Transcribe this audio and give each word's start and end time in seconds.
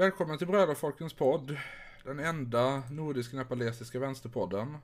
Välkommen 0.00 0.38
till 0.38 0.46
Brödrafolkens 0.46 1.14
podd. 1.14 1.56
Den 2.04 2.18
enda 2.18 2.82
nordisk-nepalesiska 2.90 3.98
vänsterpodden. 3.98 4.78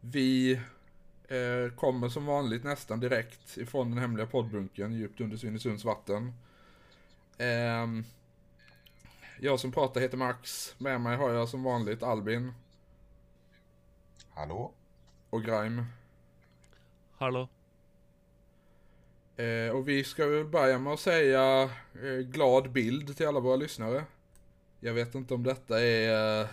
Vi 0.00 0.52
eh, 1.28 1.74
kommer 1.76 2.08
som 2.08 2.26
vanligt 2.26 2.64
nästan 2.64 3.00
direkt 3.00 3.56
ifrån 3.56 3.90
den 3.90 3.98
hemliga 3.98 4.26
poddbunken 4.26 4.92
djupt 4.92 5.20
under 5.20 5.36
Svinesunds 5.36 5.84
vatten. 5.84 6.32
Eh, 7.38 7.86
jag 9.40 9.60
som 9.60 9.72
pratar 9.72 10.00
heter 10.00 10.16
Max. 10.16 10.74
Med 10.78 11.00
mig 11.00 11.16
har 11.16 11.30
jag 11.30 11.48
som 11.48 11.62
vanligt 11.62 12.02
Albin 12.02 12.52
Hallå? 14.34 14.72
och 15.30 15.44
Grime. 15.44 15.86
Hallå? 17.16 17.48
Eh, 19.36 19.68
och 19.68 19.88
vi 19.88 20.04
ska 20.04 20.26
väl 20.26 20.44
börja 20.44 20.78
med 20.78 20.92
att 20.92 21.00
säga 21.00 21.62
eh, 22.02 22.18
glad 22.18 22.70
bild 22.70 23.16
till 23.16 23.28
alla 23.28 23.40
våra 23.40 23.56
lyssnare. 23.56 24.04
Jag 24.84 24.94
vet 24.94 25.14
inte 25.14 25.34
om 25.34 25.42
detta 25.42 25.80
är 25.80 26.40
eh, 26.40 26.48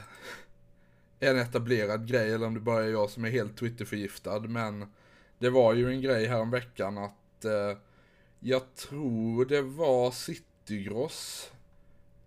en 1.20 1.38
etablerad 1.38 2.08
grej 2.08 2.34
eller 2.34 2.48
om 2.48 2.54
det 2.54 2.60
bara 2.60 2.84
är 2.84 2.90
jag 2.90 3.10
som 3.10 3.26
är 3.26 3.30
helt 3.30 3.58
Twitterförgiftad. 3.58 4.40
Men 4.40 4.94
det 5.40 5.50
var 5.50 5.74
ju 5.74 5.90
en 5.90 6.02
grej 6.02 6.28
här 6.28 6.42
om 6.42 6.52
veckan 6.52 6.98
att 6.98 7.46
eh, 7.46 7.78
jag 8.40 8.76
tror 8.76 9.46
det 9.46 9.62
var 9.62 10.12
Citygross 10.12 11.52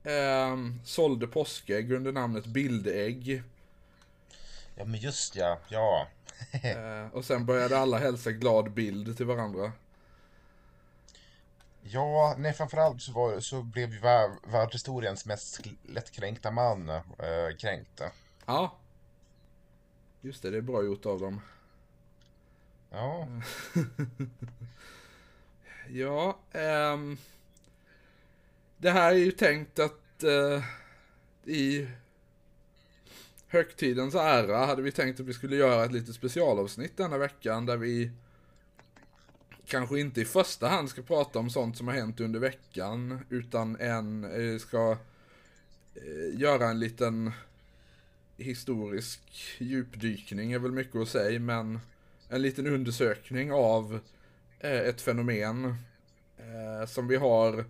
eh, 0.02 0.56
sålde 0.84 1.26
påskägg 1.26 1.92
under 1.92 2.12
namnet 2.12 2.46
Bildägg. 2.46 3.42
Ja 4.76 4.84
men 4.84 5.00
just 5.00 5.36
ja, 5.36 5.58
ja. 5.68 6.08
Eh, 6.62 7.06
och 7.12 7.24
sen 7.24 7.46
började 7.46 7.78
alla 7.78 7.98
hälsa 7.98 8.30
glad 8.30 8.72
bild 8.72 9.16
till 9.16 9.26
varandra. 9.26 9.72
Ja, 11.82 12.34
nej 12.38 12.52
framförallt 12.52 13.02
så, 13.02 13.12
var, 13.12 13.40
så 13.40 13.62
blev 13.62 13.92
ju 13.92 13.98
vär- 14.00 14.50
världshistoriens 14.52 15.26
mest 15.26 15.60
lättkränkta 15.82 16.50
man 16.50 16.88
äh, 16.88 17.02
kränkt. 17.58 18.02
Ja. 18.46 18.78
Just 20.20 20.42
det, 20.42 20.50
det 20.50 20.56
är 20.56 20.62
bra 20.62 20.82
gjort 20.84 21.06
av 21.06 21.20
dem. 21.20 21.40
Ja, 22.90 23.28
Ja, 25.88 26.38
ehm, 26.52 27.16
det 28.76 28.90
här 28.90 29.12
är 29.12 29.16
ju 29.16 29.32
tänkt 29.32 29.78
att 29.78 30.22
eh, 30.22 30.64
i 31.44 31.88
högtidens 33.46 34.14
ära 34.14 34.66
hade 34.66 34.82
vi 34.82 34.92
tänkt 34.92 35.20
att 35.20 35.26
vi 35.26 35.34
skulle 35.34 35.56
göra 35.56 35.84
ett 35.84 35.92
litet 35.92 36.14
specialavsnitt 36.14 36.96
denna 36.96 37.18
veckan 37.18 37.66
där 37.66 37.76
vi 37.76 38.10
kanske 39.72 40.00
inte 40.00 40.20
i 40.20 40.24
första 40.24 40.68
hand 40.68 40.88
ska 40.88 41.02
prata 41.02 41.38
om 41.38 41.50
sånt 41.50 41.76
som 41.76 41.88
har 41.88 41.94
hänt 41.94 42.20
under 42.20 42.40
veckan 42.40 43.18
utan 43.30 43.76
en 43.80 44.24
eh, 44.24 44.58
ska 44.58 44.98
eh, 45.94 46.40
göra 46.40 46.68
en 46.68 46.80
liten 46.80 47.32
historisk 48.36 49.20
djupdykning 49.58 50.52
är 50.52 50.58
väl 50.58 50.72
mycket 50.72 50.96
att 50.96 51.08
säga 51.08 51.40
men 51.40 51.80
en 52.28 52.42
liten 52.42 52.66
undersökning 52.66 53.52
av 53.52 54.00
eh, 54.60 54.80
ett 54.80 55.00
fenomen 55.00 55.76
som 56.88 57.08
vi 57.08 57.16
har 57.16 57.64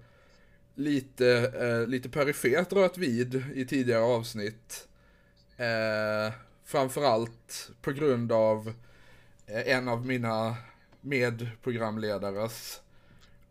lite, 0.75 1.86
lite 1.86 2.08
perifert 2.08 2.73
rört 2.73 2.98
vid 2.98 3.45
i 3.55 3.64
tidigare 3.64 4.03
avsnitt. 4.03 4.89
Framförallt 6.64 7.70
på 7.83 7.92
grund 7.92 8.33
av 8.33 8.73
en 9.47 9.89
av 9.89 10.06
mina 10.06 10.56
medprogramledares 11.03 12.81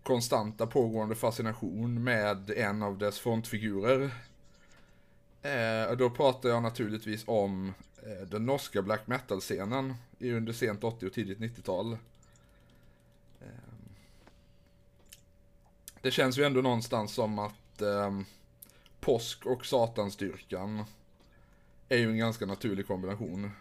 konstanta 0.04 0.68
pågående 0.68 1.16
fascination 1.16 2.04
med 2.04 2.50
en 2.50 2.84
av 2.84 2.98
dess 2.98 3.20
frontfigurer. 3.20 4.12
Eh, 5.42 5.92
då 5.98 6.10
pratar 6.10 6.50
jag 6.50 6.64
naturligtvis 6.64 7.24
om 7.28 7.74
eh, 8.04 8.28
den 8.28 8.46
norska 8.46 8.82
black 8.82 9.08
metal-scenen 9.08 9.94
under 10.20 10.54
sent 10.54 10.84
80 10.84 11.06
och 11.08 11.14
tidigt 11.14 11.40
90-tal. 11.40 11.94
Eh, 13.42 13.48
Det 16.02 16.12
känns 16.12 16.38
ju 16.38 16.44
ändå 16.44 16.62
någonstans 16.62 17.14
som 17.14 17.40
att 17.40 17.82
eh, 17.82 18.20
påsk 19.00 19.46
och 19.46 19.66
satanstyrkan 19.66 20.86
är 21.90 21.98
ju 21.98 22.10
en 22.10 22.18
ganska 22.18 22.46
naturlig 22.46 22.88
kombination. 22.88 23.52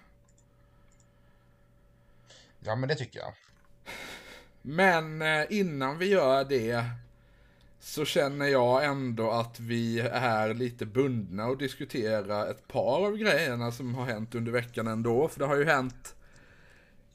ja 2.61 2.77
men 2.77 2.89
det 2.89 2.95
tycker 2.95 3.19
jag. 3.21 3.35
Men 4.63 5.23
eh, 5.23 5.45
innan 5.51 5.99
vi 5.99 6.07
gör 6.07 6.45
det 6.45 6.85
så 7.81 8.05
känner 8.05 8.47
jag 8.47 8.85
ändå 8.85 9.31
att 9.31 9.61
vi 9.61 10.01
är 10.13 10.55
lite 10.55 10.87
bundna 10.87 11.45
att 11.45 11.59
diskutera 11.59 12.47
ett 12.47 12.69
par 12.69 13.07
av 13.07 13.17
grejerna 13.17 13.73
som 13.73 13.95
har 13.95 14.05
hänt 14.05 14.35
under 14.35 14.53
veckan 14.53 14.87
ändå. 14.87 15.29
För 15.29 15.39
det 15.39 15.47
har 15.47 15.57
ju 15.57 15.65
hänt 15.65 16.15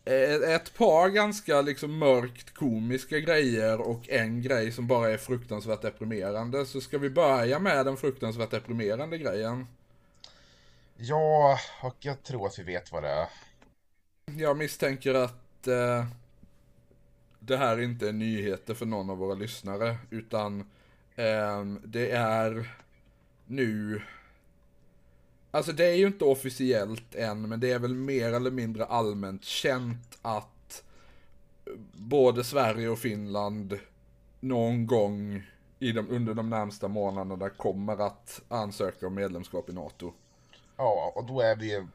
eh, 0.06 0.54
ett 0.56 0.74
par 0.78 1.10
ganska 1.10 1.62
liksom 1.62 1.98
mörkt 1.98 2.54
komiska 2.54 3.20
grejer 3.20 3.82
och 3.82 4.10
en 4.10 4.42
grej 4.42 4.72
som 4.72 4.88
bara 4.88 5.10
är 5.10 5.18
fruktansvärt 5.18 5.82
deprimerande. 5.82 6.66
Så 6.66 6.82
ska 6.82 6.98
vi 6.98 7.10
börja 7.10 7.60
med 7.60 7.86
den 7.86 7.98
fruktansvärt 7.98 8.52
deprimerande 8.52 9.18
grejen. 9.18 9.68
Ja, 10.98 11.60
och 11.82 11.96
jag 12.00 12.24
tror 12.24 12.48
att 12.48 12.60
vi 12.60 12.64
vet 12.64 12.92
vad 12.92 13.04
det 13.04 13.10
är. 13.10 13.28
Jag 14.38 14.58
misstänker 14.58 15.14
att 15.14 15.68
eh, 15.68 16.06
det 17.46 17.58
här 17.58 17.82
inte 17.82 18.10
är 18.10 18.14
nyheter 18.14 18.74
för 18.74 18.86
någon 18.86 19.10
av 19.10 19.18
våra 19.18 19.36
lyssnare, 19.36 19.98
utan 20.10 20.60
eh, 21.16 21.66
det 21.84 22.12
är 22.12 22.70
nu... 23.46 24.02
Alltså 25.52 25.72
det 25.72 25.86
är 25.86 25.96
ju 25.96 26.08
inte 26.08 26.26
officiellt 26.26 27.16
än, 27.16 27.50
men 27.50 27.60
det 27.60 27.72
är 27.72 27.80
väl 27.80 27.96
mer 27.96 28.34
eller 28.34 28.52
mindre 28.52 28.86
allmänt 28.86 29.44
känt 29.44 30.18
att 30.22 30.84
eh, 31.66 31.74
både 31.94 32.44
Sverige 32.44 32.90
och 32.90 33.00
Finland 33.00 33.80
någon 34.40 34.88
gång 34.88 35.44
i 35.80 35.92
de, 35.92 36.10
under 36.10 36.34
de 36.34 36.50
närmsta 36.50 36.88
månaderna 36.88 37.50
kommer 37.50 38.08
att 38.08 38.42
ansöka 38.48 39.08
om 39.08 39.16
medlemskap 39.16 39.70
i 39.70 39.74
NATO. 39.74 40.14
Ja, 40.78 41.14
och 41.16 41.26
då 41.26 41.42
är 41.42 41.56
vi 41.56 41.72
ju 41.72 41.88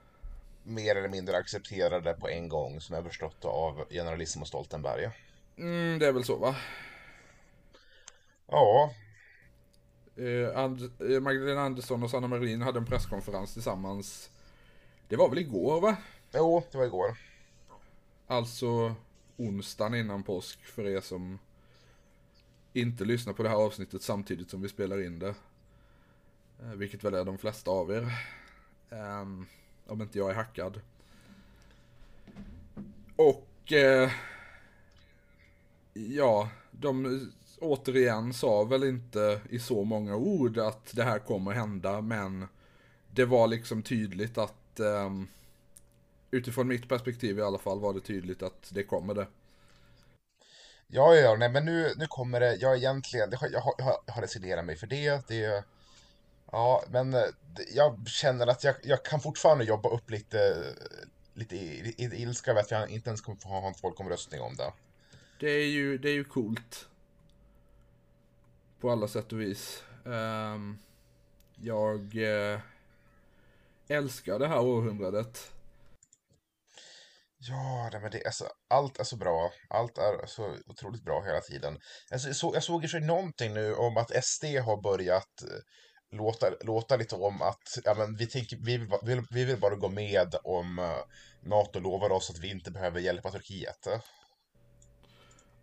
mer 0.63 0.97
eller 0.97 1.09
mindre 1.09 1.37
accepterade 1.37 2.15
på 2.15 2.29
en 2.29 2.49
gång 2.49 2.81
som 2.81 2.95
jag 2.95 3.05
förstått 3.05 3.45
av 3.45 3.85
generalism 3.91 4.41
och 4.43 4.49
Stoltenberg. 4.49 5.11
Mm, 5.61 5.99
det 5.99 6.07
är 6.07 6.13
väl 6.13 6.25
så 6.25 6.37
va? 6.37 6.57
Ja, 8.49 8.93
Eh, 10.17 10.57
And- 10.57 10.91
eh, 11.15 11.21
Magdalena 11.21 11.61
Andersson 11.63 12.03
och 12.03 12.11
Sanna 12.11 12.27
Marin 12.29 12.63
hade 12.63 12.79
en 12.79 12.87
presskonferens 12.87 13.53
tillsammans. 13.53 14.31
Det 15.09 15.17
var 15.17 15.29
väl 15.29 15.39
igår 15.39 15.81
va? 15.81 15.97
jo, 16.35 16.63
det 16.73 16.79
var 16.79 16.85
igår. 16.87 17.17
Alltså 18.27 18.95
onsdagen 19.37 19.95
innan 19.95 20.23
påsk 20.23 20.65
för 20.65 20.87
er 20.87 21.01
som 21.01 21.39
inte 22.73 23.05
lyssnar 23.05 23.33
på 23.33 23.43
det 23.43 23.49
här 23.49 23.57
avsnittet 23.57 24.03
samtidigt 24.03 24.51
som 24.51 24.63
vi 24.63 24.69
spelar 24.69 25.03
in 25.07 25.19
det. 25.19 25.35
Eh, 26.63 26.73
Vilket 26.75 27.05
väl 27.05 27.15
är 27.15 27.25
de 27.25 27.39
flesta 27.39 27.71
av 27.71 27.91
er. 27.91 28.27
Ehm, 28.91 29.47
om 29.87 30.03
inte 30.03 30.19
jag 30.19 30.31
är 30.31 30.35
hackad. 30.35 30.81
Och 33.17 33.73
eh, 33.73 34.11
ja, 35.95 36.49
de 36.71 37.21
återigen 37.61 38.33
sa 38.35 38.65
väl 38.65 38.85
inte 38.85 39.41
i 39.51 39.59
så 39.59 39.85
många 39.85 40.17
ord 40.17 40.59
att 40.59 40.97
det 40.97 41.03
här 41.05 41.19
kommer 41.19 41.53
hända, 41.53 42.01
men 42.01 42.49
det 43.11 43.25
var 43.25 43.47
liksom 43.47 43.83
tydligt 43.83 44.39
att 44.39 44.81
um, 44.81 45.29
utifrån 46.31 46.69
mitt 46.69 46.89
perspektiv 46.89 47.39
i 47.39 47.43
alla 47.43 47.59
fall 47.59 47.81
var 47.81 47.95
det 47.95 48.01
tydligt 48.01 48.43
att 48.43 48.71
det 48.75 48.83
kommer 48.85 49.15
det. 49.15 49.27
Ja, 50.89 51.15
ja, 51.15 51.21
ja, 51.21 51.37
nej 51.37 51.49
men 51.49 51.65
nu, 51.65 51.95
nu 51.97 52.07
kommer 52.07 52.41
det, 52.41 52.55
jag 52.57 52.77
egentligen, 52.77 53.33
har, 53.33 53.49
jag, 53.49 53.61
har, 53.61 53.75
jag 53.79 53.85
har- 53.85 53.99
jag 54.07 54.15
har 54.15 54.23
resignerat 54.23 54.65
mig 54.65 54.77
för 54.77 54.87
det, 54.87 55.29
det, 55.29 55.65
ja, 56.53 56.85
men 56.91 57.15
eh, 57.15 57.21
det- 57.57 57.71
jag 57.75 58.09
känner 58.09 58.47
att 58.47 58.65
jag, 58.65 58.75
jag 58.83 59.05
kan 59.05 59.21
fortfarande 59.21 59.65
jobba 59.65 59.89
upp 59.91 60.11
lite, 60.11 60.65
lite 61.35 61.57
ilska 61.99 62.51
över 62.51 62.61
att 62.61 62.71
jag 62.71 62.91
inte 62.91 63.11
ens 63.11 63.21
kommer 63.21 63.39
få 63.39 63.49
ha 63.49 63.69
en 63.69 63.75
folkomröstning 63.75 64.41
om 64.41 64.57
det. 64.57 64.73
Det 65.41 65.51
är 65.51 65.67
ju, 65.67 65.99
det 65.99 66.09
är 66.11 66.15
ju 66.15 66.25
coolt. 66.25 66.89
På 68.81 68.91
alla 68.91 69.09
sätt 69.09 69.33
och 69.33 69.41
vis. 69.41 69.83
Um, 70.05 70.79
jag 71.57 72.15
uh, 72.15 72.61
älskar 73.89 74.39
det 74.39 74.49
här 74.49 74.61
århundradet. 74.61 75.53
Ja, 77.39 77.89
nej, 77.93 78.01
men 78.01 78.11
det 78.11 78.25
alltså, 78.25 78.45
allt 78.69 79.01
är 79.01 79.05
så 79.05 79.17
bra, 79.17 79.53
allt 79.69 79.99
är 79.99 80.27
så 80.27 80.57
otroligt 80.67 81.05
bra 81.05 81.23
hela 81.23 81.41
tiden. 81.41 81.79
Alltså, 82.11 82.29
jag, 82.29 82.37
så, 82.37 82.51
jag 82.55 82.63
såg 82.63 82.85
i 82.85 82.87
och 82.87 82.91
för 82.91 82.99
sig 82.99 83.07
någonting 83.07 83.55
nu 83.55 83.75
om 83.75 83.97
att 83.97 84.25
SD 84.25 84.45
har 84.45 84.83
börjat 84.83 85.43
eh, 85.43 86.17
låta, 86.17 86.51
låta 86.61 86.97
lite 86.97 87.15
om 87.15 87.43
att 87.43 87.79
ja, 87.85 87.95
men 87.95 88.17
vi, 88.17 88.27
tänker, 88.27 88.57
vi, 88.57 88.79
vill, 89.03 89.23
vi 89.31 89.45
vill 89.45 89.61
bara 89.61 89.77
gå 89.77 89.89
med 89.89 90.35
om 90.45 90.79
eh, 90.79 90.99
NATO 91.43 91.81
lovar 91.81 92.11
oss 92.11 92.31
att 92.31 92.39
vi 92.39 92.51
inte 92.51 92.71
behöver 92.71 93.01
hjälpa 93.01 93.31
Turkiet. 93.31 93.89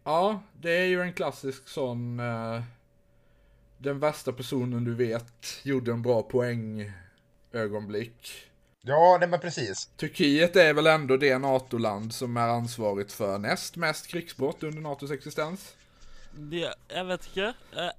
Ja, 0.08 0.44
det 0.62 0.72
är 0.72 0.86
ju 0.86 1.02
en 1.02 1.14
klassisk 1.14 1.68
sån 1.68 2.20
eh, 2.20 2.62
den 3.78 4.00
värsta 4.00 4.34
personen 4.34 4.84
du 4.84 4.96
vet 4.96 5.60
gjorde 5.64 5.92
en 5.92 6.02
bra 6.02 6.22
poäng 6.22 6.92
ögonblick. 7.52 8.32
Ja, 8.82 9.18
nej 9.20 9.30
men 9.30 9.40
precis. 9.40 9.90
Turkiet 9.98 10.56
är 10.56 10.74
väl 10.74 10.88
ändå 10.88 11.18
det 11.18 11.38
NATO-land 11.38 12.14
som 12.14 12.38
är 12.38 12.48
ansvarigt 12.48 13.12
för 13.12 13.38
näst 13.38 13.76
mest 13.76 14.08
krigsbrott 14.08 14.64
under 14.64 14.82
NATOs 14.82 15.12
existens? 15.12 15.76
Det, 16.32 16.74
jeg 16.88 17.06
vet 17.06 17.28
ikke. 17.28 17.52
Jeg, 17.76 17.92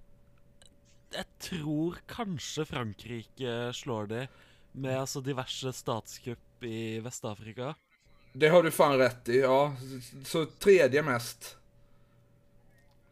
jeg 1.13 1.27
tror 1.51 2.01
kanskje 2.09 2.65
Frankrike 2.65 3.59
slår 3.73 4.09
det 4.15 4.25
med 4.73 4.97
altså 4.97 5.21
diverse 5.21 5.73
statskupp 5.77 6.65
i 6.65 7.01
Vest-Afrika. 7.05 7.75
Det 8.33 8.49
har 8.49 8.63
du 8.63 8.71
fan 8.71 8.99
rätt 8.99 9.29
i, 9.29 9.41
ja. 9.41 9.77
Så 10.25 10.47
tredje 10.47 11.03
mest. 11.03 11.58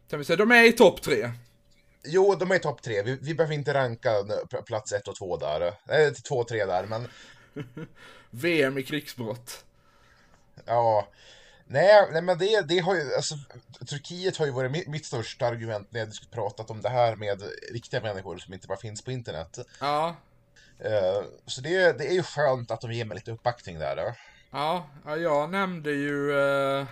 Kan 0.09 0.19
vi 0.19 0.25
säga, 0.25 0.37
de 0.37 0.51
är 0.51 0.63
i 0.63 0.71
topp 0.73 1.01
tre. 1.01 1.31
Jo, 2.05 2.35
de 2.35 2.51
är 2.51 2.55
i 2.55 2.59
topp 2.59 2.81
tre. 2.81 3.03
Vi, 3.03 3.17
vi 3.21 3.33
behöver 3.33 3.55
inte 3.55 3.73
ranka 3.73 4.11
p- 4.51 4.61
plats 4.65 4.91
ett 4.93 5.07
och 5.07 5.15
två 5.15 5.37
där. 5.37 5.73
Nej, 5.87 6.13
två 6.13 6.35
och 6.35 6.47
tre 6.47 6.65
där, 6.65 6.85
men 6.85 7.07
VM 8.29 8.77
i 8.77 8.83
krigsbrott. 8.83 9.65
ja. 10.65 11.07
Nej, 11.69 12.07
nej 12.11 12.21
men 12.21 12.37
det, 12.37 12.61
det 12.61 12.79
har 12.79 12.95
ju, 12.95 13.15
alltså, 13.15 13.35
Turkiet 13.89 14.37
har 14.37 14.45
ju 14.45 14.51
varit 14.51 14.71
mitt, 14.71 14.87
mitt 14.87 15.05
största 15.05 15.45
argument 15.47 15.87
när 15.91 15.99
jag 15.99 16.09
pratat 16.31 16.69
om 16.69 16.81
det 16.81 16.89
här 16.89 17.15
med 17.15 17.41
riktiga 17.73 18.01
människor 18.01 18.37
som 18.37 18.53
inte 18.53 18.67
bara 18.67 18.77
finns 18.77 19.01
på 19.03 19.11
internet. 19.11 19.57
Ja, 19.79 20.15
Eh, 20.79 21.23
så 21.45 21.61
det, 21.61 21.97
det 21.97 22.07
är 22.07 22.13
ju 22.13 22.23
skönt 22.23 22.71
att 22.71 22.81
de 22.81 22.91
ger 22.91 23.05
mig 23.05 23.15
lite 23.15 23.31
uppbackning 23.31 23.79
där. 23.79 23.95
Då. 23.95 24.13
ja, 24.51 24.89
ja 25.05 25.17
jag 25.17 25.49
nämnde 25.49 25.91
ju 25.91 26.39
eh, 26.39 26.85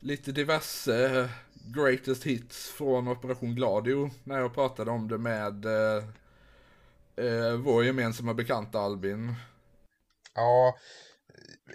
lite 0.00 0.32
diverse 0.32 1.20
eh, 1.20 1.30
greatest 1.74 2.24
hits 2.24 2.68
från 2.68 3.08
Operation 3.08 3.54
Gladio 3.54 4.10
när 4.24 4.38
jag 4.40 4.54
pratade 4.54 4.90
om 4.90 5.08
det 5.08 5.18
med 5.18 5.64
eh, 5.64 6.04
eh, 7.26 7.52
vår 7.52 7.84
gemensamma 7.84 8.34
bekanta 8.34 8.80
Albin. 8.80 9.34
Ja, 10.34 10.74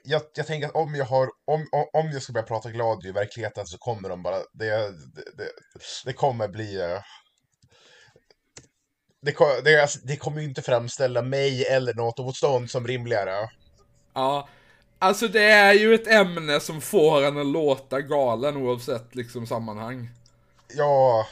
jag, 0.03 0.21
jag 0.35 0.47
tänker 0.47 0.67
att 0.67 0.75
om 0.75 0.95
jag 0.95 1.05
har, 1.05 1.29
om, 1.45 1.67
om- 1.93 2.11
jag 2.11 2.21
ska 2.21 2.33
börja 2.33 2.45
prata 2.47 2.71
Gladio 2.71 3.09
i 3.09 3.13
verkligheten 3.13 3.65
så 3.65 3.77
kommer 3.77 4.09
de 4.09 4.23
bara, 4.23 4.37
det, 4.53 4.69
det, 5.15 5.37
det, 5.37 5.49
det 6.05 6.13
kommer 6.13 6.47
bli... 6.47 6.81
eh, 6.81 6.99
Det, 9.21 9.35
det, 9.63 9.87
det 10.03 10.17
kommer 10.17 10.41
ju 10.41 10.47
inte 10.47 10.61
framställa 10.61 11.21
mig 11.21 11.65
eller 11.65 11.93
NATO-motstånd 11.93 12.69
som 12.69 12.87
rimligare. 12.87 13.49
Ja, 14.13 14.47
alltså 15.03 15.27
det 15.27 15.43
är 15.43 15.73
ju 15.73 15.93
ett 15.93 16.07
ämne 16.07 16.59
som 16.59 16.81
får 16.81 17.23
en 17.23 17.37
att 17.37 17.45
låta 17.45 18.01
galen 18.01 18.57
oavsett 18.57 19.15
liksom 19.15 19.47
sammanhang. 19.47 20.09
Ja, 20.75 21.27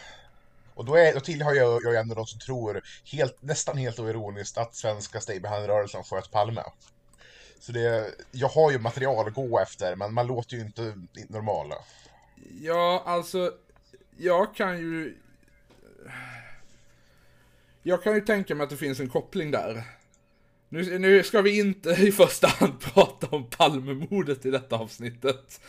och 0.74 0.86
då, 0.86 0.96
är, 0.96 1.14
då 1.14 1.20
tillhör 1.20 1.54
jag, 1.54 1.84
jag 1.84 2.10
av 2.10 2.16
de 2.16 2.26
som 2.26 2.40
tror, 2.40 2.82
helt, 3.12 3.42
nästan 3.42 3.78
helt 3.78 4.00
oironiskt, 4.00 4.58
att 4.58 4.76
svenska 4.76 5.22
Stay 5.22 5.40
Behind-rörelsen 5.40 6.04
sköt 6.04 6.32
Palme. 6.32 6.64
Så 7.60 7.72
det, 7.72 8.14
jag 8.32 8.48
har 8.48 8.72
ju 8.72 8.80
material 8.80 9.28
att 9.28 9.34
gå 9.34 9.60
efter, 9.60 9.96
men 9.96 10.14
man 10.14 10.28
låter 10.28 10.56
ju 10.56 10.62
inte 10.62 10.94
normala. 11.30 11.76
Ja, 12.62 13.04
alltså, 13.06 13.52
jag 14.18 14.56
kan 14.56 14.78
ju... 14.78 15.18
Jag 17.84 18.04
kan 18.04 18.16
ju 18.16 18.22
tänka 18.22 18.56
mig 18.56 18.64
att 18.64 18.70
det 18.70 18.78
finns 18.78 19.00
en 19.00 19.10
koppling 19.10 19.52
där. 19.52 19.84
Nu, 20.72 21.00
nu 21.00 21.24
ska 21.24 21.42
vi 21.42 21.60
inte 21.60 21.90
i 22.08 22.12
första 22.12 22.48
hand 22.48 22.80
prata 22.80 23.28
om 23.36 23.50
Palmemordet 23.50 24.46
i 24.46 24.52
detta 24.52 24.78
avsnittet. 24.78 25.62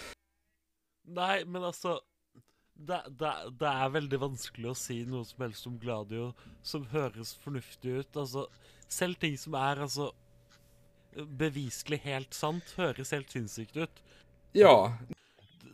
Nei, 1.09 1.45
men 1.45 1.65
altså 1.65 1.97
det, 2.75 3.01
det, 3.19 3.33
det 3.59 3.71
er 3.71 3.95
veldig 3.97 4.21
vanskelig 4.23 4.69
å 4.71 4.79
si 4.79 5.01
noe 5.11 5.27
som 5.27 5.43
helst 5.43 5.67
om 5.67 5.79
Gladio 5.83 6.29
som 6.63 6.87
høres 6.93 7.35
fornuftig 7.43 7.97
ut. 7.99 8.17
Altså, 8.17 8.47
selv 8.87 9.19
ting 9.19 9.35
som 9.39 9.57
er 9.59 9.83
altså 9.83 10.13
beviselig 11.41 11.99
helt 12.07 12.39
sant, 12.39 12.71
høres 12.79 13.11
helt 13.11 13.35
sinnssykt 13.35 13.77
ut. 13.83 14.05
Ja, 14.55 14.95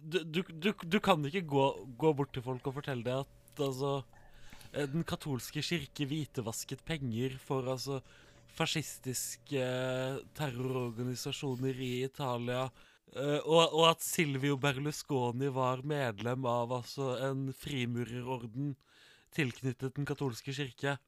Du, 0.08 0.22
du, 0.24 0.40
du, 0.48 0.72
du 0.72 0.98
kan 1.04 1.20
ikke 1.28 1.44
gå, 1.44 1.64
gå 2.00 2.14
bort 2.16 2.32
til 2.32 2.42
folk 2.46 2.64
og 2.70 2.78
fortelle 2.78 3.04
dem 3.04 3.26
at 3.26 3.60
altså 3.60 3.90
Den 4.72 5.04
katolske 5.04 5.60
kirke 5.60 6.06
hvitevasket 6.08 6.80
penger 6.88 7.36
for 7.44 7.68
altså 7.68 8.00
fascistiske 8.58 9.62
eh, 9.62 10.18
terrororganisasjoner 10.36 11.80
i 11.80 11.92
Italia. 12.04 12.70
eh, 13.16 13.38
og, 13.38 13.74
og 13.74 13.84
at 13.90 14.02
Silvio 14.02 14.56
Berlusconi 14.56 15.48
var 15.54 15.84
medlem 15.86 16.46
av 16.46 16.72
altså 16.80 17.14
en 17.30 17.48
frimurerorden 17.54 18.74
tilknyttet 19.34 19.94
den 19.96 20.06
katolske 20.06 20.52
kirke. 20.52 20.98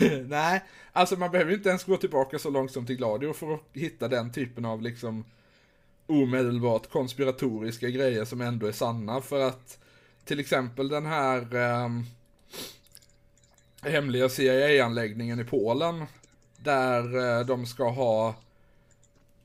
nej, 0.28 0.62
alltså 0.92 1.16
man 1.16 1.30
behöver 1.30 1.50
ju 1.50 1.56
inte 1.56 1.68
ens 1.68 1.84
gå 1.84 1.96
tillbaka 1.96 2.38
så 2.38 2.50
långt 2.50 2.72
som 2.72 2.86
till 2.86 2.96
Gladio 2.96 3.32
för 3.32 3.54
att 3.54 3.62
hitta 3.72 4.08
den 4.08 4.32
typen 4.32 4.64
av 4.64 4.82
liksom 4.82 5.24
omedelbart 6.06 6.90
konspiratoriska 6.90 7.88
grejer 7.88 8.24
som 8.24 8.40
ändå 8.40 8.66
är 8.66 8.72
sanna 8.72 9.20
för 9.20 9.40
att 9.40 9.78
till 10.24 10.40
exempel 10.40 10.88
den 10.88 11.06
här 11.06 11.54
um, 11.84 12.04
hemliga 13.82 14.28
CIA-anläggningen 14.28 15.40
i 15.40 15.44
Polen 15.44 16.06
där 16.64 17.38
eh, 17.38 17.46
de 17.46 17.66
ska 17.66 17.90
ha 17.90 18.34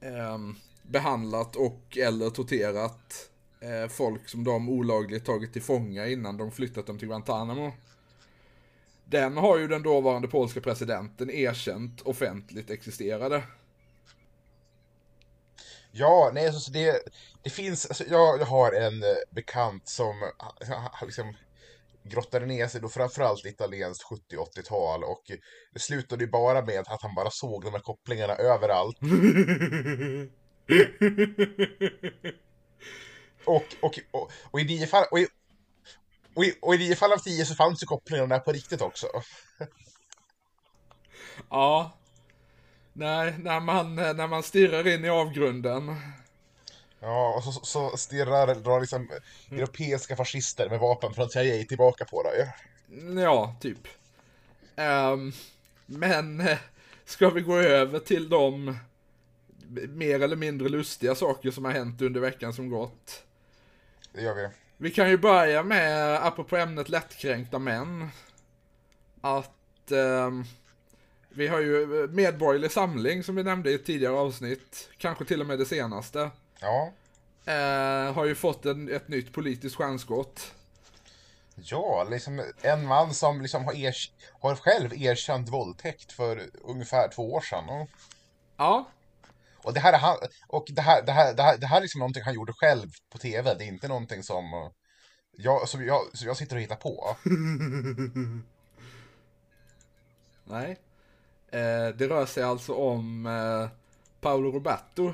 ehm, 0.02 0.56
behandlat 0.82 1.56
och 1.56 1.98
eller 1.98 2.30
torterat 2.30 3.30
eh, 3.60 3.90
folk 3.90 4.30
som 4.30 4.44
de 4.44 4.70
olagligt 4.70 5.26
tagit 5.26 5.54
till 5.54 5.62
fånga 5.62 6.08
innan 6.08 6.38
de 6.38 6.52
flyttat 6.52 6.88
dem 6.88 7.00
till 7.00 7.08
Guantanamo. 7.08 7.72
Den 9.06 9.38
har 9.38 9.58
ju 9.58 9.68
den 9.68 9.84
dåvarande 9.84 10.28
polska 10.28 10.62
presidenten 10.62 11.30
erkänt 11.30 12.02
offentligt 12.02 12.70
existerade. 12.70 13.44
Ja, 15.92 16.32
nej, 16.34 16.48
alltså, 16.48 16.72
det, 16.72 17.02
det 17.44 17.50
finns, 17.50 17.86
alltså, 17.86 18.04
jag, 18.04 18.40
jag 18.40 18.46
har 18.46 18.72
en 18.72 19.04
eh, 19.04 19.18
bekant 19.30 19.88
som 19.88 20.32
liksom 21.02 21.34
grottade 22.10 22.46
ner 22.46 22.68
sig 22.68 22.82
då 22.82 22.90
framförallt 22.90 23.46
italienskt 23.46 24.04
70-80-tal 24.32 25.04
och 25.04 25.24
det 25.74 25.80
slutade 25.80 26.24
ju 26.24 26.30
bara 26.32 26.66
med 26.66 26.80
att 26.80 27.02
han 27.02 27.16
bara 27.16 27.30
såg 27.32 27.64
de 27.64 27.74
här 27.74 27.80
kopplingarna 27.80 28.36
överallt. 28.36 28.98
Och, 33.46 33.64
och, 33.82 34.00
och, 34.12 34.32
och 34.52 34.60
i 34.60 34.64
nio 34.64 34.88
fall, 34.88 35.06
och 35.12 35.20
i, 35.20 35.28
och 36.36 36.46
i, 36.46 36.58
och 36.62 36.76
i 36.76 36.78
nio 36.78 36.96
fall 36.96 37.14
av 37.14 37.18
tio 37.18 37.46
så 37.46 37.56
fanns 37.56 37.84
ju 37.84 37.88
kopplingarna 37.88 38.36
där 38.36 38.40
på 38.40 38.52
riktigt 38.52 38.82
också. 38.82 39.08
Ja. 41.50 41.92
Nej, 42.94 43.36
när 43.38 43.60
man, 43.60 43.96
när 43.96 44.28
man 44.28 44.44
stirrar 44.44 44.88
in 44.88 45.06
i 45.06 45.10
avgrunden. 45.10 45.96
Ja, 47.00 47.34
och 47.38 47.44
så, 47.44 47.52
så 47.52 47.98
stirrar 47.98 48.56
drar 48.56 48.82
liksom 48.82 49.10
europeiska 49.52 50.16
fascister 50.16 50.70
med 50.70 50.80
vapen 50.80 51.14
från 51.14 51.30
CIA 51.30 51.64
tillbaka 51.64 52.06
på 52.06 52.24
dig. 52.24 52.54
Ja, 53.24 53.56
typ. 53.62 53.88
Ehm, 54.76 55.32
men 55.86 56.42
eh, 56.42 56.58
ska 57.06 57.30
vi 57.30 57.42
gå 57.42 57.58
över 57.58 58.00
till 58.00 58.30
de 58.30 58.78
mer 59.90 60.20
eller 60.20 60.36
mindre 60.36 60.70
lustiga 60.70 61.16
saker 61.16 61.52
som 61.52 61.66
har 61.66 61.72
hänt 61.72 62.02
under 62.02 62.22
veckan 62.22 62.54
som 62.54 62.70
gått? 62.70 63.24
Det 64.14 64.22
gör 64.22 64.36
vi. 64.36 64.48
Vi 64.78 64.92
kan 64.92 65.10
ju 65.10 65.18
börja 65.18 65.64
med, 65.64 66.26
apropå 66.26 66.58
ämnet 66.58 66.90
lättkränkta 66.90 67.60
män, 67.60 68.10
att 69.22 69.92
ehm, 69.92 70.44
vi 71.30 71.48
har 71.48 71.60
ju 71.60 72.08
Medborgerlig 72.08 72.72
Samling 72.72 73.24
som 73.24 73.36
vi 73.36 73.44
nämnde 73.44 73.72
i 73.72 73.74
ett 73.74 73.86
tidigare 73.86 74.14
avsnitt, 74.14 74.90
kanske 74.98 75.26
till 75.26 75.42
och 75.42 75.48
med 75.48 75.60
det 75.60 75.66
senaste, 75.66 76.30
Ja. 76.62 76.92
eh, 77.46 78.14
har 78.14 78.26
ju 78.26 78.36
fått 78.36 78.66
en, 78.66 78.90
ett 78.96 79.08
nytt 79.08 79.34
politiskt 79.34 79.76
stjärnskott. 79.76 80.54
Ja, 81.56 82.08
liksom 82.10 82.44
en 82.62 82.88
man 82.88 83.14
som 83.14 83.42
liksom 83.42 83.66
har, 83.66 83.74
ers- 83.74 84.12
har 84.40 84.56
själv 84.56 84.94
erkänt 84.94 85.50
våldtäkt 85.50 86.12
för 86.12 86.50
ungefär 86.64 87.08
två 87.08 87.34
år 87.34 87.42
sedan. 87.42 87.70
Och, 87.70 87.90
Ja, 88.58 88.88
och 89.64 89.74
det 89.74 89.80
här 89.80 89.94
är 89.94 89.98
han, 89.98 90.18
och 90.48 90.66
det 90.70 90.82
här, 90.82 91.04
det 91.06 91.12
här, 91.12 91.34
det 91.34 91.44
här, 91.44 91.58
det 91.58 91.68
här 91.68 91.78
är 91.78 91.82
liksom 91.82 92.00
någonting 92.00 92.24
han 92.24 92.34
gjorde 92.34 92.54
själv 92.54 92.90
på 93.10 93.18
tv. 93.18 93.54
Det 93.54 93.64
är 93.64 93.68
inte 93.68 93.88
någonting 93.88 94.24
som 94.24 94.54
eh, 94.54 94.70
jag, 95.32 95.70
som 95.70 95.86
jag, 95.86 96.02
som 96.18 96.28
jag 96.28 96.38
sitter 96.38 96.56
och 96.56 96.62
hittar 96.62 96.76
på. 96.76 97.16
nej. 100.44 100.72
Eh, 101.52 101.88
det 101.96 102.08
rör 102.08 102.26
sig 102.26 102.44
alltså 102.44 102.74
om 102.74 103.26
eh, 103.26 103.70
Paolo 104.22 104.52
Roberto. 104.52 105.14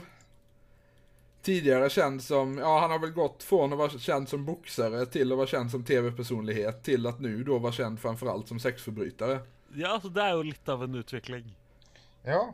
Tidigare 1.45 1.89
känd 1.89 2.23
som, 2.23 2.57
ja 2.57 2.79
han 2.79 2.91
har 2.91 2.99
väl 2.99 3.11
gått 3.11 3.43
från 3.43 3.73
att 3.73 3.77
vara 3.77 3.89
känd 3.89 4.29
som 4.29 4.45
boxare 4.45 5.05
till 5.05 5.31
att 5.31 5.37
vara 5.37 5.47
känd 5.47 5.71
som 5.71 5.83
tv-personlighet 5.83 6.83
till 6.83 7.07
att 7.07 7.19
nu 7.19 7.43
då 7.43 7.59
vara 7.59 7.71
känd 7.71 7.99
framförallt 7.99 8.47
som 8.47 8.59
sexförbrytare. 8.59 9.39
Ja, 9.73 9.87
altså 9.93 10.09
det 10.09 10.23
er 10.23 10.33
jo 10.33 10.43
litt 10.47 10.69
av 10.69 10.83
en 10.83 10.95
utvikling. 10.95 11.51
Ja, 12.23 12.53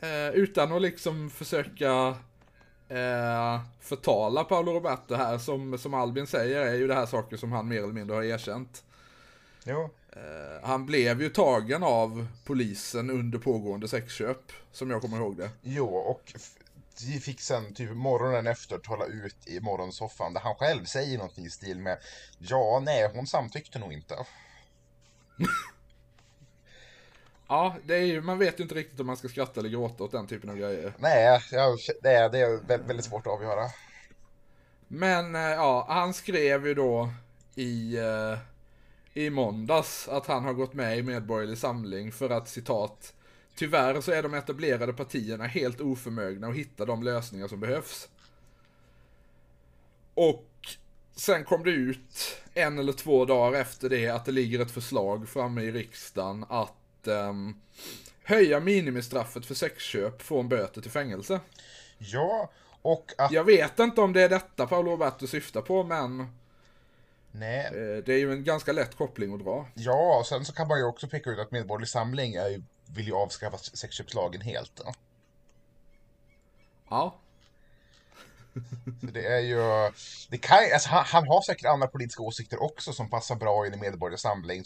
Eh, 0.00 0.28
utan 0.34 0.72
att 0.72 0.82
liksom 0.82 1.30
försöka 1.30 2.16
eh, 2.88 3.60
förtala 3.80 4.44
Paolo 4.44 4.72
Roberto 4.72 5.14
här, 5.14 5.38
som, 5.38 5.78
som 5.78 5.94
Albin 5.94 6.26
säger, 6.26 6.66
är 6.66 6.74
ju 6.74 6.86
det 6.86 6.94
här 6.94 7.06
saker 7.06 7.36
som 7.36 7.52
han 7.52 7.68
mer 7.68 7.82
eller 7.82 7.92
mindre 7.92 8.16
har 8.16 8.22
erkänt. 8.22 8.84
Jo. 9.64 9.90
Eh, 10.12 10.68
han 10.68 10.86
blev 10.86 11.22
ju 11.22 11.28
tagen 11.28 11.82
av 11.82 12.26
polisen 12.44 13.10
under 13.10 13.38
pågående 13.38 13.88
sexköp, 13.88 14.52
som 14.72 14.90
jag 14.90 15.02
kommer 15.02 15.16
ihåg 15.16 15.36
det. 15.36 15.50
Jo, 15.62 15.86
och 15.86 16.32
vi 17.02 17.20
fick 17.20 17.40
sen 17.40 17.74
typ 17.74 17.90
morgonen 17.90 18.46
efter 18.46 18.78
tala 18.78 19.04
ut 19.06 19.36
i 19.46 19.60
morgonsoffan 19.60 20.32
där 20.34 20.40
han 20.40 20.54
själv 20.54 20.84
säger 20.84 21.18
någonting 21.18 21.46
i 21.46 21.50
stil 21.50 21.78
med 21.78 21.98
Ja, 22.38 22.82
nej, 22.84 23.10
hon 23.14 23.26
samtyckte 23.26 23.78
nog 23.78 23.92
inte. 23.92 24.14
Ja, 27.48 27.76
det 27.84 27.94
är 27.94 28.00
ju, 28.04 28.20
man 28.20 28.38
vet 28.38 28.60
ju 28.60 28.62
inte 28.62 28.74
riktigt 28.74 29.00
om 29.00 29.06
man 29.06 29.16
ska 29.16 29.28
skratta 29.28 29.60
eller 29.60 29.70
gråta 29.70 30.04
åt 30.04 30.12
den 30.12 30.26
typen 30.26 30.50
av 30.50 30.56
grejer. 30.56 30.94
Nej, 30.98 31.40
jag, 31.52 31.78
det, 32.02 32.10
är, 32.10 32.28
det 32.28 32.38
är 32.38 32.48
vä- 32.58 32.86
väldigt 32.86 33.04
svårt 33.06 33.26
att 33.26 33.32
avgöra. 33.32 33.70
Men 34.88 35.34
eh, 35.34 35.40
ja, 35.40 35.86
han 35.88 36.14
skrev 36.14 36.66
ju 36.66 36.74
då 36.74 37.10
i, 37.54 37.96
eh, 37.96 38.38
i 39.14 39.30
måndags 39.30 40.08
att 40.08 40.26
han 40.26 40.44
har 40.44 40.52
gått 40.52 40.74
med 40.74 40.98
i 40.98 41.02
Medborgerlig 41.02 41.58
Samling 41.58 42.12
för 42.12 42.30
att 42.30 42.48
citat 42.48 43.14
Tyvärr 43.56 44.00
så 44.00 44.12
är 44.12 44.22
de 44.22 44.34
etablerade 44.34 44.92
partierna 44.92 45.44
helt 45.44 45.80
oförmögna 45.80 46.46
att 46.48 46.54
hitta 46.54 46.84
de 46.84 47.02
lösningar 47.02 47.48
som 47.48 47.60
behövs. 47.60 48.08
Och 50.14 50.46
sen 51.16 51.44
kom 51.44 51.64
det 51.64 51.70
ut 51.70 52.42
en 52.54 52.78
eller 52.78 52.92
två 52.92 53.24
dagar 53.24 53.60
efter 53.60 53.88
det 53.88 54.08
att 54.08 54.24
det 54.24 54.32
ligger 54.32 54.60
ett 54.60 54.70
förslag 54.70 55.28
framme 55.28 55.62
i 55.62 55.72
riksdagen 55.72 56.44
att 56.48 57.06
ehm, 57.06 57.60
höja 58.22 58.60
minimistraffet 58.60 59.46
för 59.46 59.54
sexköp 59.54 60.22
från 60.22 60.48
böter 60.48 60.80
till 60.80 60.90
fängelse. 60.90 61.40
Ja, 61.98 62.50
och 62.82 63.12
att... 63.18 63.32
Jag 63.32 63.44
vet 63.44 63.78
inte 63.78 64.00
om 64.00 64.12
det 64.12 64.22
är 64.22 64.28
detta 64.28 64.66
Paolo 64.66 64.90
Roberto 64.90 65.26
syftar 65.26 65.62
på, 65.62 65.82
men 65.82 66.26
Nej. 67.30 67.66
eh, 67.66 68.04
det 68.04 68.14
är 68.14 68.18
ju 68.18 68.32
en 68.32 68.44
ganska 68.44 68.72
lätt 68.72 68.96
koppling 68.96 69.34
att 69.34 69.44
dra. 69.44 69.66
Ja, 69.74 70.18
och 70.18 70.26
sen 70.26 70.44
så 70.44 70.52
kan 70.52 70.68
man 70.68 70.78
ju 70.78 70.84
också 70.84 71.08
peka 71.08 71.30
ut 71.30 71.38
att 71.38 71.50
Medborgerlig 71.50 71.88
Samling 71.88 72.34
är 72.34 72.48
ju, 72.48 72.62
vill 72.94 73.06
ju 73.06 73.14
avskaffa 73.14 73.58
sexköpslagen 73.58 74.40
helt. 74.40 74.80
Ja. 74.84 74.94
Ja, 76.88 77.18
Så 79.00 79.06
Det 79.06 79.26
är 79.26 79.40
ju... 79.40 79.92
Det 80.30 80.38
kan, 80.38 80.58
alltså, 80.74 80.88
han, 80.88 81.04
han 81.06 81.28
har 81.28 81.42
säkert 81.42 81.66
andra 81.66 81.86
politiska 81.86 82.22
åsikter 82.22 82.62
också 82.62 82.92
som 82.92 83.10
passar 83.10 83.36
bra 83.36 83.66
in 83.66 83.74
i 83.74 83.76
Medborgerlig 83.76 84.20
Samling. 84.20 84.64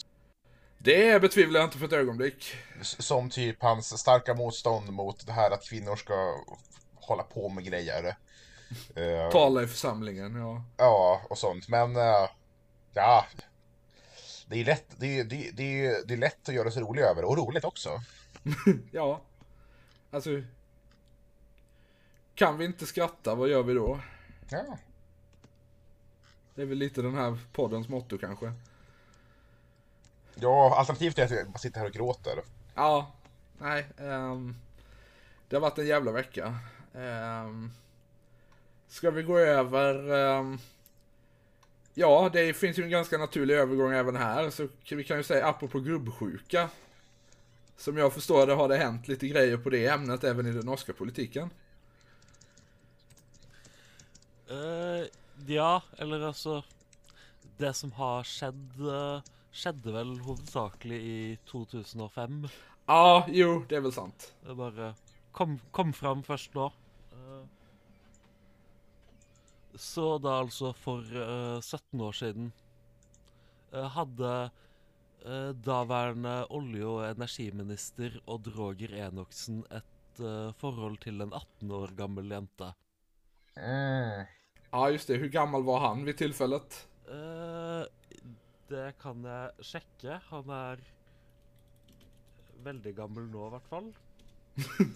det 0.77 1.21
betvivlar 1.21 1.59
jag 1.59 1.67
inte 1.67 1.77
för 1.77 1.85
ett 1.85 1.93
ögonblick. 1.93 2.55
Som 2.81 3.29
typ 3.29 3.61
hans 3.61 3.99
starka 3.99 4.33
motstånd 4.33 4.89
mot 4.93 5.25
det 5.25 5.33
här 5.33 5.51
att 5.51 5.69
kvinnor 5.69 5.95
ska 5.95 6.35
hålla 6.95 7.23
på 7.23 7.49
med 7.49 7.63
grejer. 7.63 8.17
Eh, 8.95 9.31
Tala 9.31 9.63
i 9.63 9.67
församlingen, 9.67 10.35
ja. 10.35 10.63
Ja, 10.77 11.21
och 11.29 11.37
sånt. 11.37 11.67
Men 11.67 11.95
eh, 11.95 12.29
ja, 12.93 13.25
det 14.51 14.61
är, 14.61 14.65
lätt, 14.65 14.85
det, 14.97 15.19
är, 15.19 15.23
det, 15.23 15.47
är- 15.47 15.51
det, 15.51 15.85
är, 15.85 16.05
det 16.05 16.13
är 16.13 16.17
lätt 16.17 16.49
att 16.49 16.55
göra 16.55 16.71
sig 16.71 16.81
rolig 16.81 17.01
över 17.01 17.25
och 17.25 17.37
roligt 17.37 17.63
också. 17.63 17.89
Ja, 18.91 19.21
alltså. 20.11 20.29
Kan 22.35 22.57
vi 22.57 22.65
inte 22.65 22.85
skratta, 22.85 23.35
vad 23.35 23.49
gör 23.49 23.63
vi 23.63 23.73
då? 23.73 23.99
Ja, 24.49 24.77
Det 26.55 26.61
är 26.61 26.65
väl 26.65 26.77
lite 26.77 27.01
den 27.01 27.15
här 27.15 27.37
poddens 27.53 27.89
motto 27.89 28.17
kanske. 28.17 28.53
ja 30.35 30.75
alternativet 30.77 31.19
är 31.19 31.23
att 31.25 31.31
jag 31.31 31.47
bara 31.49 31.57
sitter 31.59 31.79
här 31.79 31.87
och 31.87 31.93
gråter. 31.93 32.39
Ja, 32.75 33.11
nej. 33.57 33.85
ehm, 33.97 34.55
det 35.49 35.55
har 35.55 35.61
varit 35.61 35.77
en 35.77 35.87
jävla 35.87 36.11
vecka. 36.11 36.59
Um, 36.93 37.71
ska 38.87 39.11
vi 39.11 39.23
gå 39.23 39.37
över... 39.39 40.11
ehm, 40.13 40.59
ja, 41.93 42.29
det 42.33 42.53
finns 42.53 42.79
ju 42.79 42.83
en 42.83 42.89
ganska 42.89 43.17
naturlig 43.17 43.55
övergång 43.55 43.93
även 43.93 44.15
här. 44.15 44.49
Så 44.49 44.67
vi 44.95 45.03
kan 45.03 45.17
ju 45.17 45.23
säga 45.23 45.47
apropå 45.47 45.79
gubbsjuka. 45.79 46.69
Som 47.77 47.97
jag 47.97 48.13
förstår 48.13 48.47
det 48.47 48.53
har 48.53 48.67
det 48.67 48.77
hänt 48.77 49.07
lite 49.07 49.27
grejer 49.27 49.57
på 49.57 49.69
det 49.69 49.87
ämnet 49.87 50.23
även 50.23 50.45
i 50.45 50.51
den 50.51 50.65
norska 50.65 50.93
politiken. 50.93 51.49
Eh, 54.49 55.07
ja, 55.47 55.81
eller 55.97 56.21
altså 56.21 56.63
Det 57.57 57.73
som 57.73 57.91
har 57.91 58.23
skjedd, 58.23 58.79
eh, 58.79 59.21
skjedde 59.51 59.91
vel 59.91 60.19
hovedsakelig 60.19 61.01
i 61.01 61.37
2005. 61.45 62.47
Ja, 62.85 63.25
jo, 63.29 63.65
det 63.69 63.75
är 63.75 63.81
väl 63.81 63.93
sant. 63.93 64.33
Det 64.45 64.55
bare 64.55 64.93
kom, 65.31 65.59
kom 65.71 65.93
fram 65.93 66.23
først 66.23 66.53
nå. 66.53 66.65
Eh, 67.11 67.45
Så 69.79 70.17
da 70.23 70.39
altså 70.41 70.73
for 70.75 70.99
eh, 71.05 71.61
17 71.63 72.01
år 72.03 72.17
siden 72.17 72.51
eh, 73.71 73.87
hadde 73.95 74.31
eh, 75.23 75.51
daværende 75.65 76.35
olje- 76.51 76.87
og 76.89 77.05
energiminister 77.07 78.19
Odd 78.27 78.51
Roger 78.57 78.95
Enoksen 79.07 79.63
et 79.71 79.87
forhold 80.59 80.97
til 81.01 81.21
en 81.23 81.31
18 81.33 81.71
år 81.73 81.93
gammel 81.97 82.27
jente. 82.29 82.67
Mm. 83.55 84.27
Ja, 84.71 84.81
just 84.91 85.07
det. 85.07 85.17
Hur 85.21 85.31
gammal 85.33 85.63
var 85.65 85.79
han 85.87 86.03
vid 86.05 86.17
tillfället? 86.19 86.75
Det 88.69 88.91
kan 89.01 89.23
jeg 89.25 89.65
sjekke. 89.65 90.19
Han 90.29 90.51
er 90.53 90.83
veldig 92.67 92.93
gammel 92.99 93.31
nå, 93.31 93.47
i 93.47 93.53
hvert 93.55 93.71
fall. 93.71 93.89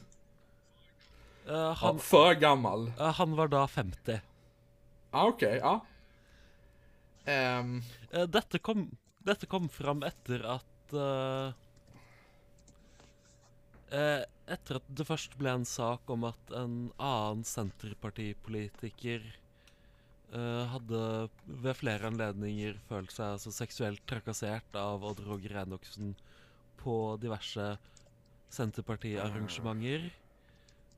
Eh, 1.45 1.53
Ja, 1.53 1.71
han, 1.73 1.99
för 1.99 2.33
gammal. 2.33 2.87
han 2.97 3.35
var 3.35 3.47
da 3.47 3.67
50. 3.67 4.19
Ja, 5.15 5.21
okej, 5.31 5.59
ja. 5.63 5.75
Ehm, 7.25 7.77
Eh, 8.11 8.25
dette, 8.27 8.59
kom, 8.59 8.89
dette 9.23 9.47
kom 9.47 9.69
fram 9.71 10.03
etter 10.03 10.43
at 10.57 10.93
eh, 10.93 11.53
eh, 13.95 14.23
Etter 14.45 14.77
at 14.77 14.89
det 14.93 15.07
først 15.07 15.37
ble 15.39 15.49
en 15.57 15.63
sak 15.65 16.11
om 16.13 16.27
at 16.27 16.51
en 16.53 16.75
annen 17.01 17.41
Senterpartipolitiker 17.47 19.23
eh, 20.35 20.65
hadde 20.69 20.99
ved 21.47 21.79
flere 21.79 22.11
anledninger 22.11 22.77
følt 22.89 23.15
seg 23.15 23.37
altså, 23.39 23.53
seksuelt 23.55 24.03
trakassert 24.05 24.77
av 24.77 25.01
Odd 25.09 25.23
Roger 25.25 25.57
Enoksen 25.63 26.13
på 26.83 26.97
diverse 27.23 27.71
Senterpartiarrangementer. 28.53 30.11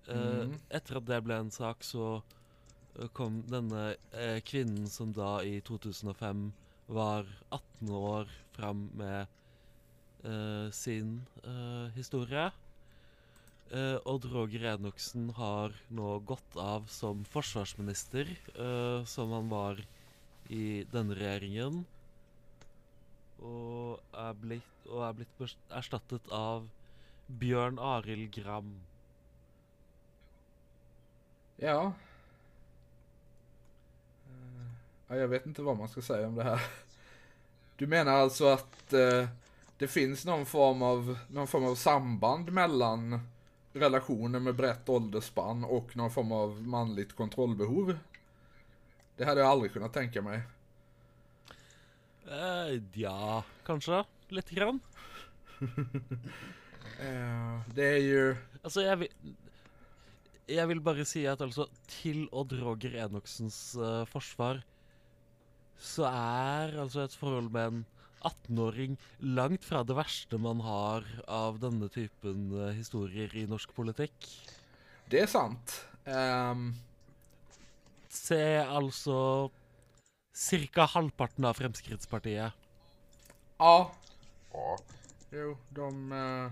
Eh, 0.09 0.17
Mhm. 0.17 0.59
Etter 0.69 0.97
at 0.99 1.05
det 1.05 1.23
ble 1.23 1.35
en 1.39 1.51
sak, 1.51 1.83
så 1.83 2.17
eh, 2.17 2.23
kom 3.13 3.41
denne 3.51 3.95
eh, 4.11 4.39
kvinnen 4.41 4.87
som 4.89 5.11
da 5.13 5.37
i 5.45 5.59
2005 5.61 6.47
var 6.87 7.27
18 7.49 7.91
år 7.93 8.31
fram 8.55 8.87
med 8.97 9.27
eh, 10.23 10.71
sin 10.71 11.19
eh, 11.43 11.91
historie. 11.97 12.47
Eh, 13.71 13.97
Odd 14.05 14.25
Roger 14.31 14.63
Enoksen 14.73 15.29
har 15.35 15.75
nå 15.91 16.19
gått 16.19 16.55
av 16.55 16.87
som 16.87 17.25
forsvarsminister, 17.27 18.31
eh, 18.55 19.05
som 19.05 19.31
han 19.35 19.49
var 19.51 19.81
i 20.49 20.85
denne 20.93 21.17
regjeringen. 21.19 21.83
Og 23.43 23.99
er 24.15 24.37
blitt, 24.39 24.75
og 24.87 25.03
er 25.09 25.17
blitt 25.19 25.43
erstattet 25.69 26.31
av 26.31 26.69
Bjørn 27.27 27.77
Arild 27.77 28.31
Gram. 28.31 28.71
ja. 31.59 31.79
Eh, 31.83 31.91
ja. 31.91 31.93
Jag 35.07 35.27
vet 35.27 35.45
inte 35.45 35.61
vad 35.61 35.77
man 35.77 35.89
ska 35.89 36.01
säga 36.01 36.27
om 36.27 36.35
det 36.35 36.43
här. 36.43 36.61
Du 37.75 37.87
menar 37.87 38.11
alltså 38.11 38.47
att 38.47 38.93
eh, 38.93 39.27
det 39.77 39.87
finns 39.87 40.25
någon 40.25 40.45
form, 40.45 40.81
av, 40.81 41.17
någon 41.27 41.47
form 41.47 41.65
av 41.65 41.75
samband 41.75 42.51
mellan 42.51 43.19
relationer 43.73 44.39
med 44.39 44.55
brett 44.55 44.89
åldersspann 44.89 45.63
och 45.63 45.97
någon 45.97 46.11
form 46.11 46.31
av 46.31 46.67
manligt 46.67 47.15
kontrollbehov? 47.15 47.97
Det 49.17 49.25
hade 49.25 49.41
jag 49.41 49.49
aldrig 49.49 49.73
kunnat 49.73 49.93
tänka 49.93 50.21
mig. 50.21 50.41
Eh, 52.27 52.81
ja, 52.93 53.43
kanskje. 53.65 54.03
Lite 54.27 54.55
grann. 54.55 54.79
Eh, 56.99 57.61
det 57.75 57.85
är 57.85 58.01
ju... 58.01 58.35
Altså, 58.63 58.81
jeg 58.81 58.99
vil 58.99 59.09
Jeg 60.47 60.67
vil 60.67 60.79
bare 60.81 61.05
si 61.05 61.25
at 61.27 61.41
altså, 61.43 61.67
til 61.91 62.23
Odd 62.31 62.55
Roger 62.57 62.95
Enoksens 63.03 63.75
eh, 63.75 64.05
forsvar, 64.07 64.63
så 65.79 66.07
er 66.09 66.77
altså 66.81 67.03
et 67.05 67.15
forhold 67.15 67.51
med 67.51 67.67
en 67.71 67.85
18-åring 68.25 68.97
langt 69.21 69.63
fra 69.65 69.83
det 69.85 69.95
verste 69.95 70.39
man 70.41 70.59
har 70.65 71.05
av 71.29 71.59
denne 71.61 71.87
typen 71.93 72.49
eh, 72.57 72.73
historier 72.77 73.33
i 73.37 73.45
norsk 73.47 73.73
politikk. 73.77 74.27
Det 75.09 75.21
är 75.21 75.27
sant. 75.31 75.85
Ehm, 76.05 76.73
Se 78.09 78.57
altså 78.65 79.49
Cirka 80.33 80.85
halvparten 80.85 81.45
av 81.45 81.53
Fremskrittspartiet. 81.53 82.53
ja, 83.59 83.91
Ja, 84.53 84.77
jo, 85.31 85.57
de, 85.69 86.11
eh, 86.11 86.51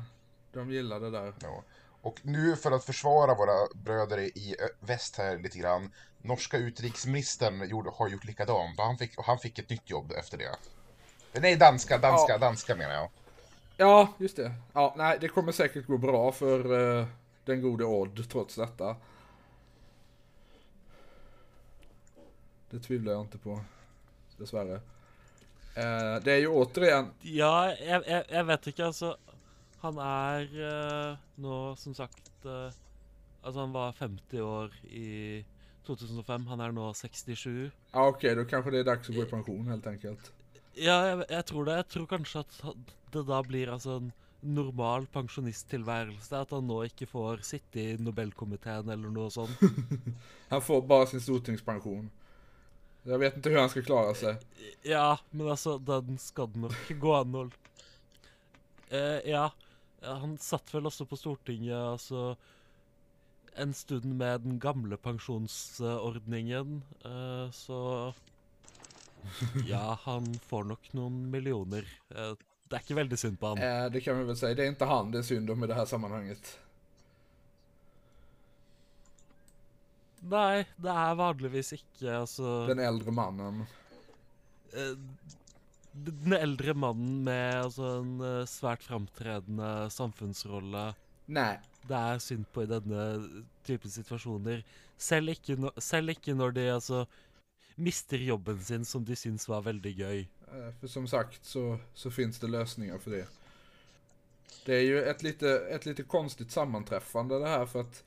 de 0.53 0.71
gillar 0.71 0.99
det 0.99 1.11
där. 1.11 1.33
ja. 1.41 1.63
Och 2.01 2.19
nu 2.23 2.55
för 2.55 2.71
att 2.71 2.85
försvara 2.85 3.35
våra 3.35 3.67
bröder 3.75 4.19
i 4.19 4.55
väst 4.79 5.15
här 5.17 5.37
lite 5.39 5.57
grann. 5.59 5.91
Norska 6.25 6.57
utrikesministern 6.57 7.69
gjorde, 7.69 7.89
har 7.89 8.09
gjort 8.09 8.23
likadant 8.25 8.79
och 8.79 8.85
han 8.85 8.97
fick, 8.97 9.17
och 9.17 9.25
han 9.25 9.39
fick 9.39 9.59
ett 9.59 9.69
nytt 9.69 9.89
jobb 9.89 10.11
efter 10.11 10.37
det. 10.37 10.55
Nej, 11.41 11.55
danska, 11.55 11.97
danska, 11.97 12.31
Ja. 12.33 12.37
danska 12.37 12.75
menar 12.75 12.93
jag. 12.95 13.09
Ja, 13.77 14.13
just 14.17 14.35
det. 14.35 14.51
Ja, 14.73 14.93
nej, 14.97 15.17
det 15.21 15.27
kommer 15.27 15.51
säkert 15.51 15.85
gå 15.87 15.97
bra 15.97 16.31
för 16.31 16.59
eh, 16.99 17.07
den 17.45 17.61
gode 17.61 17.85
Odd 17.85 18.29
trots 18.29 18.55
detta. 18.55 18.95
Det 22.69 22.79
tvivlar 22.79 23.11
jag 23.13 23.21
inte 23.21 23.37
på. 23.37 23.59
Dessvärre. 24.37 24.75
Eh, 25.75 26.15
det 26.23 26.31
är 26.31 26.37
ju 26.37 26.47
återigen, 26.47 27.11
Ja, 27.21 27.71
jeg, 27.79 28.03
jeg, 28.07 28.23
jeg 28.29 28.47
vet 28.47 28.67
ikke, 28.67 28.85
altså. 28.85 29.15
Han 29.83 29.97
er 30.01 30.45
eh, 30.65 31.17
nå, 31.35 31.75
som 31.77 31.93
sagt 31.93 32.45
eh, 32.45 32.71
Altså, 33.45 33.59
han 33.59 33.73
var 33.75 33.91
50 33.93 34.41
år 34.41 34.71
i 34.89 35.45
2005. 35.87 36.47
Han 36.47 36.61
er 36.61 36.71
nå 36.75 36.89
67. 36.93 37.71
ja 37.93 38.07
okej, 38.07 38.35
då 38.35 38.45
kanske 38.45 38.71
det 38.71 38.79
är 38.79 38.83
dags 38.83 39.09
att 39.09 39.15
gå 39.15 39.23
i 39.23 39.29
pension 39.29 39.67
helt 39.67 39.87
enkelt. 39.87 40.31
Ja, 40.75 40.97
jeg, 41.07 41.25
jeg 41.29 41.45
tror 41.45 41.65
det. 41.65 41.75
Jeg 41.79 41.87
tror 41.87 42.05
kanskje 42.07 42.39
at 42.43 42.59
han- 42.63 42.85
det 43.11 43.21
da 43.27 43.41
blir 43.43 43.69
altså 43.71 43.97
en 44.01 44.11
normal 44.41 45.05
pensjonisttilværelse. 45.13 46.35
At 46.41 46.51
han 46.51 46.67
nå 46.67 46.81
ikke 46.85 47.07
får 47.07 47.37
sitte 47.47 47.79
i 47.79 47.97
Nobelkomiteen 47.97 48.89
eller 48.89 49.09
noe 49.09 49.29
sånt. 49.31 49.55
Han 50.51 50.61
får 50.61 50.81
bara 50.81 51.05
sin 51.05 51.21
stortingspension. 51.21 52.09
Jag 53.03 53.19
vet 53.19 53.35
inte 53.35 53.49
hur 53.49 53.57
han 53.59 53.69
ska 53.69 53.81
klara 53.81 54.13
sig. 54.13 54.35
Ja, 54.83 55.17
men 55.31 55.47
altså, 55.49 55.77
den 55.77 56.17
skal 56.17 56.47
det 56.51 56.59
nok 56.59 56.89
gå 57.01 57.13
an 57.15 57.51
Eh, 58.89 59.19
Ja, 59.29 59.51
han 60.01 60.37
satt 60.37 60.73
vel 60.73 60.85
også 60.85 61.05
på 61.09 61.17
Stortinget 61.17 61.77
altså 61.77 62.35
en 63.55 63.73
stund 63.73 64.05
med 64.17 64.41
den 64.41 64.59
gamle 64.59 64.97
pensjonsordningen, 64.97 66.81
eh, 67.05 67.51
så 67.51 68.13
Ja, 69.67 69.97
han 70.03 70.27
får 70.45 70.63
nok 70.63 70.91
noen 70.93 71.31
millioner. 71.31 71.87
Eh, 72.09 72.35
Det 72.67 72.77
er 72.79 72.81
ikke 72.83 72.97
veldig 72.97 73.17
synd 73.21 73.39
på 73.39 73.51
han. 73.53 73.57
Eh, 73.61 73.89
det 73.93 74.01
kan 74.01 74.17
vi 74.17 74.23
väl 74.25 74.37
säga, 74.37 74.55
det 74.55 74.63
är 74.65 74.67
inte 74.73 74.85
han 74.85 75.11
det 75.11 75.17
är 75.19 75.23
synd 75.23 75.49
om 75.49 75.63
i 75.63 75.67
det 75.67 75.73
här 75.77 75.85
sammanhanget. 75.85 76.59
Nei, 80.25 80.65
det 80.81 80.89
er 80.89 81.15
vanligvis 81.19 81.73
ikke 81.75 82.15
altså 82.23 82.65
Den 82.67 82.79
äldre 82.81 83.11
mannen. 83.13 83.65
Den 85.93 86.33
eldre 86.33 86.73
mannen 86.73 87.19
med 87.23 87.59
altså 87.67 87.91
en 87.99 88.47
svært 88.49 88.81
framtredende 88.83 89.89
samfunnsrolle. 89.93 90.87
Nej, 91.25 91.59
det 91.87 91.99
er 91.99 92.19
synd 92.23 92.45
på 92.53 92.65
i 92.65 92.69
denne 92.69 93.05
typen 93.67 93.91
situasjoner. 93.91 94.63
Selv 94.97 95.33
ikke, 95.35 95.57
no 95.59 95.71
selv 95.81 96.13
ikke 96.15 96.35
når 96.37 96.55
de 96.55 96.67
altså 96.73 97.05
mister 97.75 98.17
jobben 98.17 98.61
sin, 98.63 98.85
som 98.85 99.03
de 99.05 99.15
syns 99.19 99.47
var 99.49 99.65
veldig 99.65 99.93
gøy. 99.97 100.19
Eh, 100.47 100.69
för 100.79 100.87
som 100.87 101.07
sagt 101.07 101.45
så, 101.45 101.79
så 101.93 102.11
finns 102.11 102.39
det 102.39 102.47
lösningar 102.47 102.97
för 102.97 103.11
det. 103.11 103.25
Det 104.65 104.75
är 104.75 104.81
ju 104.81 105.03
ett 105.03 105.23
lite, 105.23 105.59
ett 105.59 105.85
lite 105.85 106.03
konstigt 106.03 106.51
sammanträffande 106.51 107.39
det 107.39 107.47
här 107.47 107.65
för 107.65 107.81
att 107.81 108.03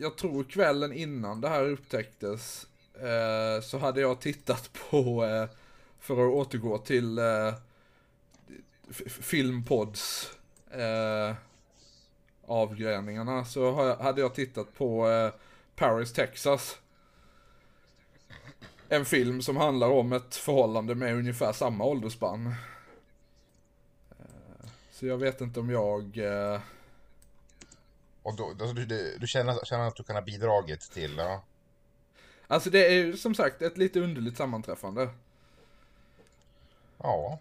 jag 0.00 0.16
tror 0.16 0.44
kvällen 0.44 0.92
innan 0.92 1.40
det 1.40 1.48
här 1.48 1.64
upptäcktes 1.64 2.66
eh, 2.94 3.62
så 3.62 3.78
hade 3.78 4.00
jag 4.00 4.20
tittat 4.20 4.70
på, 4.72 5.24
eh, 5.24 5.48
för 6.00 6.14
att 6.14 6.32
återgå 6.32 6.78
till 6.78 7.18
eh, 7.18 7.54
filmpods 9.06 10.30
eh, 10.70 11.34
avgräningarna 12.46 13.44
så 13.44 13.94
hade 14.02 14.20
jag 14.20 14.34
tittat 14.34 14.74
på 14.74 15.08
eh, 15.08 15.32
Paris, 15.76 16.12
Texas. 16.12 16.78
En 18.88 19.04
film 19.04 19.42
som 19.42 19.56
handlar 19.56 19.88
om 19.88 20.12
ett 20.12 20.34
förhållande 20.36 20.94
med 20.94 21.14
ungefär 21.14 21.52
samma 21.52 21.84
åldersspann. 21.84 22.46
Eh, 24.10 24.68
Så 24.90 25.06
jag 25.06 25.18
vet 25.18 25.40
inte 25.40 25.60
om 25.60 25.70
jag... 25.70 26.18
eh, 26.18 26.60
Och 28.22 28.36
då, 28.36 28.48
alltså, 28.50 28.72
du, 28.72 28.84
du, 28.86 29.16
du 29.18 29.26
känner, 29.26 29.64
känner 29.64 29.88
att 29.88 29.96
du 29.96 30.02
kan 30.02 30.16
ha 30.16 30.22
bidragit 30.22 30.80
till, 30.80 31.16
ja. 31.18 31.42
Alltså 32.46 32.70
det 32.70 32.86
är 32.86 32.92
ju 32.92 33.16
som 33.16 33.34
sagt 33.34 33.62
ett 33.62 33.78
lite 33.78 34.00
underligt 34.00 34.36
sammanträffande. 34.36 35.08
Ja. 36.98 37.38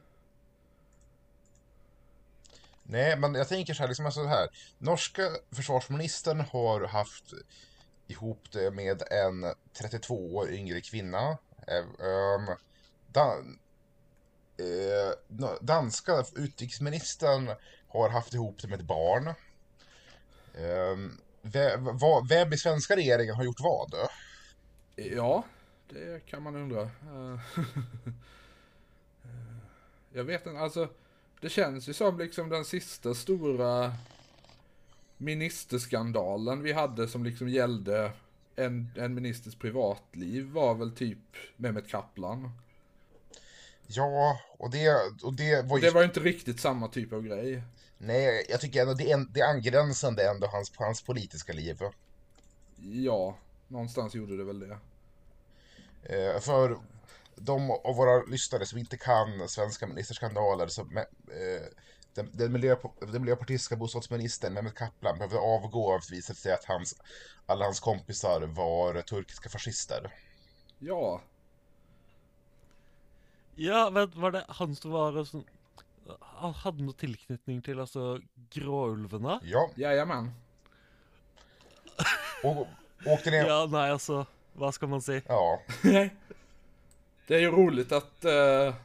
Nej, 2.94 3.18
men 3.18 3.36
jag 3.36 3.48
tänker 3.48 3.74
så 3.74 3.84
här, 3.84 3.88
liksom 3.88 4.06
alltså, 4.06 4.22
så 4.22 4.28
här. 4.28 4.50
Norska 4.78 5.22
försvarsministern 5.52 6.40
har 6.40 6.88
haft 6.88 7.34
ihop 8.08 8.52
det 8.52 8.72
med 8.72 9.04
en 9.12 9.54
32 9.74 10.36
år 10.36 10.50
yngre 10.50 10.82
kvinna. 10.82 11.38
Um, 11.98 12.56
dan, 13.08 13.60
eh, 14.58 15.48
danska 15.62 16.24
utrikesministern 16.36 17.50
har 17.88 18.10
haft 18.10 18.34
ihop 18.34 18.62
det 18.62 18.68
med 18.68 18.80
ett 18.80 18.86
barn. 18.86 19.34
Ehm, 20.58 20.92
um, 20.92 21.22
vem, 21.42 21.98
vad- 21.98 22.28
vem 22.28 22.54
i 22.54 22.58
svenska 22.58 22.96
regeringen 22.96 23.36
har 23.36 23.44
gjort 23.44 23.60
vad? 23.60 23.94
Ja, 24.96 25.44
det 25.90 26.26
kan 26.26 26.44
man 26.44 26.56
undra. 26.56 26.82
Eh, 26.82 27.40
eh 29.24 29.58
Jag 30.14 30.24
vet 30.24 30.46
inte, 30.46 30.60
alltså 30.60 30.90
det 31.44 31.50
känns 31.50 31.90
ju 31.90 31.94
som 31.94 32.18
liksom 32.18 32.50
den 32.50 32.66
sista 32.66 33.14
stora 33.14 33.94
ministerskandalen 35.18 36.64
vi 36.64 36.72
hade 36.72 37.08
som 37.08 37.24
liksom 37.24 37.50
gällde 37.50 38.12
en, 38.56 38.92
en 38.96 39.14
ministers 39.14 39.56
privatliv 39.56 40.46
var 40.46 40.76
väl 40.76 40.92
typ 40.92 41.18
Mehmet 41.58 41.88
Kaplan. 41.88 42.52
Ja, 43.88 44.40
och 44.58 44.72
det, 44.72 44.90
och 45.24 45.34
det 45.34 45.66
var 45.66 45.78
ju... 45.78 45.82
Det 45.82 45.92
var 45.92 46.04
inte 46.04 46.20
riktigt 46.20 46.60
samma 46.60 46.88
typ 46.88 47.14
av 47.14 47.22
grej. 47.22 47.64
Nej, 47.98 48.46
jag 48.50 48.62
tycker 48.62 48.82
ändå 48.82 48.94
det 48.94 49.12
är, 49.12 49.26
det 49.34 49.40
är 49.40 49.50
angränsande 49.50 50.30
ändå 50.30 50.48
hans, 50.48 50.72
hans 50.76 51.02
politiska 51.02 51.54
liv. 51.54 51.78
Ja, 52.82 53.38
någonstans 53.68 54.16
gjorde 54.16 54.38
det 54.38 54.44
väl 54.44 54.60
det. 54.60 54.78
Eh, 56.04 56.40
för 56.40 56.78
de 57.36 57.72
av 57.72 57.96
våra 57.96 58.24
lyssnare 58.24 58.66
som 58.66 58.80
inte 58.80 58.98
kan 58.98 59.50
svenska 59.50 59.88
ministerskandaler 59.88 60.68
så 60.68 60.84
med, 60.84 61.06
eh, 61.28 61.68
den, 62.14 62.30
den, 62.34 62.52
miljö, 62.52 62.76
den 63.00 63.22
miljöpartistiska 63.22 63.76
bostadsministern 63.76 64.54
Mehmet 64.54 64.76
Kaplan 64.76 65.18
behövde 65.18 65.40
avgå 65.40 66.00
för 66.00 66.12
det 66.12 66.16
visade 66.16 66.40
sig 66.40 66.54
att 66.54 66.66
hans, 66.66 66.96
alla 67.46 67.66
hans 67.66 67.80
kompisar 67.80 68.42
var 68.42 69.02
turkiska 69.02 69.50
fascister. 69.50 70.12
Ja, 70.80 71.22
Ja, 73.56 73.90
men 73.90 74.12
var 74.16 74.32
det 74.32 74.46
han 74.48 74.76
som 74.76 74.92
var 74.92 75.18
en 75.18 75.26
sånn 75.26 75.44
Han 76.20 76.54
hadde 76.54 76.84
noe 76.84 76.98
tilknytning 77.00 77.62
til 77.64 77.80
altså 77.80 78.18
Gråulvene? 78.52 79.38
Ja, 79.44 79.70
jajamän. 79.76 80.32
och 82.44 82.68
åkte 83.06 83.32
ner... 83.32 83.46
Ja, 83.46 83.66
nei, 83.66 83.92
altså 83.92 84.26
Hva 84.54 84.72
skal 84.72 84.90
man 84.90 85.02
si? 85.02 85.22
Ja, 85.28 85.60
Det 87.28 87.36
är 87.36 87.40
ju 87.40 87.52
roligt 87.52 87.92
att... 87.92 88.26
eh, 88.26 88.76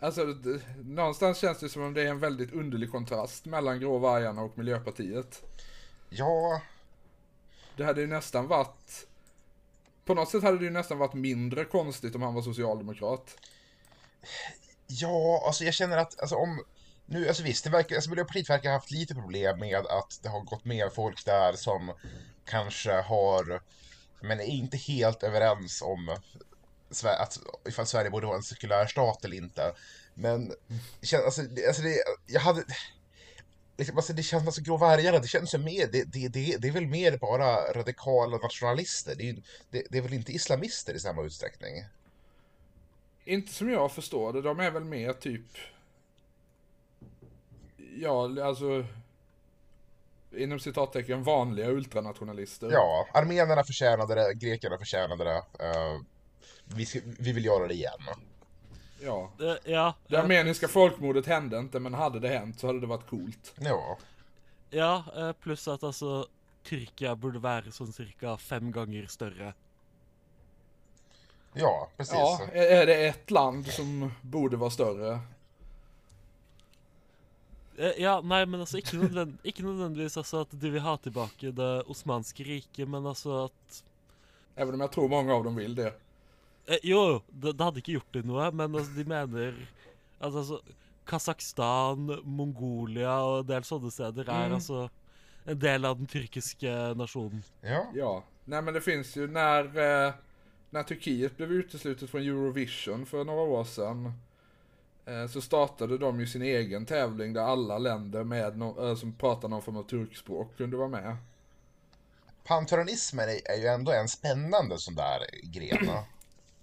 alltså, 0.00 0.24
det, 0.24 0.60
någonstans 0.84 1.38
känns 1.38 1.58
det 1.58 1.68
som 1.68 1.82
om 1.82 1.94
det 1.94 2.02
är 2.02 2.06
en 2.06 2.20
väldigt 2.20 2.52
underlig 2.52 2.90
kontrast 2.90 3.44
mellan 3.44 3.80
Grå 3.80 3.98
Vargarna 3.98 4.42
och 4.42 4.58
Miljöpartiet. 4.58 5.42
ja, 6.10 6.62
Det 7.76 7.84
hade 7.84 8.00
ju 8.00 8.06
nästan 8.06 8.48
varit... 8.48 9.06
På 10.04 10.14
något 10.14 10.30
sätt 10.30 10.42
hade 10.42 10.58
det 10.58 10.64
ju 10.64 10.70
nästan 10.70 10.98
varit 10.98 11.14
mindre 11.14 11.64
konstigt 11.64 12.14
om 12.14 12.22
han 12.22 12.34
var 12.34 12.42
socialdemokrat. 12.42 13.36
Ja, 14.86 15.42
alltså 15.46 15.64
jag 15.64 15.74
känner 15.74 15.96
att 15.96 16.20
alltså 16.20 16.36
om... 16.36 16.64
Nu, 17.06 17.28
alltså 17.28 17.42
visst, 17.42 17.64
det 17.64 17.70
verkar, 17.70 17.96
alltså 17.96 18.10
Miljöpartiet 18.10 18.50
verkar 18.50 18.68
ha 18.68 18.76
haft 18.76 18.90
lite 18.90 19.14
problem 19.14 19.58
med 19.58 19.86
att 19.86 20.20
det 20.22 20.28
har 20.28 20.40
gått 20.40 20.64
med 20.64 20.92
folk 20.92 21.24
där 21.24 21.52
som 21.52 21.92
kanske 22.44 22.92
har, 22.92 23.60
men 24.22 24.40
är 24.40 24.44
inte 24.44 24.76
helt 24.76 25.22
överens 25.22 25.82
om 25.82 26.08
att 27.04 27.38
ifall 27.68 27.86
Sverige 27.86 28.10
borde 28.10 28.26
vara 28.26 28.36
en 28.36 28.42
sekulär 28.42 28.86
stat 28.86 29.24
eller 29.24 29.36
inte. 29.36 29.74
Men, 30.14 30.48
det 31.00 31.16
alltså, 31.24 31.42
det, 31.42 31.66
alltså 31.66 31.82
det, 31.82 31.96
jag 32.26 32.40
hade... 32.40 32.64
Liksom, 33.76 33.96
alltså 33.96 34.12
det 34.12 34.22
känns, 34.22 34.46
alltså 34.46 34.62
Grå 34.62 34.76
Vargarna, 34.76 35.18
det 35.18 35.28
känns 35.28 35.54
ju 35.54 35.58
mer, 35.58 35.86
det, 35.92 36.04
det, 36.04 36.28
det, 36.28 36.56
det 36.58 36.68
är 36.68 36.72
väl 36.72 36.86
mer 36.86 37.16
bara 37.16 37.72
radikala 37.72 38.36
nationalister. 38.36 39.14
Det 39.14 39.22
är, 39.22 39.32
ju- 39.32 39.42
det, 39.70 39.86
det 39.90 39.98
är 39.98 40.02
väl 40.02 40.12
inte 40.12 40.32
islamister 40.32 40.94
i 40.94 41.00
samma 41.00 41.22
utsträckning? 41.22 41.84
Inte 43.24 43.52
som 43.52 43.70
jag 43.70 43.92
förstår 43.92 44.32
det, 44.32 44.42
de 44.42 44.60
är 44.60 44.70
väl 44.70 44.84
mer 44.84 45.12
typ... 45.12 45.46
Ja, 47.96 48.42
alltså... 48.44 48.86
Inom 50.36 50.60
citattecken 50.60 51.22
vanliga 51.22 51.68
ultranationalister. 51.68 52.70
Ja, 52.72 53.06
armenerna 53.14 53.64
förtjänade 53.64 54.14
det, 54.14 54.34
grekerna 54.34 54.78
förtjänade 54.78 55.24
det. 55.24 55.36
Eh, 55.66 56.00
vi, 56.64 56.86
ska, 56.86 57.00
vi 57.18 57.32
vill 57.32 57.44
göra 57.44 57.66
det 57.68 57.74
igen. 57.74 58.00
ja. 59.00 59.30
Eh, 59.40 59.72
ja. 59.72 59.94
Det 60.06 60.16
eh, 60.16 60.22
armeniska 60.22 60.68
folkmordet 60.68 61.26
hände 61.26 61.58
inte, 61.58 61.80
men 61.80 61.94
hade 61.94 62.20
det 62.20 62.28
hänt 62.28 62.60
så 62.60 62.66
hade 62.66 62.80
det 62.80 62.86
varit 62.86 63.08
coolt. 63.08 63.54
Ja, 63.60 63.98
Ja, 64.74 65.04
eh, 65.16 65.32
pluss 65.32 65.68
at 65.68 65.82
altså 65.84 66.26
Tyrkia 66.64 67.12
burde 67.16 67.42
være 67.42 67.72
sånn 67.74 67.92
cirka 67.92 68.38
fem 68.40 68.70
ganger 68.72 69.06
større. 69.10 69.52
Ja, 71.52 71.90
precis. 71.96 72.14
Ja, 72.14 72.48
är 72.52 72.86
det 72.86 72.94
ett 73.06 73.30
land 73.30 73.66
som 73.66 74.12
borde 74.22 74.56
vara 74.56 74.70
större? 74.70 75.18
Eh, 77.78 77.92
Ja, 78.02 78.20
nei, 78.20 78.44
men 78.46 78.60
altså 78.60 78.76
ikke, 78.78 78.96
nødvend 79.00 79.38
ikke 79.44 79.62
nødvendigvis 79.64 80.16
altså 80.16 80.40
at 80.44 80.52
de 80.60 80.70
vil 80.70 80.80
ha 80.84 80.96
tilbake 80.96 81.52
det 81.56 81.70
osmanske 81.88 82.44
riket, 82.44 82.88
men 82.88 83.06
altså 83.06 83.44
at 83.48 83.82
Även 84.56 84.74
om 84.74 84.80
jag 84.80 84.92
tror 84.92 85.08
många 85.08 85.34
av 85.34 85.44
dem 85.44 85.56
vill 85.56 85.74
det. 85.74 85.94
eh, 86.66 86.78
Jo, 86.82 87.22
det, 87.28 87.52
det 87.56 87.64
hadde 87.64 87.80
ikke 87.80 87.92
gjort 87.98 88.12
det 88.12 88.24
noe, 88.24 88.50
men 88.52 88.74
altså, 88.74 88.92
de 88.96 89.04
mener 89.04 89.54
at 90.20 90.34
altså 90.34 90.60
Kasakhstan, 91.06 92.10
Mongolia 92.24 93.14
og 93.24 93.40
en 93.42 93.46
del 93.48 93.62
sånne 93.66 93.90
steder 93.90 94.28
er 94.28 94.48
Mm. 94.48 94.54
altså 94.54 94.88
en 95.46 95.58
del 95.58 95.84
av 95.84 95.96
den 95.98 96.06
tyrkiske 96.06 96.94
nasjonen. 96.96 97.42
Ja. 97.62 97.86
Ja, 97.94 98.22
nej 98.44 98.62
men 98.62 98.74
det 98.74 98.80
finns 98.80 99.16
ju 99.16 99.26
när, 99.26 99.64
eh, 99.64 100.12
när 100.70 100.82
Turkiet 100.82 101.36
blev 101.36 101.52
uteslutet 101.52 102.10
från 102.10 102.22
Eurovision 102.22 103.06
för 103.06 103.24
några 103.24 103.40
år 103.40 103.64
sedan. 103.64 104.12
Eh, 105.06 105.26
så 105.26 105.40
startade 105.40 105.98
de 105.98 106.20
ju 106.20 106.26
sin 106.26 106.42
egen 106.42 106.86
tävling 106.86 107.32
där 107.32 107.42
alla 107.42 107.78
länder 107.78 108.24
med 108.24 108.52
no- 108.54 108.88
eh, 108.88 108.96
som 108.96 109.12
pratar 109.12 109.48
någon 109.48 109.62
form 109.62 109.76
av 109.76 109.82
turkspråk 109.82 110.56
kunde 110.56 110.76
vara 110.76 110.88
med. 110.88 111.16
Panteonismen 112.44 113.28
är, 113.44 113.56
ju 113.60 113.66
ändå 113.66 113.92
en 113.92 114.08
spännande 114.08 114.78
sån 114.78 114.94
där 114.94 115.18
gren. 115.42 115.88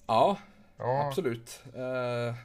Ja, 0.08 0.38
Ja, 0.78 1.08
absolut. 1.08 1.62
Eh, 1.76 2.36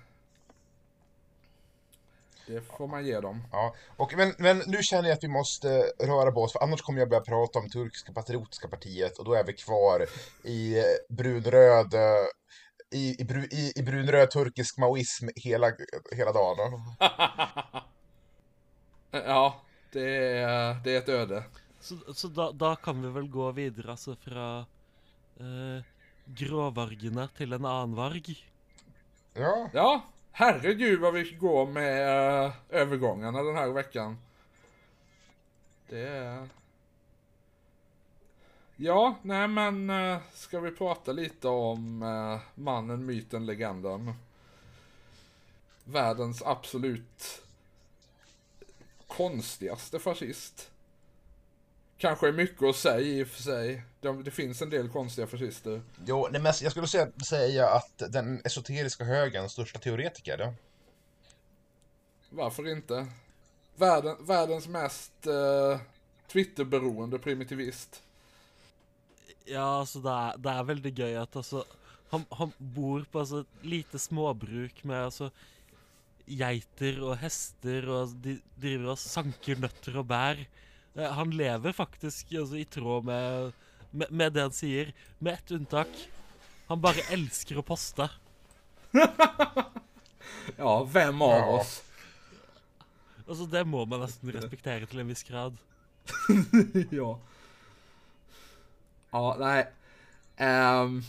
det 2.46 2.60
får 2.60 2.86
man 2.86 3.04
ge 3.06 3.20
dem. 3.20 3.42
ja. 3.52 3.74
Och, 3.96 4.14
men, 4.16 4.34
men 4.38 4.62
nu 4.66 4.82
känner 4.82 5.08
jag 5.08 5.16
att 5.16 5.24
vi 5.24 5.28
måste 5.28 5.68
röra 5.98 6.32
på 6.32 6.42
oss, 6.42 6.52
för 6.52 6.62
annars 6.62 6.82
kommer 6.82 6.98
jag 6.98 7.08
börja 7.08 7.20
prata 7.22 7.58
om 7.58 7.70
Turkiska 7.70 8.12
Patriotiska 8.12 8.68
Partiet 8.68 9.18
och 9.18 9.24
då 9.24 9.34
är 9.34 9.44
vi 9.44 9.52
kvar 9.52 10.06
i 10.42 10.82
brunröd 11.08 11.94
i, 12.90 13.22
i, 13.22 13.24
i, 13.50 13.72
i 13.76 13.82
brunröd 13.82 14.30
turkisk 14.30 14.78
maoism 14.78 15.28
hela, 15.36 15.72
hela 16.12 16.32
dagen. 16.32 16.80
Ja, 19.10 19.62
det 19.92 20.16
är, 20.38 20.74
det 20.84 20.94
är 20.94 20.98
ett 20.98 21.08
öde. 21.08 21.44
Så, 21.80 22.14
så 22.14 22.28
da, 22.28 22.52
da 22.52 22.76
kan 22.76 23.02
vi 23.02 23.08
vel 23.08 23.28
gå 23.28 23.52
videre, 23.52 23.90
altså 23.90 24.16
fra 24.16 24.66
eh, 25.38 25.84
gråvargene 26.24 27.28
til 27.36 27.52
en 27.54 27.64
annen 27.68 27.94
varg. 27.94 28.34
Ja, 29.38 29.70
Ja, 29.72 30.02
herregud 30.32 31.00
vad 31.00 31.14
vi 31.14 31.22
går 31.38 31.66
med 31.66 32.08
eh, 32.08 32.52
övergångarna 32.68 33.42
den 33.42 33.56
här 33.56 33.68
veckan. 33.68 34.18
Det 35.88 36.08
är... 36.08 36.48
Ja, 38.76 39.18
nej 39.22 39.48
men 39.48 39.90
eh, 39.90 40.18
ska 40.34 40.60
vi 40.60 40.70
prata 40.70 41.12
lite 41.12 41.48
om 41.48 42.02
eh, 42.02 42.40
mannen, 42.54 43.06
myten, 43.06 43.46
legenden. 43.46 44.14
Världens 45.84 46.42
absolut 46.42 47.42
konstigaste 49.06 49.98
fascist. 49.98 50.70
Kanske 51.98 52.28
är 52.28 52.32
mycket 52.32 52.62
att 52.62 52.76
säga 52.76 53.00
i 53.00 53.24
och 53.24 53.28
för 53.28 53.42
sig. 53.42 53.82
Det, 54.00 54.22
det 54.22 54.30
finns 54.30 54.62
en 54.62 54.70
del 54.70 54.88
konstiga 54.88 55.26
fascister. 55.26 55.82
jo, 56.06 56.28
nej, 56.30 56.40
men 56.40 56.52
jag 56.62 56.70
skulle 56.70 56.86
säga, 56.86 57.08
säga 57.26 57.68
att 57.68 58.02
den 58.08 58.40
esoteriska 58.44 59.04
högerns 59.04 59.52
största 59.52 59.78
teoretiker, 59.78 60.38
ja. 60.38 60.54
Varför 62.30 62.72
inte? 62.72 63.06
Världen, 63.76 64.16
världens 64.20 64.68
mest 64.68 65.26
eh, 65.26 65.80
Twitterberoende 66.26 67.18
primitivist. 67.18 68.03
Ja, 69.46 69.64
altså, 69.82 70.00
det 70.04 70.12
er, 70.12 70.38
det 70.40 70.52
er 70.54 70.68
veldig 70.70 70.92
gøy 70.96 71.16
at 71.20 71.36
altså 71.36 71.64
han, 72.12 72.22
han 72.38 72.52
bor 72.74 73.02
på 73.12 73.20
altså, 73.24 73.42
et 73.44 73.66
lite 73.68 73.98
småbruk 74.00 74.78
med 74.88 75.02
altså 75.10 75.30
geiter 76.24 77.00
og 77.04 77.18
hester, 77.20 77.84
og 77.92 78.14
de 78.24 78.38
driver 78.56 78.94
og 78.94 79.00
sanker 79.02 79.58
nøtter 79.60 79.98
og 80.00 80.06
bær. 80.08 80.38
Eh, 80.96 81.10
Han 81.18 81.34
lever 81.36 81.74
faktisk 81.76 82.32
altså, 82.38 82.56
i 82.56 82.64
tråd 82.64 83.04
med, 83.04 83.52
med, 83.92 84.08
med 84.10 84.32
det 84.32 84.46
han 84.46 84.54
sier, 84.56 84.92
med 85.20 85.34
ett 85.36 85.52
unntak. 85.58 85.90
Han 86.70 86.80
bare 86.80 87.04
elsker 87.12 87.60
å 87.60 87.66
poste. 87.66 88.08
Ja, 90.56 90.72
vem 90.84 91.22
av 91.24 91.30
Ja. 91.34 91.44
oss? 91.58 91.82
Altså, 93.26 93.46
det 93.48 93.62
må 93.66 93.84
man 93.88 94.02
nesten 94.04 94.28
respektere 94.34 94.86
til 94.88 95.00
en 95.00 95.08
viss 95.08 95.22
grad. 95.24 95.56
ja. 96.92 97.10
Ja, 99.14 99.36
nej. 99.38 99.66
Um, 100.82 101.02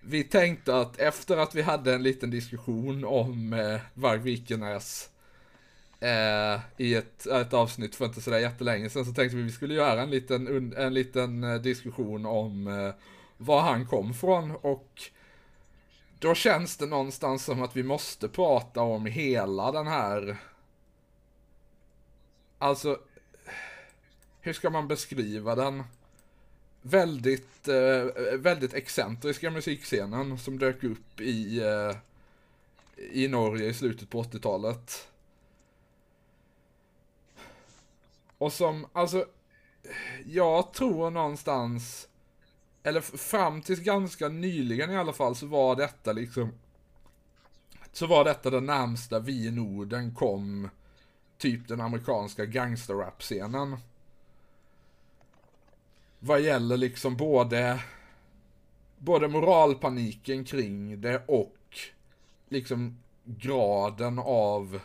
vi 0.00 0.24
tänkte 0.24 0.76
att 0.76 0.98
efter 0.98 1.36
att 1.36 1.54
vi 1.54 1.62
hade 1.62 1.94
en 1.94 2.02
liten 2.02 2.30
diskussion 2.30 3.04
om 3.04 3.52
eh, 3.52 3.80
Varg 3.94 4.18
Vikenäs 4.18 5.10
eh, 6.00 6.60
i 6.76 6.94
ett, 6.94 7.26
ett 7.26 7.52
avsnitt 7.52 7.94
för 7.94 8.04
inte 8.04 8.20
sådär 8.20 8.38
jättelänge 8.38 8.90
sedan 8.90 9.04
så 9.04 9.12
tänkte 9.12 9.36
vi 9.36 9.42
att 9.42 9.48
vi 9.48 9.52
skulle 9.52 9.74
göra 9.74 10.02
en 10.02 10.10
liten, 10.10 10.72
en 10.76 10.94
liten 10.94 11.44
eh, 11.44 11.54
diskussion 11.54 12.26
om 12.26 12.66
eh, 12.66 12.94
var 13.36 13.60
han 13.60 13.86
kom 13.86 14.14
från 14.14 14.50
och 14.50 15.02
då 16.18 16.34
känns 16.34 16.76
det 16.76 16.86
någonstans 16.86 17.44
som 17.44 17.62
att 17.62 17.76
vi 17.76 17.82
måste 17.82 18.28
prata 18.28 18.82
om 18.82 19.06
hela 19.06 19.72
den 19.72 19.86
här 19.86 20.36
Alltså 22.58 22.98
hur 24.40 24.52
ska 24.52 24.70
man 24.70 24.88
beskriva 24.88 25.54
den? 25.54 25.82
Väldigt, 26.88 27.68
eh, 27.68 28.38
väldigt 28.38 28.74
excentriska 28.74 29.50
musikscenen 29.50 30.38
som 30.38 30.58
dök 30.58 30.84
upp 30.84 31.20
i, 31.20 31.60
eh, 31.60 31.96
i 32.96 33.28
Norge 33.28 33.68
i 33.68 33.74
slutet 33.74 34.10
på 34.10 34.18
80-talet. 34.18 35.08
Och 38.38 38.52
som, 38.52 38.86
alltså, 38.92 39.26
jag 40.26 40.72
tror 40.72 41.10
någonstans, 41.10 42.08
eller 42.82 43.00
fram 43.00 43.62
tills 43.62 43.80
ganska 43.80 44.28
nyligen 44.28 44.90
i 44.90 44.96
alla 44.96 45.12
fall, 45.12 45.36
så 45.36 45.46
var 45.46 45.76
detta 45.76 46.12
liksom, 46.12 46.52
så 47.92 48.06
var 48.06 48.24
detta 48.24 48.50
det 48.50 48.60
närmsta 48.60 49.18
vi 49.18 49.46
i 49.46 49.50
Norden 49.50 50.14
kom 50.14 50.68
typ 51.38 51.68
den 51.68 51.80
amerikanska 51.80 52.44
gangsterrap-scenen. 52.44 53.76
Vad 56.26 56.40
gäller 56.40 56.76
liksom 56.76 57.16
både, 57.16 57.82
både 58.98 59.28
moralpaniken 59.28 60.44
kring 60.44 61.00
det 61.00 61.22
och 61.28 61.56
liksom 62.48 62.98
graden 63.24 64.18
av 64.18 64.80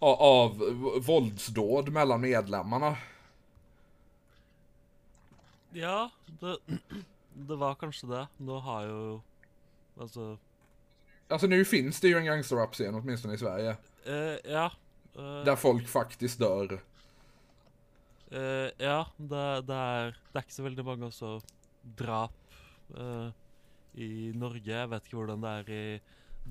av 0.00 0.58
våldsdåd 1.06 1.88
mellan 1.88 2.20
medlemmarna. 2.20 2.96
Ja, 5.70 6.10
det, 6.26 6.56
det 7.34 7.56
var 7.56 7.74
kanskje 7.74 8.06
det. 8.08 8.26
Nå 8.36 8.58
har 8.58 8.82
jo 8.82 9.22
Altså 10.00 10.38
Alltså 11.28 11.46
nu 11.46 11.64
finns 11.64 12.00
det 12.00 12.08
ju 12.08 12.16
en 12.18 12.24
gangsterrap-scen 12.24 12.94
åtminstone 12.94 13.34
i 13.34 13.38
Sverige. 13.38 13.76
eh, 14.04 14.52
Ja. 14.52 14.72
eh, 15.14 15.44
Där 15.44 15.56
folk 15.56 15.88
faktiskt 15.88 16.38
dör. 16.38 16.80
Eh, 18.28 18.70
ja, 18.76 19.06
det, 19.16 19.44
det, 19.68 19.76
er, 19.76 20.16
det 20.28 20.36
er 20.36 20.44
ikke 20.44 20.56
så 20.58 20.66
veldig 20.66 20.84
mange 20.84 21.08
også 21.08 21.30
drap 21.96 22.56
eh, 22.96 23.30
i 23.96 24.10
Norge. 24.36 24.68
Jeg 24.68 24.90
vet 24.92 25.08
ikke 25.08 25.20
hvordan 25.20 25.44
det 25.44 25.52
er 25.54 25.70
i 25.72 25.84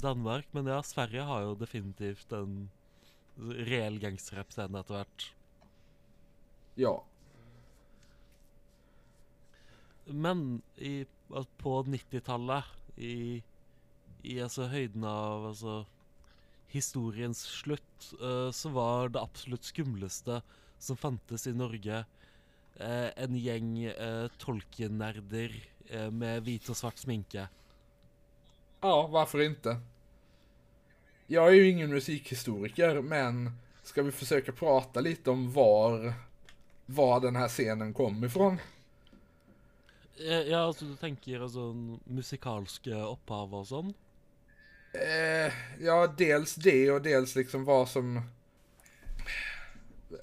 Danmark, 0.01 0.49
men 0.57 0.69
ja, 0.71 0.79
Sverige 0.85 1.25
har 1.29 1.45
jo 1.45 1.57
definitivt 1.57 2.33
en 2.37 2.65
reell 3.37 3.99
gangsterrap-scene 4.01 4.81
etter 4.81 4.97
hvert. 4.97 5.27
Ja. 6.77 6.95
Men 10.07 10.61
i, 10.77 11.03
på 11.61 11.77
90-tallet, 11.85 12.73
i, 12.97 13.43
i 14.25 14.39
altså 14.41 14.69
høyden 14.71 15.05
av 15.05 15.51
altså, 15.51 15.81
historiens 16.73 17.41
slutt, 17.61 18.13
eh, 18.17 18.49
så 18.49 18.73
var 18.73 19.13
det 19.13 19.21
absolutt 19.21 19.69
skumleste 19.69 20.41
som 20.79 20.97
fantes 20.97 21.47
i 21.47 21.53
Norge, 21.53 22.05
eh, 22.75 23.09
en 23.15 23.35
gjeng 23.35 23.87
uh, 23.87 24.27
Tolkien-nerder 24.37 25.55
eh, 25.89 26.09
med 26.11 26.43
hvit 26.45 26.69
og 26.69 26.77
svart 26.77 26.97
sminke. 26.97 27.47
Ja, 28.81 29.07
varför 29.07 29.41
inte? 29.41 29.79
Jag 31.27 31.47
är 31.47 31.53
ju 31.53 31.69
ingen 31.69 31.89
musikhistoriker, 31.89 33.01
men 33.01 33.51
ska 33.83 34.03
vi 34.03 34.11
försöka 34.11 34.51
prata 34.51 35.01
lite 35.01 35.29
om 35.29 35.51
var, 35.51 36.13
var 36.85 37.19
den 37.19 37.35
här 37.35 37.47
scenen 37.47 37.93
kom 37.93 38.23
ifrån? 38.23 38.59
Eh, 40.19 40.41
ja, 40.41 40.59
altså 40.59 40.85
du 40.85 40.95
tenker 40.95 41.41
altså 41.45 41.73
musikalske 42.05 42.95
opphav 43.05 43.53
og 43.53 43.67
sånn? 43.69 43.91
Eh, 44.97 45.53
ja, 45.79 46.07
dels 46.17 46.55
det 46.55 46.91
och 46.91 47.01
dels 47.01 47.35
liksom 47.35 47.65
vad 47.65 47.89
som... 47.89 48.21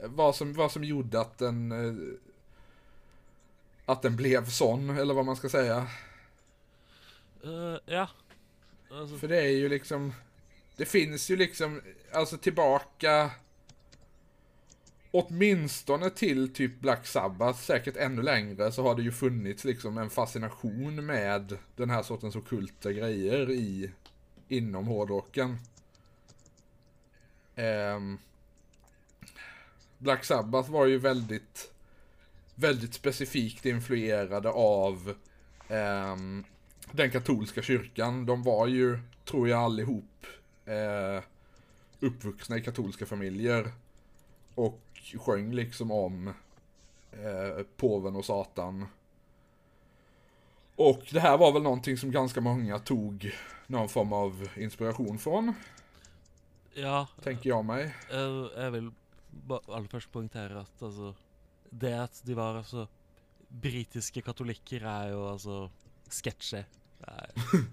Vad 0.01 0.37
som, 0.37 0.53
vad 0.53 0.73
som 0.73 0.85
gjorde 0.85 1.21
att 1.21 1.39
den... 1.39 1.73
Eh, 1.73 2.19
att 3.87 4.03
den 4.03 4.17
blev 4.17 4.49
sån, 4.49 4.91
eller 4.91 5.15
vad 5.15 5.27
man 5.27 5.37
ska 5.37 5.49
säga. 5.49 5.87
Eh, 7.45 7.77
ja. 7.87 8.09
Alltså, 8.91 9.17
För 9.17 9.29
det 9.29 9.41
är 9.41 9.51
ju 9.51 9.69
liksom, 9.69 10.13
det 10.77 10.85
finns 10.85 11.31
ju 11.31 11.37
liksom, 11.37 11.81
alltså 12.13 12.39
tillbaka 12.39 13.31
åtminstone 15.17 16.11
till 16.11 16.55
typ 16.55 16.81
Black 16.81 17.07
Sabbath, 17.07 17.59
säkert 17.59 17.97
ännu 17.97 18.23
längre, 18.23 18.73
så 18.73 18.83
har 18.83 18.95
det 18.95 19.03
ju 19.03 19.13
funnits 19.13 19.65
liksom 19.65 19.99
en 19.99 20.11
fascination 20.11 21.07
med 21.07 21.59
den 21.77 21.91
här 21.91 22.03
sortens 22.03 22.37
ockulta 22.37 22.93
grejer 22.93 23.51
i, 23.51 23.91
inom 24.49 24.87
hårdrocken. 24.87 25.59
Ehm, 27.57 28.19
Black 30.05 30.25
Sabbath 30.25 30.71
var 30.71 30.87
ju 30.87 30.99
väldigt, 30.99 31.73
väldigt 32.55 32.95
specifikt 32.95 33.67
influerade 33.67 34.51
av 34.51 35.15
ehm, 35.69 36.45
den 36.93 37.11
katolska 37.11 37.63
kyrkan. 37.63 38.27
De 38.27 38.43
var 38.43 38.67
ju, 38.67 38.99
tror 39.25 39.49
jag 39.49 39.61
allihop, 39.61 40.27
eh, 40.65 41.23
uppvuxna 42.01 42.57
i 42.57 42.63
katolska 42.63 43.07
familjer. 43.07 43.73
Och 44.55 44.81
sjöng 45.21 45.53
liksom 45.53 45.91
om 45.91 46.29
eh, 47.13 47.65
påven 47.77 48.17
och 48.17 48.25
satan. 48.25 48.87
Och 50.77 51.03
det 51.11 51.21
här 51.21 51.39
var 51.39 51.53
väl 51.53 51.63
någonting 51.63 51.97
som 51.97 52.11
ganska 52.11 52.41
många 52.41 52.79
tog 52.79 53.33
någon 53.67 53.89
form 53.89 54.13
av 54.13 54.49
inspiration 54.57 55.19
från, 55.19 55.55
ja, 56.75 57.09
tänker 57.23 57.51
jag 57.51 57.65
mig. 57.65 57.95
eh, 58.11 58.63
jeg 58.63 58.71
vil 58.71 58.91
ba- 58.91 59.04
aller 59.51 59.89
først 59.91 60.13
poengtere 60.13 60.65
at 60.65 60.83
altså 60.83 61.13
Det 61.71 61.93
at 61.93 62.21
de 62.27 62.37
var 62.37 62.61
altså 62.61 62.87
Britiske 63.63 64.23
katolikker 64.23 64.85
er 64.87 65.11
jo 65.13 65.31
altså 65.31 65.69
sketsjy. 66.11 66.63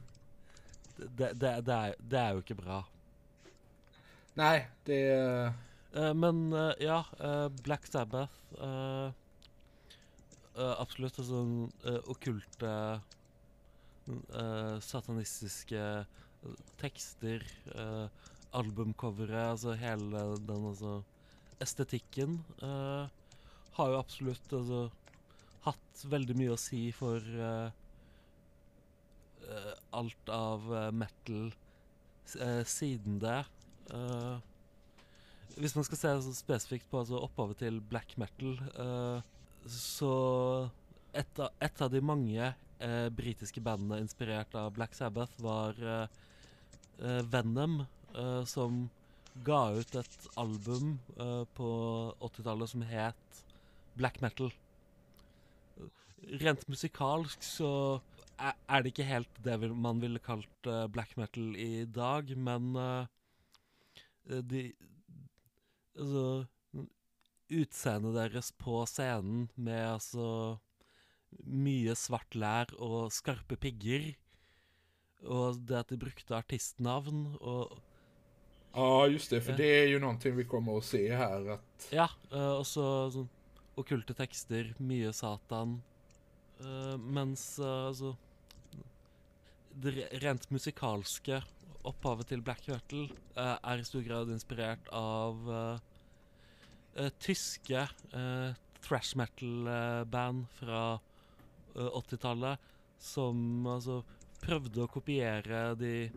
Det, 1.01 1.31
det, 1.33 1.49
det, 1.65 1.73
er, 1.73 1.93
det 1.97 2.17
er 2.19 2.33
jo 2.35 2.41
ikke 2.43 2.55
bra. 2.55 2.75
Nej, 4.37 4.67
det... 4.85 4.99
Eh, 5.95 6.11
men 6.13 6.53
eh, 6.53 6.83
ja, 6.85 6.99
eh, 7.17 7.47
Black 7.63 7.87
Sabbath 7.89 8.29
Absolutt 10.55 11.19
altså 11.21 11.39
uh, 11.87 11.99
okkulte 12.11 12.71
eh, 14.11 14.75
Satanistiske 14.83 15.83
tekster, 16.81 17.45
uh, 17.71 18.09
albumcovere, 18.57 19.45
altså 19.53 19.77
hele 19.79 20.25
den 20.43 20.67
altså 20.73 20.97
estetikken 21.63 22.39
uh, 22.63 22.67
eh, 22.67 23.37
har 23.77 23.91
jo 23.93 23.99
absolutt 24.01 24.53
altså 24.57 24.81
hatt 25.65 26.03
veldig 26.11 26.35
mye 26.39 26.55
å 26.55 26.59
si 26.59 26.87
for 26.95 27.21
uh, 27.37 27.69
uh, 29.45 29.73
alt 30.01 30.31
av 30.33 30.65
metal 30.97 31.51
s- 32.25 32.39
siden 32.71 33.19
det. 33.21 33.39
Eh, 33.91 34.37
hvis 35.59 35.75
man 35.75 35.83
skal 35.83 35.99
se 35.99 36.11
så 36.25 36.33
spesifikt 36.33 36.87
på 36.89 37.01
altså 37.01 37.19
opphavet 37.25 37.59
til 37.59 37.81
black 37.91 38.13
metal, 38.21 38.53
så 39.67 40.11
et 41.11 41.41
av, 41.43 41.49
et 41.59 41.81
av 41.83 41.91
de 41.91 41.99
mange 42.07 42.39
eh, 42.39 43.09
britiske 43.11 43.59
bandene 43.65 43.99
inspirert 43.99 44.55
av 44.55 44.71
Black 44.77 44.95
Sabbath 44.95 45.35
var 45.43 45.75
Venom, 47.33 47.81
som 48.47 48.85
ga 49.45 49.61
ut 49.77 49.95
et 49.95 50.27
album 50.39 50.97
uh, 51.17 51.43
på 51.57 51.69
80-tallet 52.19 52.73
som 52.73 52.83
het 52.85 53.43
Black 53.99 54.21
Metal. 54.23 54.51
Rent 56.41 56.67
musikalsk 56.69 57.43
så 57.45 57.71
er, 58.41 58.81
det 58.81 58.93
ikke 58.93 59.07
helt 59.07 59.41
det 59.45 59.57
man 59.71 60.01
ville 60.01 60.21
kalt 60.23 60.69
uh, 60.69 60.85
black 60.91 61.15
metal 61.17 61.55
i 61.57 61.85
dag, 61.85 62.31
men 62.37 62.75
uh, 62.75 63.05
de 64.25 64.71
Altså 65.91 66.45
Utseendet 67.51 68.15
deres 68.15 68.53
på 68.55 68.77
scenen 68.87 69.49
med 69.59 69.81
altså 69.97 70.27
mye 71.43 71.97
svart 71.99 72.37
lær 72.39 72.71
og 72.79 73.11
skarpe 73.11 73.57
pigger, 73.59 74.13
og 75.27 75.59
det 75.67 75.75
at 75.81 75.91
de 75.91 75.99
brukte 75.99 76.37
artistnavn 76.37 77.35
og 77.41 77.75
Ja, 78.73 79.07
just 79.07 79.29
det, 79.29 79.41
för 79.41 79.53
det 79.57 79.83
är 79.83 79.87
ju 79.87 79.99
någonting 79.99 80.35
vi 80.35 80.45
kommer 80.45 80.77
att 80.77 80.85
se 80.85 81.15
här 81.15 81.49
att... 81.49 81.87
Ja, 81.91 82.09
eh, 82.31 82.51
og 82.59 82.65
så 82.67 83.11
sånn 83.11 83.29
okkulte 83.75 84.13
tekster, 84.15 84.73
mye 84.79 85.11
Satan. 85.13 85.81
Eh, 86.61 86.97
mens 86.97 87.59
eh, 87.59 87.87
altså 87.87 88.15
Det 89.73 89.91
re- 89.95 90.19
rent 90.19 90.49
musikalske 90.51 91.41
opphavet 91.83 92.27
til 92.29 92.41
black 92.45 92.67
metal 92.67 93.07
eh, 93.35 93.57
er 93.63 93.77
i 93.81 93.85
stor 93.87 94.01
grad 94.05 94.29
inspirert 94.31 94.87
av 94.93 95.51
eh, 95.51 95.79
thrash 98.81 99.15
metal-band 99.15 100.45
fra 100.59 100.99
eh, 101.75 101.87
80-tallet 101.87 102.59
som 103.01 103.65
altså 103.67 104.01
prøvde 104.41 104.83
å 104.83 104.87
kopiere 104.91 105.71
de 105.79 106.09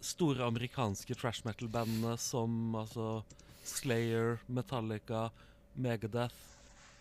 store 0.00 0.44
amerikanske 0.46 1.14
thrash 1.14 1.46
metal-bandene 1.46 2.16
som 2.18 2.74
altså 2.74 3.22
Slayer, 3.64 4.38
Metallica, 4.46 5.30
Megadeth. 5.74 6.34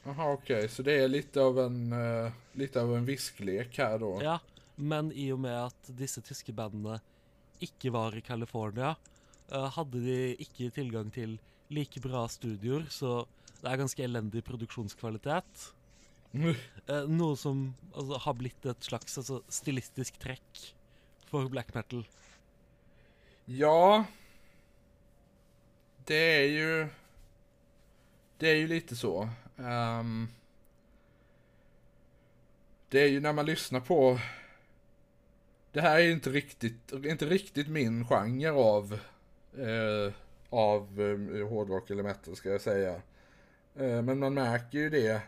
Jaha, 0.04 0.32
okej, 0.34 0.70
så 0.70 0.84
det 0.84 0.94
är 1.04 1.08
lite 1.08 1.42
av 1.42 1.60
en, 1.60 1.94
eh, 1.94 2.32
lite 2.54 2.82
av 2.82 2.96
en 2.98 3.06
visklek 3.06 3.78
här 3.78 4.00
då. 4.00 4.20
Ja, 4.24 4.40
men 4.76 5.12
i 5.12 5.32
og 5.32 5.40
med 5.40 5.58
at 5.66 5.92
disse 6.00 6.22
tyske 6.22 6.54
bandene 6.56 7.00
ikke 7.60 7.92
var 7.92 8.16
i 8.16 8.22
California, 8.22 8.96
eh, 9.52 9.70
hadde 9.76 10.00
de 10.00 10.36
ikke 10.40 10.72
tilgang 10.72 11.12
til 11.12 11.38
like 11.70 12.00
bra 12.00 12.28
studioer, 12.28 12.88
så 12.90 13.26
det 13.62 13.72
er 13.72 13.82
ganske 13.84 14.04
elendig 14.04 14.44
produksjonskvalitet. 14.48 15.70
Eh, 16.90 17.06
noe 17.10 17.36
som 17.38 17.74
altså, 17.94 18.18
har 18.22 18.36
blitt 18.38 18.66
et 18.66 18.86
slags 18.86 19.18
altså, 19.18 19.40
stilistisk 19.50 20.16
trekk 20.22 20.60
for 21.30 21.50
black 21.50 21.74
metal. 21.74 22.04
Ja. 23.52 24.06
Det 26.06 26.44
är 26.44 26.48
ju... 26.48 26.88
Det 28.38 28.50
är 28.50 28.56
ju 28.56 28.68
lite 28.68 28.96
så. 28.96 29.30
Um, 29.58 30.28
det 32.90 33.00
är 33.00 33.08
ju 33.08 33.20
när 33.20 33.34
man 33.34 33.46
lyssnar 33.46 33.80
på... 33.80 34.20
Det 35.72 35.82
här 35.82 35.96
är 35.96 36.04
ju 36.04 36.12
inte 36.12 36.30
riktigt, 36.30 36.92
inte 36.92 37.26
riktigt 37.26 37.68
min 37.68 38.06
genre 38.06 38.52
av... 38.52 39.00
Eh, 39.58 40.14
av 40.50 41.02
eh, 41.02 41.48
hårdrock 41.48 41.90
eller 41.90 42.04
metal 42.04 42.36
ska 42.36 42.50
jag 42.50 42.62
säga. 42.62 43.02
Eh, 43.76 44.02
men 44.02 44.20
man 44.20 44.34
märker 44.34 44.78
ju 44.78 44.90
det. 44.90 45.22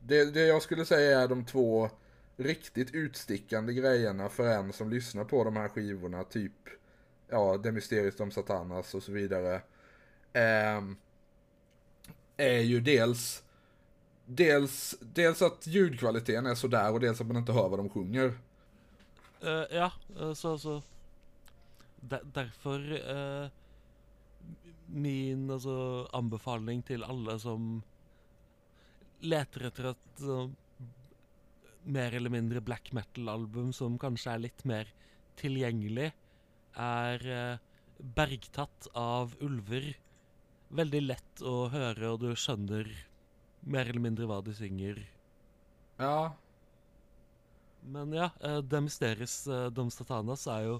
det. 0.00 0.24
Det 0.24 0.46
jag 0.46 0.62
skulle 0.62 0.84
säga 0.84 1.20
är 1.20 1.28
de 1.28 1.44
två 1.44 1.90
riktigt 2.36 2.94
utstickande 2.94 3.74
grejerna 3.74 4.28
för 4.28 4.48
en 4.48 4.72
som 4.72 4.90
lyssnar 4.90 5.24
på 5.24 5.44
de 5.44 5.56
här 5.56 5.68
skivorna. 5.68 6.24
Typ 6.24 6.77
ja, 7.28 7.56
det 7.56 7.72
mysteriet 7.72 8.20
om 8.20 8.30
Satanas 8.30 8.94
och 8.94 9.02
så 9.02 9.12
vidare. 9.12 9.54
Eh, 10.32 10.82
är 12.36 12.60
ju 12.60 12.80
dels, 12.80 13.42
dels, 14.26 14.96
dels 15.00 15.42
att 15.42 15.66
ljudkvaliteten 15.66 16.46
är 16.46 16.54
sådär 16.54 16.92
och 16.92 17.00
dels 17.00 17.20
att 17.20 17.26
man 17.26 17.36
inte 17.36 17.52
hör 17.52 17.68
vad 17.68 17.78
de 17.78 17.90
sjunger. 17.90 18.26
Uh, 19.44 19.64
ja, 19.70 19.92
eh, 20.20 20.32
så 20.32 20.52
altså 20.52 20.82
der, 22.00 22.20
Derfor 22.24 23.10
eh, 23.16 23.48
min 24.86 25.50
alltså 25.50 26.08
anbefaling 26.12 26.82
till 26.82 27.04
alla 27.04 27.38
som 27.38 27.82
Letar 29.20 29.60
efter 29.60 29.84
ett 29.84 30.20
mer 31.82 32.14
eller 32.14 32.30
mindre 32.30 32.60
black 32.60 32.92
metal-album 32.92 33.72
som 33.72 33.98
kanske 33.98 34.30
är 34.30 34.38
lite 34.38 34.68
mer 34.68 34.92
tillgängligt 35.36 36.14
er 36.78 37.26
eh, 37.26 37.58
'Bergtatt 37.98 38.88
av 38.94 39.34
ulver'. 39.42 39.96
Veldig 40.68 41.00
lett 41.02 41.42
å 41.42 41.68
høre, 41.72 42.10
og 42.12 42.20
du 42.20 42.34
skjønner 42.36 42.86
mer 43.66 43.88
eller 43.88 44.04
mindre 44.04 44.26
hva 44.28 44.40
de 44.44 44.54
synger. 44.54 45.00
Ja, 45.98 46.34
Men 47.82 48.12
ja, 48.12 48.30
uh, 48.44 48.58
De 48.58 48.80
Mysteris 48.84 49.46
uh, 49.48 49.66
Dom 49.70 49.90
Satanas 49.90 50.46
er 50.46 50.66
jo 50.66 50.74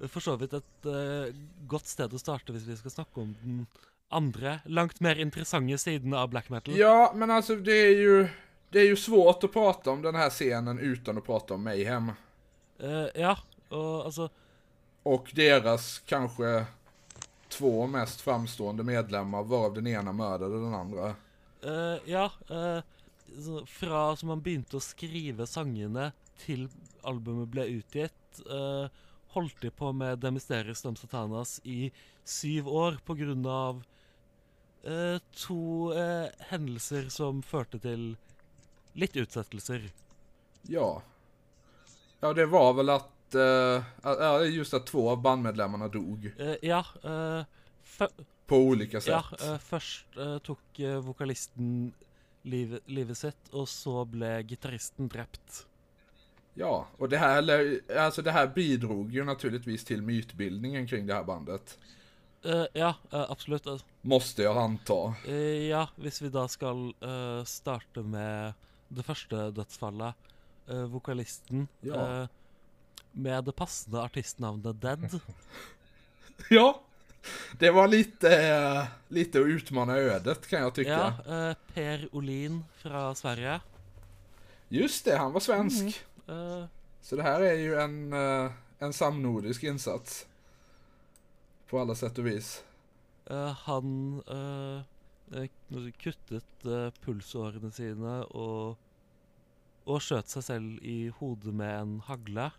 eh, 0.00 0.08
for 0.08 0.20
så 0.24 0.36
vidt 0.38 0.54
et 0.54 0.88
eh, 0.88 1.34
godt 1.66 1.88
sted 1.88 2.12
å 2.14 2.20
starte 2.20 2.52
hvis 2.54 2.68
vi 2.68 2.76
skal 2.78 2.92
snakke 2.92 3.20
om 3.20 3.32
den 3.40 3.66
andre, 4.14 4.60
langt 4.64 5.00
mer 5.00 5.18
interessante 5.18 5.78
siden 5.78 6.14
av 6.14 6.28
black 6.30 6.50
metal. 6.50 6.76
ja 6.76 7.12
men 7.14 7.30
alltså 7.30 7.56
det 7.56 7.72
är 7.72 7.96
ju, 7.96 8.28
det 8.70 8.80
är 8.80 8.86
ju 8.86 8.96
svårt 8.96 9.44
att 9.44 9.52
prata 9.52 9.90
om 9.90 10.02
den 10.02 10.14
här 10.14 10.30
scenen 10.30 10.78
utan 10.78 11.18
att 11.18 11.26
prata 11.26 11.54
om 11.54 11.64
Mayhem. 11.64 12.12
Eh, 12.78 13.08
ja, 13.14 13.36
og 13.70 14.04
altså 14.06 14.28
Och 15.04 15.30
deras 15.34 15.98
kanske 16.06 16.66
två 17.48 17.86
mest 17.86 18.20
framstående 18.20 18.82
medlemmar 18.84 19.42
varav 19.42 19.74
den 19.74 19.86
ena 19.86 20.12
mördade 20.12 20.60
den 20.60 20.74
andra. 20.74 21.14
eh, 21.62 21.98
Ja, 22.06 22.32
så 23.44 23.66
fra 23.66 24.16
som 24.16 24.28
man 24.28 24.42
begynte 24.42 24.76
å 24.78 24.80
skrive 24.84 25.46
sangene 25.46 26.12
til 26.44 26.68
albumet 27.02 27.48
ble 27.52 27.64
utgitt, 27.78 28.40
eh, 28.50 28.88
holdt 29.34 29.60
de 29.60 29.70
på 29.70 29.92
med 29.92 30.18
De 30.22 30.30
Mysterious 30.30 30.82
Dom 30.82 30.96
Satanas 30.96 31.60
i 31.64 31.92
syv 32.24 32.68
år 32.68 32.98
på 33.04 33.16
grunn 33.18 33.46
av 33.46 33.82
eh, 34.84 35.18
to 35.46 35.92
eh, 35.92 36.28
hendelser 36.50 37.08
som 37.10 37.42
førte 37.42 37.80
til 37.82 38.16
litt 38.94 39.16
utsettelser. 39.16 39.90
Ja. 40.62 41.02
Ja, 42.20 42.32
det 42.32 42.46
var 42.46 42.72
väl 42.72 42.90
att, 42.90 43.08
eh, 43.34 43.82
ja, 44.02 44.44
just 44.44 44.74
att 44.74 44.86
två 44.86 45.10
av 45.10 45.22
bandmedlemmarna 45.22 45.88
dog 45.88 46.32
Eh, 46.38 46.54
ja, 46.62 46.84
eh, 47.04 47.44
fø 47.82 48.06
på 48.46 48.56
olika 48.56 49.00
sätt. 49.00 49.24
ja 49.40 50.38
tok 50.42 50.78
eh, 50.78 51.00
vokalisten 51.00 51.92
livet, 52.42 52.82
livet 52.86 53.18
sitt, 53.18 53.48
og 53.52 53.68
så 53.68 54.04
ble 54.04 54.42
gitaristen 54.42 55.08
drept. 55.08 55.66
Ja, 56.54 56.86
och 56.98 57.08
det 57.08 57.18
här, 57.18 57.80
alltså 57.98 58.22
det 58.22 58.30
här 58.30 58.46
bidrog 58.46 59.12
ju 59.12 59.24
naturligtvis 59.24 59.84
till 59.84 60.02
mytbildningen 60.02 60.86
kring 60.86 61.06
det 61.06 61.14
här 61.14 61.24
bandet. 61.24 61.78
Ja, 62.72 62.94
altså. 63.10 63.78
Måste 64.00 64.42
jag 64.42 64.56
anta. 64.56 65.14
Ja, 65.70 65.88
hvis 65.96 66.22
vi 66.22 66.28
da 66.28 66.48
skal 66.48 66.94
eh, 67.00 67.44
starte 67.44 68.02
med 68.02 68.52
det 68.88 69.02
første 69.02 69.50
dødsfallet, 69.50 70.14
eh, 70.68 70.84
vokalisten 70.92 71.68
Ja. 71.80 72.28
Med 73.14 73.44
det 73.44 73.52
passende 73.56 74.02
artistnavnet 74.02 74.80
Dead. 74.82 75.20
Ja, 76.50 76.80
det 77.58 77.70
var 77.70 77.88
lite, 77.88 78.88
lite 79.08 79.40
att 79.40 79.46
utmana 79.46 79.96
ödet 79.96 80.46
kan 80.46 80.60
jag 80.60 80.74
tycka. 80.74 81.14
Ja, 81.26 81.48
eh, 81.50 81.56
Per 81.74 82.08
Olin 82.14 82.64
fra 82.76 83.14
Sverige. 83.14 83.60
Just 84.68 85.04
det, 85.04 85.16
han 85.16 85.32
var 85.32 85.40
svensk. 85.40 86.04
Eh, 86.28 86.64
Så 87.00 87.16
det 87.16 87.22
här 87.22 87.40
är 87.40 87.54
ju 87.54 87.74
en, 87.80 88.12
eh, 88.12 88.50
en 88.78 88.92
samnordisk 88.92 89.62
insats. 89.64 90.26
På 91.70 91.80
alla 91.80 91.94
sätt 91.94 92.18
och 92.18 92.26
vis. 92.26 92.64
eh, 93.30 93.52
han 93.52 94.22
eh, 94.28 95.46
kuttet 95.98 96.44
pulsårene 97.00 97.70
sine 97.72 98.18
og, 98.30 98.76
og 99.86 100.02
skjøt 100.04 100.28
seg 100.28 100.44
selv 100.44 100.84
i 100.84 101.08
hodet 101.18 101.54
med 101.54 101.80
en 101.80 101.94
hagle. 102.06 102.50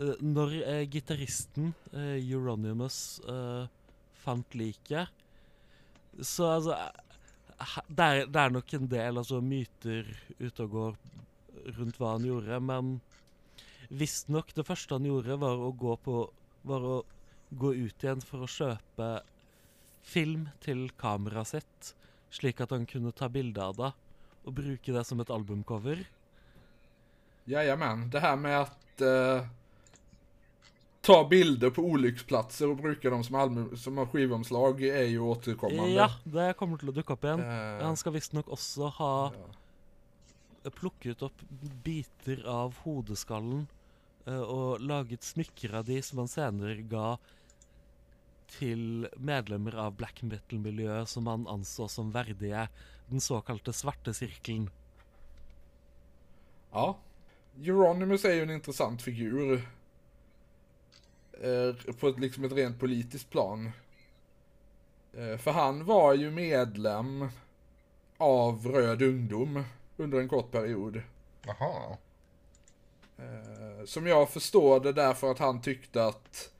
Eh, 0.00 0.16
når 0.24 0.56
eh, 0.62 0.86
gitaristen 0.88 1.74
eh, 1.92 2.16
Euronymous 2.22 3.20
eh, 3.28 3.68
fant 4.22 4.56
liket, 4.56 5.10
så 6.20 6.54
altså 6.56 6.76
eh, 6.76 7.78
det 7.88 8.06
er, 8.06 8.20
det 8.32 8.40
er 8.40 8.54
nok 8.54 8.74
en 8.76 8.88
del 8.88 9.20
altså, 9.20 9.42
myter 9.44 10.08
ute 10.38 10.64
og 10.64 10.76
går 10.76 11.00
rundt 11.76 12.00
hva 12.00 12.14
han 12.14 12.24
gjorde, 12.24 12.60
men 12.64 12.94
visstnok 13.92 14.54
det 14.56 14.64
første 14.64 14.96
han 14.96 15.08
gjorde, 15.08 15.40
var 15.40 15.60
å 15.60 15.72
gå 15.76 15.96
på 16.04 16.20
Var 16.60 16.82
å 16.84 16.96
gå 17.56 17.70
ut 17.72 18.02
igjen 18.04 18.20
for 18.20 18.44
å 18.44 18.48
kjøpe 18.52 19.06
film 20.04 20.42
til 20.60 20.90
kameraet 21.00 21.48
sitt, 21.48 21.94
slik 22.36 22.60
at 22.60 22.74
han 22.76 22.84
kunne 22.84 23.14
ta 23.16 23.30
bilde 23.32 23.64
av 23.64 23.78
det 23.78 23.88
og 24.44 24.56
bruke 24.58 24.92
det 24.92 25.04
som 25.08 25.22
et 25.24 25.32
albumcover. 25.32 26.04
Jajamän, 27.48 28.10
det 28.10 28.20
här 28.20 28.36
med 28.36 28.60
att 28.60 29.00
uh 29.00 29.08
eh, 29.08 29.44
ta 31.00 31.24
bilder 31.28 31.70
på 31.70 31.82
olycksplatser 31.82 32.68
och 32.70 32.76
bruka 32.76 33.10
dem 33.10 33.24
som, 33.24 33.34
album, 33.34 33.76
som 33.76 34.06
skivomslag 34.06 34.82
är 34.82 35.04
ju 35.04 35.20
återkommande. 35.20 35.90
Ja, 35.90 36.10
det 36.24 36.52
kommer 36.58 36.76
til 36.80 36.92
å 36.92 36.94
dukke 36.96 37.16
opp 37.16 37.24
igjen. 37.24 37.40
Eh, 37.40 37.84
Han 37.84 37.96
skal 37.96 38.12
visstnok 38.18 38.50
også 38.52 38.90
ha 39.00 39.12
ja. 39.32 40.70
plukket 40.76 41.22
opp 41.24 41.44
biter 41.84 42.44
av 42.44 42.76
hodeskallen 42.84 43.66
eh, 44.26 44.42
og 44.42 44.80
laget 44.84 45.24
smykker 45.24 45.74
av 45.80 45.88
de 45.88 46.02
som 46.04 46.20
han 46.20 46.28
senere 46.28 46.82
ga 46.84 47.14
til 48.50 49.06
medlemmer 49.16 49.76
av 49.78 49.94
black 49.96 50.20
metal-miljøet 50.26 51.08
som 51.08 51.28
han 51.30 51.46
anså 51.48 51.86
som 51.88 52.10
verdige 52.12 52.66
den 53.08 53.22
såkalte 53.22 53.72
svarte 53.72 54.12
sirkelen. 54.14 54.68
Ja. 56.72 56.96
Euronymous 57.58 58.24
är 58.24 58.34
ju 58.34 58.42
en 58.42 58.50
intressant 58.50 59.02
figur. 59.02 59.62
Eh, 61.40 61.92
på 61.92 62.08
ett, 62.08 62.18
liksom 62.18 62.44
ett 62.44 62.52
rent 62.52 62.80
politiskt 62.80 63.30
plan. 63.30 63.70
Eh, 65.12 65.36
för 65.36 65.50
han 65.50 65.84
var 65.84 66.14
ju 66.14 66.30
medlem 66.30 67.28
av 68.16 68.66
Röd 68.66 69.02
Ungdom 69.02 69.64
under 69.96 70.20
en 70.20 70.28
kort 70.28 70.50
period. 70.50 71.02
Jaha. 71.42 71.96
Eh, 73.18 73.84
som 73.84 74.06
jag 74.06 74.30
förstår 74.30 74.80
det 74.80 74.92
därför 74.92 75.30
att 75.30 75.38
han 75.38 75.62
tyckte 75.62 76.04
att 76.04 76.50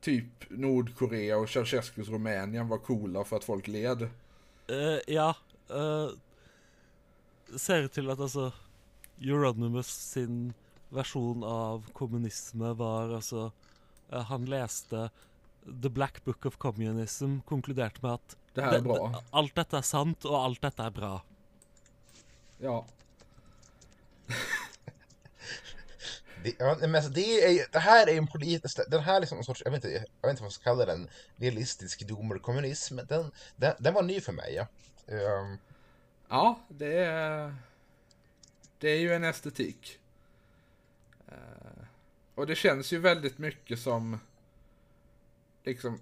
typ 0.00 0.50
Nordkorea 0.50 1.38
och 1.38 1.48
Ceausescus 1.48 2.08
Rumänien 2.08 2.68
var 2.68 2.78
coola 2.78 3.24
för 3.24 3.36
att 3.36 3.44
folk 3.44 3.66
led. 3.66 4.02
Eh, 4.66 4.98
ja 5.06 5.36
eh, 5.70 6.08
Ser 7.56 7.82
ut 7.82 7.92
til 7.92 8.10
at 8.10 8.18
altså 8.18 8.50
Euronymous 9.22 9.86
sin 9.86 10.54
versjon 10.90 11.44
av 11.44 11.84
kommunisme 11.92 12.72
var 12.74 13.12
altså 13.14 13.44
eh, 13.44 13.63
Han 14.10 14.44
leste 14.44 15.10
The 15.82 15.88
Black 15.88 16.24
Book 16.24 16.46
of 16.46 16.56
Communism, 16.56 17.38
konkluderte 17.40 17.98
med 18.02 18.12
at 18.12 18.36
Det 18.54 18.62
här 18.62 18.72
är 18.72 18.80
bra. 18.80 19.08
det- 19.08 19.24
alt 19.30 19.54
dette 19.54 19.76
er 19.76 19.82
sant, 19.82 20.24
og 20.24 20.44
alt 20.44 20.62
dette 20.62 20.82
er 20.82 20.90
bra. 20.90 21.22
Ja. 22.58 22.86
Det, 26.44 26.54
ja, 26.58 26.76
men 26.80 26.94
alltså, 26.94 27.10
det, 27.10 27.44
är, 27.44 27.66
det 27.72 27.78
här 27.78 28.08
är 28.08 28.16
en 28.18 28.26
politisk, 28.26 28.80
den 28.90 29.00
här 29.02 29.20
liksom 29.20 29.38
en 29.38 29.44
sorts, 29.44 29.62
jag 29.64 29.70
vet 29.72 29.84
inte, 29.84 29.94
jag 29.94 30.00
vet 30.00 30.30
inte 30.30 30.42
vad 30.42 30.42
man 30.42 30.50
ska 30.50 30.64
kalla 30.64 30.84
den, 30.86 31.08
realistisk 31.36 32.08
domerkommunism, 32.08 32.96
den, 33.08 33.30
den, 33.56 33.74
den 33.78 33.94
var 33.94 34.02
ny 34.02 34.20
för 34.20 34.32
mig. 34.32 34.54
Ja. 34.54 34.66
Ehm, 35.14 35.58
Ja, 36.28 36.60
det 36.68 36.94
är... 37.04 37.54
Det 38.78 38.88
är 38.88 38.98
ju 38.98 39.14
en 39.14 39.24
estetik. 39.24 39.98
Eh, 41.28 41.83
och 42.34 42.46
det 42.46 42.54
känns 42.54 42.92
ju 42.92 42.98
väldigt 42.98 43.38
mycket 43.38 43.78
som... 43.78 44.18
Liksom... 45.64 45.98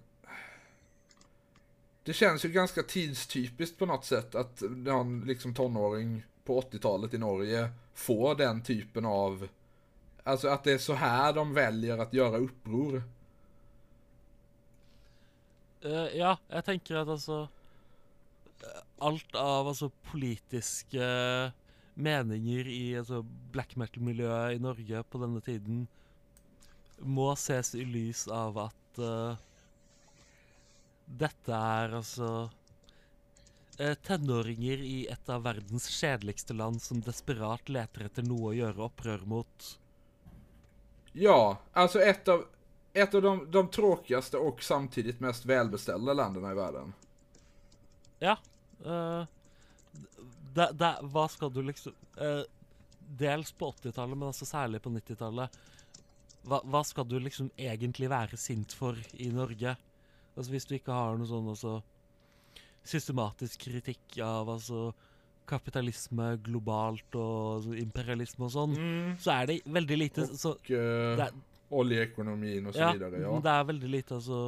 Det 2.04 2.12
känns 2.12 2.44
ju 2.44 2.48
ganska 2.48 2.82
tidstypiskt 2.82 3.78
på 3.78 3.86
något 3.86 4.04
sätt 4.04 4.34
att 4.34 4.62
någon 4.70 5.20
liksom 5.20 5.54
tonåring 5.54 6.24
på 6.44 6.60
80-talet 6.60 7.14
i 7.14 7.18
Norge 7.18 7.70
får 7.94 8.34
den 8.34 8.62
typen 8.62 9.04
av... 9.04 9.48
Alltså 10.22 10.48
att 10.48 10.64
det 10.64 10.72
är 10.72 10.78
så 10.78 10.94
här 10.94 11.32
de 11.32 11.54
väljer 11.54 11.98
att 11.98 12.14
göra 12.14 12.36
uppror. 12.36 13.02
Uh, 15.84 16.16
ja, 16.16 16.38
jag 16.48 16.64
tänker 16.64 16.94
att 16.94 17.08
alltså 17.08 17.48
eh, 18.60 18.82
Allt 18.98 19.34
av 19.34 19.68
alltså 19.68 19.90
politiska 20.10 21.02
meninger 21.94 22.66
i 22.66 22.98
alltså, 22.98 23.22
black 23.22 23.76
metal-miljøet 23.76 24.56
i 24.56 24.58
Norge 24.58 25.02
på 25.02 25.18
denne 25.18 25.40
tiden 25.40 25.86
må 27.02 27.32
ses 27.32 27.74
i 27.74 27.84
lys 27.84 28.26
av 28.28 28.58
at 28.68 28.98
eh, 28.98 29.40
dette 31.06 31.52
er 31.52 31.96
altså 31.98 32.30
eh, 33.78 33.94
tenåringer 34.06 34.82
i 34.86 34.96
et 35.12 35.28
av 35.32 35.44
verdens 35.46 35.88
kjedeligste 35.92 36.56
land 36.56 36.82
som 36.82 37.02
desperat 37.04 37.68
leter 37.68 38.06
etter 38.06 38.26
noe 38.26 38.52
å 38.52 38.56
gjøre 38.56 38.86
opprør 38.88 39.26
mot. 39.28 39.68
Ja, 41.12 41.58
alltså 41.72 42.00
ett 42.00 42.28
av, 42.28 42.46
ett 42.92 43.14
av 43.14 43.22
de, 43.22 43.50
de 43.50 43.68
tråkigaste 43.68 44.36
och 44.36 44.62
samtidigt 44.62 45.20
mest 45.20 45.44
välbeställda 45.44 46.12
länderna 46.12 46.52
i 46.52 46.54
världen. 46.54 46.92
Ja. 48.18 48.36
eh, 48.84 49.24
det, 50.54 50.68
det, 50.72 50.96
hva 51.02 51.28
skal 51.28 51.52
du 51.52 51.62
liksom 51.62 51.94
eh, 52.20 52.42
Dels 53.12 53.52
på 53.52 53.70
80-tallet, 53.70 54.16
men 54.16 54.30
altså 54.30 54.46
særlig 54.48 54.78
på 54.82 54.88
90-tallet. 54.90 55.56
Hva, 56.48 56.58
hva 56.66 56.82
skal 56.86 57.06
du 57.06 57.16
liksom 57.22 57.52
egentlig 57.58 58.10
være 58.10 58.38
sint 58.40 58.74
for 58.74 58.98
i 59.14 59.30
Norge? 59.34 59.76
Altså 60.32 60.50
Hvis 60.50 60.66
du 60.66 60.74
ikke 60.76 60.96
har 60.96 61.18
noe 61.18 61.28
sånn 61.28 61.50
altså 61.52 61.78
systematisk 62.82 63.68
kritikk 63.68 64.18
av 64.24 64.50
altså 64.50 64.90
kapitalisme 65.46 66.36
globalt 66.42 67.16
og 67.18 67.36
altså, 67.58 67.76
imperialisme 67.78 68.46
og 68.46 68.52
sånn, 68.54 68.76
så 69.22 69.36
er 69.36 69.48
det 69.50 69.56
veldig 69.66 69.98
lite 69.98 70.26
så, 70.30 70.54
Och 70.56 70.70
eh, 70.70 71.16
det, 71.18 71.28
oljeekonomin 71.70 72.66
och 72.66 72.74
så 72.74 72.80
ja, 72.80 72.92
vidare. 72.92 73.20
Ja. 73.22 73.38
det 73.42 73.54
er 73.54 73.64
veldig 73.70 73.90
lite 73.90 74.14
altså 74.14 74.42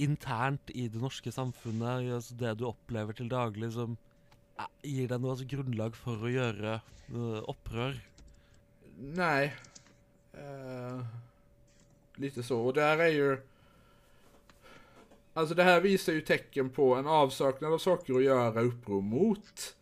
internt 0.00 0.70
i 0.72 0.86
det 0.88 1.00
norske 1.00 1.32
samfunnet, 1.32 2.04
i, 2.06 2.12
altså 2.16 2.36
det 2.40 2.54
du 2.58 2.66
opplever 2.70 3.16
til 3.16 3.28
daglig, 3.28 3.72
som 3.76 3.96
eh, 4.58 4.70
gir 4.84 5.10
deg 5.10 5.20
noe 5.20 5.34
altså, 5.34 5.48
grunnlag 5.50 5.98
for 5.98 6.24
å 6.24 6.32
gjøre 6.32 6.78
eh, 6.78 7.40
opprør. 7.52 7.98
Nej. 9.00 9.52
Eh, 10.32 11.04
lite 12.14 12.42
så. 12.42 12.60
Och 12.60 12.74
där 12.74 12.98
är 12.98 13.08
ju... 13.08 13.38
Alltså 15.34 15.54
det 15.54 15.62
här 15.62 15.80
visar 15.80 16.12
ju 16.12 16.20
tecken 16.20 16.70
på 16.70 16.94
en 16.94 17.06
avsaknad 17.06 17.72
av 17.72 17.78
saker 17.78 18.14
att 18.14 18.22
göra 18.22 18.60
uppror 18.60 19.02
mot. 19.02 19.76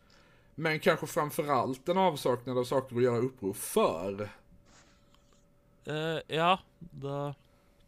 Men 0.54 0.80
kanske 0.80 1.06
framförallt 1.06 1.88
en 1.88 1.98
avsaknad 1.98 2.58
av 2.58 2.64
saker 2.64 2.96
att 2.96 3.02
göra 3.02 3.18
uppror 3.18 3.52
för, 3.52 4.28
Eh, 5.88 6.36
ja, 6.36 6.60
da 6.78 7.34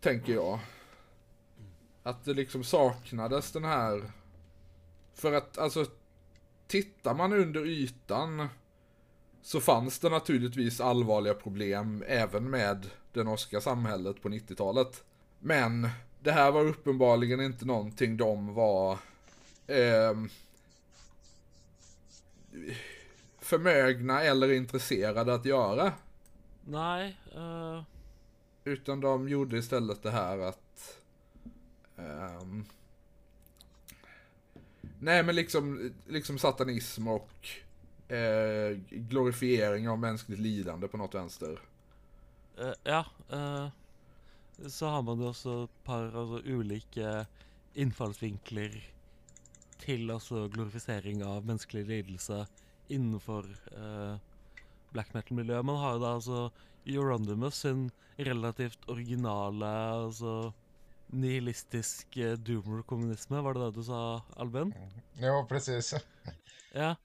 tänker 0.00 0.32
jag. 0.32 0.58
Att 2.02 2.24
det 2.24 2.34
liksom 2.34 2.64
saknades 2.64 3.52
den 3.52 3.64
här... 3.64 4.10
För 5.14 5.32
att 5.32 5.58
alltså, 5.58 5.86
tittar 6.66 7.14
man 7.14 7.32
under 7.32 7.66
ytan 7.66 8.48
så 9.42 9.60
fanns 9.60 9.98
det 9.98 10.08
naturligtvis 10.08 10.80
allvarliga 10.80 11.34
problem 11.34 12.04
även 12.06 12.50
med 12.50 12.90
det 13.12 13.24
norska 13.24 13.60
samhället 13.60 14.22
på 14.22 14.28
90-talet. 14.28 15.04
Men 15.38 15.88
det 16.20 16.32
här 16.32 16.50
var 16.50 16.64
uppenbarligen 16.64 17.40
inte 17.40 17.64
någonting 17.64 18.16
de 18.16 18.54
var 18.54 18.98
ehm, 19.66 20.28
förmögna 23.38 24.22
eller 24.22 24.52
intresserade 24.52 25.34
att 25.34 25.44
göra. 25.44 25.92
Nei 26.64 27.16
eh, 27.34 27.82
Utan 28.64 29.00
de 29.00 29.28
gjorde 29.28 29.58
istället 29.58 30.02
det 30.02 30.10
här 30.10 30.38
att... 30.38 30.98
ehm, 31.96 32.64
nej 34.98 35.22
men 35.22 35.34
liksom, 35.34 35.92
liksom 36.08 36.38
satanism 36.38 37.08
och 37.08 37.48
eh, 38.10 38.76
glorifiering 38.90 39.88
av 39.88 39.98
mänskligt 39.98 40.40
lidande 40.40 40.88
på 40.88 40.96
något 40.96 41.14
vänster. 41.14 41.60
eh, 42.58 42.72
Ja. 42.84 43.04
eh, 43.30 43.68
så 44.68 44.86
har 44.86 45.02
man 45.02 45.20
jo 45.20 45.28
også 45.32 45.52
et 45.64 45.76
par 45.84 46.04
altså, 46.12 46.40
ulike 46.46 47.26
innfallsvinkler 47.74 48.74
til 49.84 50.10
altså 50.14 50.44
glorifisering 50.54 51.22
av 51.26 51.46
menneskelig 51.48 51.82
lidelse 51.88 52.36
innenfor 52.96 53.48
eh, 53.72 54.18
black 54.94 55.14
metal-miljøet. 55.14 55.66
Man 55.70 55.80
har 55.82 55.96
jo 55.96 56.02
da 56.04 56.12
altså 56.18 56.40
Euronymous 56.86 57.62
sin 57.64 57.86
relativt 58.18 58.88
originale 58.88 59.70
altså 60.06 60.34
nihilistisk 61.12 62.18
eh, 62.18 62.36
doomer-kommunisme, 62.38 63.42
var 63.46 63.54
det 63.58 63.66
det 63.68 63.74
du 63.80 63.84
sa, 63.92 64.02
Alben? 64.36 64.74
Ja, 65.14 65.46
precis. 65.48 65.94
Ja, 66.72 66.96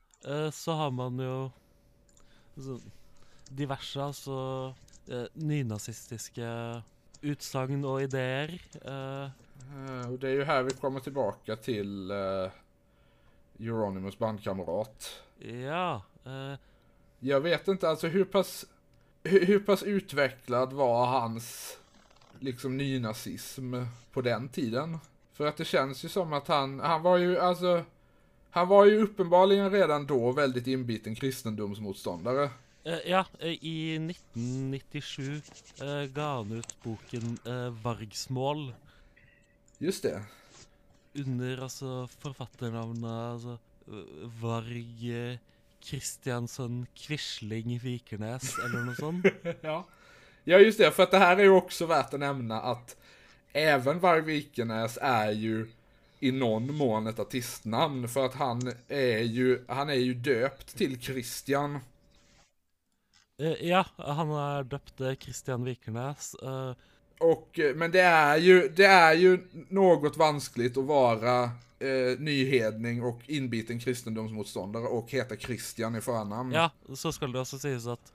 så 0.51 0.71
har 0.71 0.91
man 0.91 1.19
jo 1.19 1.51
altså, 2.57 2.80
diverse 3.49 4.01
altså 4.01 4.38
eh, 5.07 5.26
nynazistiske 5.34 6.47
utsagn 7.21 7.86
og 7.86 8.03
ideer. 8.03 8.55
Eh, 8.86 9.30
Eh, 9.76 10.11
och 10.11 10.19
det 10.19 10.28
är 10.30 10.34
ju 10.34 10.43
här 10.43 10.63
vi 10.63 10.71
kommer 10.71 10.99
tillbaka 10.99 11.55
till 11.55 12.11
eh, 12.11 12.49
Euronymous 13.59 14.17
bandkamrat. 14.19 15.23
ja. 15.39 16.01
Eh, 16.26 16.53
Jag 17.19 17.41
vet 17.41 17.67
inte 17.67 17.89
alltså 17.89 18.07
hur 18.07 18.26
pass, 18.26 18.65
hur, 19.23 19.45
hur 19.45 19.59
pass 19.59 19.84
utvecklad 19.84 20.73
var 20.73 21.05
hans 21.05 21.78
liksom 22.39 22.78
nynazism 22.78 23.76
på 24.11 24.21
den 24.21 24.49
tiden? 24.49 24.97
För 25.34 25.45
att 25.47 25.57
det 25.57 25.65
känns 25.65 26.05
ju 26.05 26.09
som 26.09 26.34
att 26.34 26.47
han, 26.47 26.80
han 26.80 27.01
var 27.01 27.17
ju 27.17 27.39
alltså, 27.39 27.84
han 28.56 28.68
var 28.68 28.86
ju 28.86 29.01
uppenbarligen 29.03 29.72
redan 29.72 30.06
då 30.06 30.32
väldigt 30.32 30.68
inbiten 30.68 31.16
kristendomsmotståndare. 31.16 32.49
eh, 32.84 32.99
ja, 33.06 33.26
eh, 33.39 33.47
i 33.49 33.95
1997 33.95 35.41
eh, 35.82 36.03
ga 36.03 36.36
han 36.36 36.51
ut 36.51 36.76
boken 36.84 37.38
'Vargsmål' 37.84 38.74
Just 39.78 40.03
det. 40.03 40.24
under 41.14 41.64
altså 41.64 42.08
forfatternavnet 42.20 43.12
altså, 43.34 43.58
eh, 43.88 44.28
Varg 44.41 45.39
Kristiansson 45.84 46.88
Quisling 46.95 47.80
Vikernes, 47.80 48.58
eller 48.60 48.84
noe 48.86 48.95
sånt. 48.95 49.26
ja. 49.62 49.86
ja, 50.43 50.58
just 50.60 50.78
det. 50.78 50.91
För 50.91 51.03
att 51.03 51.12
det 51.12 51.20
här 51.20 51.38
är 51.38 51.43
ju 51.43 51.49
också 51.49 51.86
värt 51.86 52.14
att 52.14 52.20
nämna 52.20 52.62
att 52.62 52.95
även 53.53 53.99
Varg 53.99 54.22
Vikenäs 54.22 54.97
är 55.01 55.32
ju 55.32 55.68
i 56.20 56.32
någon 56.32 56.76
mån 56.76 57.07
ett 57.07 57.20
artistnamn. 57.20 58.07
För 58.07 58.26
att 58.26 58.34
han 58.36 58.72
är 58.88 59.20
ju, 59.20 59.66
han 59.68 59.89
är 59.89 59.93
ju 59.93 60.13
döpt 60.13 60.78
till 60.78 61.01
Christian. 61.01 61.80
Eh, 63.38 63.68
ja, 63.68 63.84
han 63.97 64.32
er 64.32 64.63
døpt 64.63 65.01
eh, 65.01 65.16
Christian 65.16 65.63
Vikernes. 65.63 66.34
eh, 66.36 66.74
Och, 67.20 67.59
men 67.76 67.91
det 67.91 68.01
är 68.01 68.38
ju, 68.38 68.70
det 68.70 68.86
är 68.86 69.13
ju 69.13 69.47
något 69.70 70.18
vanskligt 70.18 70.78
att 70.78 70.86
vara 70.86 71.43
eh, 71.80 72.20
nyhedning 72.20 73.03
och 73.03 73.22
inbiten 73.28 73.80
kristendomsmotståndare 73.80 74.84
och 74.84 75.11
heta 75.11 75.36
Christian 75.36 75.95
i 75.95 76.01
förnamn. 76.01 76.53
Ja, 76.53 76.70
så 76.93 77.11
skal 77.11 77.32
det 77.32 77.39
også 77.39 77.59
sies 77.59 77.88
at 77.88 78.11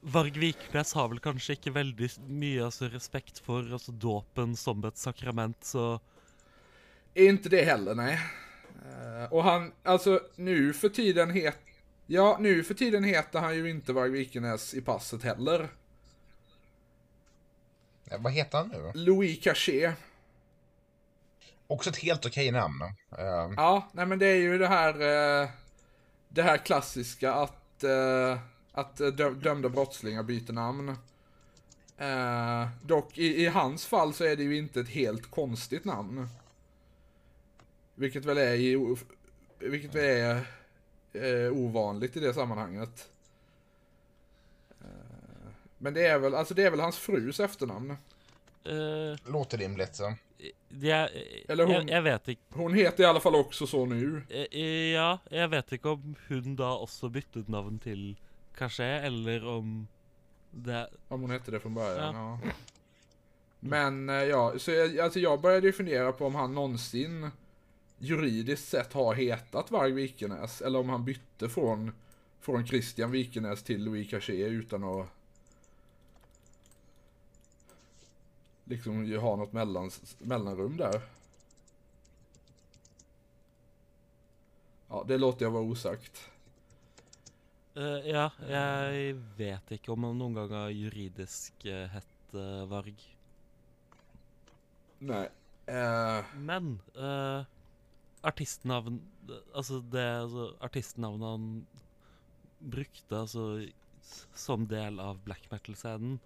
Varg 0.00 0.38
Vikernes 0.38 0.92
har 0.94 1.08
vel 1.10 1.20
kanskje 1.20 1.56
ikke 1.56 1.72
veldig 1.74 2.08
mye 2.28 2.64
altså, 2.68 2.88
respekt 2.92 3.40
for 3.44 3.66
altså, 3.72 3.92
dåpen 3.92 4.56
som 4.56 4.84
et 4.84 4.98
sakrament, 4.98 5.64
så 5.64 5.98
Inte 7.16 7.48
det 7.48 7.64
heller, 7.64 7.94
nej. 7.94 8.20
Eh, 8.84 9.32
och 9.32 9.44
han, 9.44 9.72
alltså 9.82 10.20
nu 10.36 10.72
för 10.72 10.88
tiden 10.88 11.30
het, 11.30 11.58
ja 12.06 12.36
nu 12.40 12.64
för 12.64 12.74
tiden 12.74 13.04
heter 13.04 13.38
han 13.40 13.54
ju 13.56 13.70
inte 13.70 13.92
Varg 13.92 14.10
Vikenäs 14.10 14.74
i 14.74 14.80
passet 14.80 15.22
heller. 15.22 15.68
Ja, 18.04 18.16
vad 18.18 18.32
heter 18.32 18.58
han 18.58 18.68
nu? 18.68 18.92
Louis 18.94 19.44
Cachet. 19.44 19.94
Också 21.66 21.90
ett 21.90 21.96
helt 21.96 22.26
okej 22.26 22.50
namn. 22.50 22.82
Eh, 23.18 23.50
Ja, 23.56 23.88
nej 23.92 24.06
men 24.06 24.18
det 24.18 24.26
är 24.26 24.36
ju 24.36 24.58
det 24.58 24.68
här, 24.68 24.92
eh, 25.42 25.48
det 26.28 26.42
här 26.42 26.56
klassiska 26.58 27.32
att, 27.34 27.84
att 28.72 28.96
dö- 28.96 29.30
dömda 29.30 29.68
brottslingar 29.68 30.22
byter 30.22 30.52
namn. 30.52 30.96
Dock 32.82 33.18
i, 33.18 33.42
i 33.42 33.46
hans 33.46 33.86
fall 33.86 34.14
så 34.14 34.24
är 34.24 34.36
det 34.36 34.42
ju 34.42 34.56
inte 34.58 34.80
ett 34.80 34.88
helt 34.88 35.30
konstigt 35.30 35.84
namn. 35.84 36.28
Vilket 37.98 38.24
väl 38.24 38.38
är, 38.38 38.54
i, 38.54 38.96
vilket 39.58 39.94
väl 39.94 40.04
är 40.04 41.44
eh, 41.46 41.52
ovanligt 41.52 42.16
i 42.16 42.20
det 42.20 42.34
sammanhanget. 42.34 43.08
Eh, 44.80 45.50
men 45.78 45.94
det 45.94 46.06
är 46.06 46.18
väl, 46.18 46.34
alltså 46.34 46.54
det 46.54 46.62
är 46.62 46.70
väl 46.70 46.80
hans 46.80 46.98
frus 46.98 47.40
efternamn. 47.40 47.90
eh, 48.64 49.32
låter 49.32 49.58
rimligt. 49.58 49.96
Så. 49.96 50.14
jeg, 50.68 51.08
Eller 51.48 51.64
hun- 51.66 51.72
jeg, 51.74 51.90
jeg 51.90 52.02
vet 52.02 52.28
ikke 52.28 52.42
Hon 52.50 52.74
heter 52.74 53.02
i 53.04 53.06
alla 53.06 53.20
fall 53.20 53.34
också 53.34 53.66
så 53.66 53.84
nu. 53.86 54.22
eh, 54.30 54.92
Ja, 54.92 55.18
jeg 55.30 55.50
vet 55.50 55.72
ikke 55.72 55.88
om 55.88 56.14
hun 56.28 56.56
da 56.56 56.64
også 56.64 57.08
byttet 57.08 57.48
navn 57.48 57.78
til 57.78 58.16
Cachet, 58.58 59.04
eller 59.04 59.46
om 59.46 59.88
det 60.50 60.86
Om 61.08 61.20
hon 61.20 61.30
hette 61.30 61.50
det 61.50 61.60
från 61.60 61.74
början, 61.74 62.14
Ja. 62.14 62.38
ja. 62.44 62.50
Men 63.60 64.08
ja, 64.08 64.58
så 64.58 64.70
jag, 64.70 64.98
alltså 64.98 65.18
jag 65.20 65.40
började 65.40 65.66
ju 65.66 65.72
fundera 65.72 66.12
på 66.12 66.26
om 66.26 66.34
han 66.34 66.54
någonsin 66.54 67.30
juridiskt 67.98 68.68
sett 68.68 68.92
har 68.92 69.14
hetat 69.14 69.70
Varg 69.70 69.92
Vikenäs. 69.92 70.62
Eller 70.62 70.78
om 70.78 70.88
han 70.88 71.04
bytte 71.04 71.48
från, 71.48 71.92
från 72.40 72.66
Christian 72.66 73.10
Vikenäs 73.10 73.62
till 73.62 73.84
Louis 73.84 74.10
Cachet 74.10 74.50
utan 74.50 74.84
att 74.84 75.06
liksom 78.64 79.18
ha 79.20 79.36
något 79.36 79.52
mellan, 79.52 79.90
mellanrum 80.18 80.76
där. 80.76 81.02
Ja, 84.88 85.04
det 85.08 85.18
låter 85.18 85.44
jag 85.44 85.50
vara 85.50 85.62
osagt. 85.62 86.30
Eh, 87.76 88.00
Ja, 88.10 88.30
jeg 88.48 89.14
vet 89.38 89.70
ikke 89.76 89.92
om 89.94 90.06
han 90.08 90.18
noen 90.18 90.34
gang 90.38 90.54
har 90.56 90.72
juridisk 90.74 91.64
eh, 91.70 91.86
hett 91.94 92.34
eh, 92.34 92.64
Varg. 92.72 92.96
Nej. 94.98 95.28
Eh, 95.66 96.24
Men 96.32 96.80
eh, 96.94 97.44
artistnavn 98.30 99.00
Altså 99.54 99.80
det 99.94 100.04
altså, 100.22 100.46
artistnavnet 100.68 101.28
han 101.34 101.46
brukte 102.60 103.16
altså 103.22 103.44
s- 104.02 104.26
som 104.34 104.66
del 104.70 105.00
av 105.00 105.18
black 105.26 105.48
metal-scenen, 105.52 106.18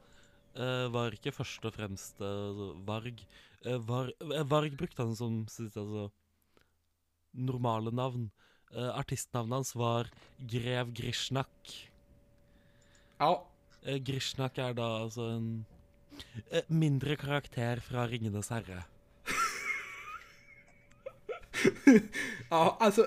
eh, 0.57 0.87
var 0.95 1.13
ikke 1.17 1.33
først 1.35 1.65
og 1.71 1.75
fremst 1.79 2.21
eh, 2.21 2.27
altså, 2.51 2.69
Varg. 2.91 3.25
Eh, 3.65 3.79
var, 3.93 4.13
Varg 4.55 4.77
brukte 4.81 5.03
han 5.07 5.17
som 5.17 5.43
sitt 5.49 5.77
altså, 5.77 6.11
normale 7.47 7.91
navn. 8.01 8.31
Eh, 8.73 8.91
artistnavnet 9.01 9.57
hans 9.59 9.75
var 9.75 10.11
Grev 10.39 10.93
Grishnak. 10.95 11.75
ja, 13.21 13.45
Eh, 13.83 13.99
Grishnak 14.07 14.59
er 14.59 14.73
da 14.79 14.87
altså 15.03 15.27
en 15.37 15.67
mindre 16.83 17.17
karakter 17.21 17.81
fra 17.89 18.07
Ringenes 18.11 18.49
herre. 18.55 18.85
Ja, 22.51 22.77
alltså. 22.81 23.07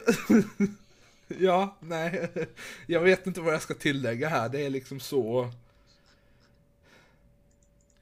ja, 1.28 1.76
nej. 1.80 2.30
Jag 2.88 3.02
vet 3.02 3.28
inte 3.28 3.42
vad 3.42 3.54
jag 3.54 3.62
ska 3.62 3.74
tillägga 3.74 4.30
här. 4.30 4.50
Det 4.50 4.66
är 4.66 4.70
liksom 4.70 5.00
så. 5.00 5.50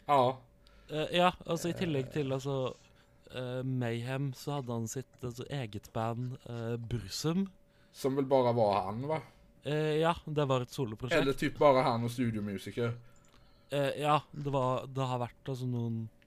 Ja. 0.05 0.41
Eh, 0.89 1.17
ja, 1.17 1.33
altså 1.45 1.69
i 1.69 1.73
tillegg 1.73 2.11
til 2.13 2.33
altså 2.35 2.75
eh, 3.31 3.63
Mayhem, 3.63 4.33
så 4.33 4.57
hadde 4.57 4.73
han 4.73 4.87
sitt 4.87 5.23
altså, 5.23 5.45
eget 5.49 5.93
band, 5.93 6.37
uh, 6.49 6.75
Bursum. 6.77 7.49
Som 7.91 8.15
väl 8.15 8.25
bara 8.25 8.51
var 8.51 8.81
han 8.83 9.07
va? 9.07 9.21
Eh, 9.63 9.75
ja, 10.01 10.15
det 10.25 10.45
var 10.45 10.61
et 10.61 10.71
soloprosjekt. 10.71 11.21
Eller 11.21 11.33
typ 11.33 11.57
bara 11.57 11.81
han 11.81 12.03
och 12.03 12.11
studiomusiker. 12.11 12.93
Eh, 13.69 14.01
ja, 14.01 14.21
det, 14.31 14.49
var, 14.49 14.87
det 14.87 15.01
har 15.01 15.19
vært 15.21 15.51
altså 15.53 15.67
noen 15.69 16.01
eh, 16.03 16.20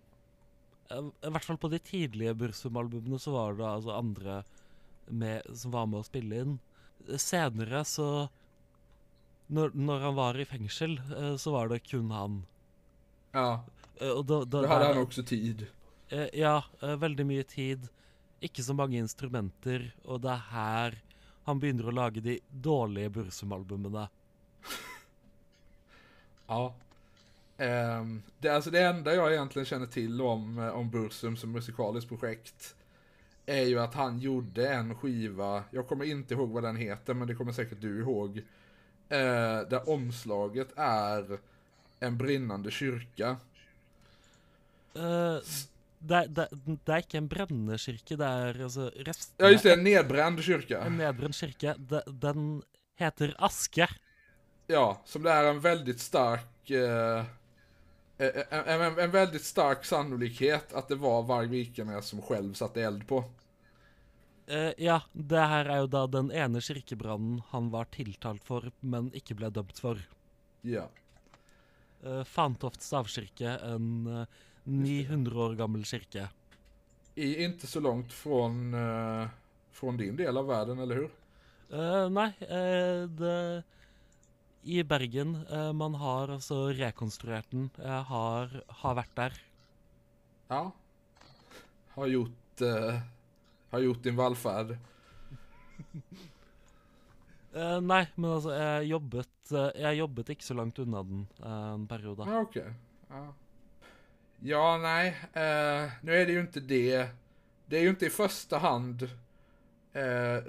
I 1.01 1.30
hvert 1.34 1.45
fall 1.45 1.59
på 1.61 1.70
de 1.72 1.78
tidlige 1.78 2.34
Bursum-albumene 2.38 3.18
så 3.20 3.32
var 3.34 3.55
det 3.59 3.66
altså 3.66 3.95
andre 3.99 4.42
med, 5.11 5.42
som 5.57 5.70
var 5.74 5.86
med 5.86 6.01
å 6.01 6.07
spille 6.07 6.40
inn. 6.45 6.59
Senere 7.20 7.82
så 7.84 8.28
når, 9.53 9.74
når 9.76 10.01
han 10.07 10.14
var 10.16 10.38
i 10.40 10.47
fengsel, 10.49 10.99
eh, 11.12 11.34
så 11.36 11.53
var 11.53 11.68
det 11.72 11.82
kun 11.88 12.11
han. 12.14 12.42
Ja, 13.34 13.62
Eh, 14.03 14.11
og 14.11 14.24
da, 14.26 14.40
da, 14.45 14.62
då 14.62 14.66
hade 14.66 14.84
der- 14.88 14.95
han 14.95 15.03
också 15.07 15.22
tid. 15.22 15.66
Eh, 16.11 16.26
ja, 16.34 16.64
veldig 16.82 17.26
mye 17.26 17.45
tid. 17.47 17.84
Ikke 18.42 18.62
så 18.66 18.74
mange 18.74 18.99
instrumenter. 18.99 19.92
Og 20.05 20.20
det 20.24 20.32
er 20.32 20.42
her 20.51 20.97
han 21.47 21.61
begynner 21.61 21.86
å 21.86 21.95
lage 21.95 22.20
de 22.20 22.40
dårlige 22.51 23.12
Bursum-albumene. 23.14 24.09
Ja. 26.49 26.74
Ehm, 27.59 28.22
det, 28.38 28.48
alltså 28.48 28.70
det 28.70 28.82
enda 28.82 29.14
jag 29.14 29.32
egentligen 29.32 29.66
känner 29.66 29.86
till 29.86 30.22
om, 30.22 30.59
eh, 30.59 30.68
om 30.68 30.90
Bursum 30.90 31.36
som 31.36 31.52
musikaliskt 31.52 32.09
projekt 32.09 32.76
är 33.46 33.62
ju 33.62 33.78
att 33.80 33.94
han 33.94 34.18
gjorde 34.18 34.68
en 34.68 34.94
skiva, 34.94 35.64
jag 35.70 35.88
kommer 35.88 36.05
inte 36.05 36.34
ihåg 36.34 36.50
vad 36.50 36.62
den 36.62 36.76
heter 36.76 37.14
men 37.14 37.28
det 37.28 37.34
kommer 37.34 37.52
säkert 37.52 37.80
du 37.80 38.00
ihåg. 38.00 38.38
Eh, 39.09 39.61
där 39.68 39.88
omslaget 39.88 40.68
är 40.76 41.38
en 42.00 42.18
brinnande 42.18 42.70
kyrka. 42.70 43.36
Eh, 44.94 45.38
det, 45.98 46.26
det, 46.26 46.48
det 46.84 46.92
er 46.92 47.05
ikke 47.05 47.18
en 47.18 47.28
brennende 47.28 47.78
kirke, 47.80 48.16
det 48.20 48.26
er 48.26 48.59
altså 48.66 48.90
restene 49.07 49.46
Ja 49.46 49.52
just 49.52 49.64
det, 49.64 49.72
en 49.72 49.84
nedbränd 49.84 50.42
kyrka. 50.44 50.82
En 50.84 50.98
nedbrent 51.00 51.36
kirke. 51.36 51.74
De, 51.78 52.02
den 52.09 52.62
heter 53.00 53.34
Aske. 53.38 53.88
Ja, 54.66 55.00
som 55.05 55.22
det 55.22 55.32
är 55.32 55.44
en 55.44 55.61
väldigt 55.61 56.00
stark 56.00 56.70
eh, 56.70 57.24
en, 58.16 58.64
en, 58.66 58.98
en 58.98 59.10
väldigt 59.10 59.44
stark 59.44 59.84
sannolikhet 59.84 60.72
att 60.72 60.88
det 60.88 60.94
var 60.94 61.22
Varg 61.22 61.48
Vikernes 61.48 62.06
som 62.06 62.22
själv 62.22 62.54
satte 62.54 62.82
eld 62.82 63.08
på. 63.08 63.24
Eh, 64.46 64.72
ja, 64.78 65.00
det 65.12 65.40
her 65.40 65.70
er 65.72 65.84
jo 65.84 65.88
da 65.88 66.04
den 66.06 66.28
ene 66.32 66.60
kirkebrannen 66.60 67.40
han 67.48 67.70
var 67.72 67.88
tiltalt 67.94 68.44
for, 68.44 68.68
men 68.80 69.08
ikke 69.16 69.36
ble 69.38 69.48
dømt 69.50 69.80
for. 69.80 70.00
Ja. 70.60 70.88
Uh, 72.04 72.20
Fantoft 72.28 72.84
stavkirke, 72.84 73.56
en 73.64 74.06
eh, 74.06 74.26
900 74.64 75.38
år 75.40 75.54
gammel 75.56 75.84
kirke. 75.84 76.28
I, 77.14 77.44
inte 77.44 77.66
så 77.66 77.80
långt 77.80 78.12
från, 78.12 78.74
eh, 78.74 79.28
från 79.72 79.96
din 79.96 80.16
del 80.16 80.36
av 80.36 80.46
världen, 80.46 80.78
eller 80.78 80.94
hur? 80.94 81.10
Eh, 81.72 82.04
eh, 82.58 83.08
det 83.08 83.62
I 84.64 84.82
Bergen. 84.82 85.46
eh, 85.50 85.72
man 85.72 85.94
har 85.94 86.28
altså 86.32 86.68
rekonstruert 86.72 87.50
den. 87.52 87.70
Jeg 87.78 88.04
har, 88.08 88.54
har 88.80 88.94
vært 88.96 89.14
der. 89.16 89.36
Ja. 90.48 90.62
Har 91.94 92.06
gjort, 92.08 92.60
eh, 92.64 93.00
har 93.70 93.80
gjort 93.80 94.02
din 94.02 94.16
vallfärd. 94.16 94.76
Eh, 97.54 97.76
nei, 97.86 98.00
men 98.16 98.32
altså, 98.34 98.50
jeg 98.50 98.88
jobbet, 98.88 99.52
eh, 99.54 99.68
jeg 99.78 99.98
jobbet 100.00 100.30
ikke 100.34 100.42
så 100.42 100.54
langt 100.58 100.78
unna 100.82 101.04
den 101.06 101.20
eh, 101.38 101.68
en 101.76 101.84
periode. 101.86 102.24
Ja, 102.26 102.40
okej. 102.42 102.72
Ja. 103.06 103.20
ja, 104.42 104.64
nej. 104.82 105.12
Eh, 105.38 105.92
nu 106.02 106.10
är 106.16 106.26
det 106.26 106.32
ju 106.32 106.40
inte 106.40 106.60
det. 106.60 107.08
Det 107.66 107.76
är 107.78 107.82
ju 107.82 107.88
inte 107.90 108.06
i 108.06 108.10
första 108.10 108.58
hand 108.58 109.02
eh, 109.92 110.42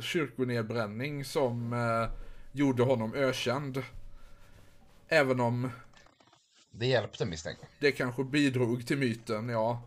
kyrkonedbränning 0.00 1.24
som 1.24 1.72
eh, 1.72 2.08
gjorde 2.52 2.82
honom 2.82 3.14
ökänd. 3.14 3.82
Även 5.08 5.40
om 5.40 5.70
Det 6.70 6.86
hjälpte 6.86 7.26
misstänker 7.26 7.68
det 7.78 7.92
kanske 7.92 8.24
bidrog 8.24 8.86
till 8.86 8.98
myten, 8.98 9.48
ja. 9.48 9.82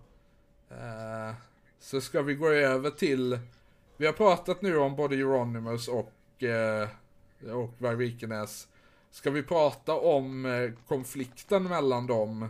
Eh, 0.69 1.35
så 1.79 2.01
ska 2.01 2.21
vi 2.21 2.35
gå 2.35 2.49
över 2.49 2.89
till... 2.89 3.39
Vi 3.97 4.05
har 4.05 4.13
pratat 4.13 4.61
nu 4.61 4.77
om 4.77 4.95
både 4.95 5.15
Euronymous 5.15 5.87
och, 5.87 6.43
eh, 6.43 6.89
och 7.53 7.73
Varg 7.77 7.95
Vikernes. 7.95 8.67
Ska 9.11 9.31
vi 9.31 9.43
prata 9.43 9.93
om 9.93 10.45
eh, 10.45 10.71
konflikten 10.87 11.63
mellan 11.63 12.07
dem 12.07 12.49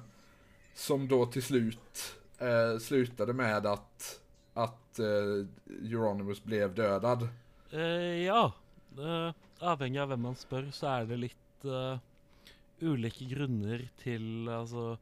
som 0.74 1.08
då 1.08 1.26
till 1.26 1.44
slut 1.44 2.16
eh, 2.38 2.80
slutade 2.80 3.34
med 3.34 3.66
att, 3.66 4.20
att 4.64 5.00
eh, 5.00 5.86
Euronymous 5.92 6.44
blev 6.44 6.76
dödad? 6.76 7.28
Eh, 7.72 7.82
ja. 8.26 8.54
eh, 8.98 9.34
avhengig 9.60 10.00
av 10.00 10.10
vem 10.10 10.22
man 10.22 10.36
spör 10.36 10.72
så 10.72 10.88
är 10.88 11.06
det 11.06 11.18
lite 11.18 11.70
eh, 11.70 11.98
olika 12.90 13.26
grunder 13.26 13.90
till 14.04 14.50
alltså, 14.50 14.98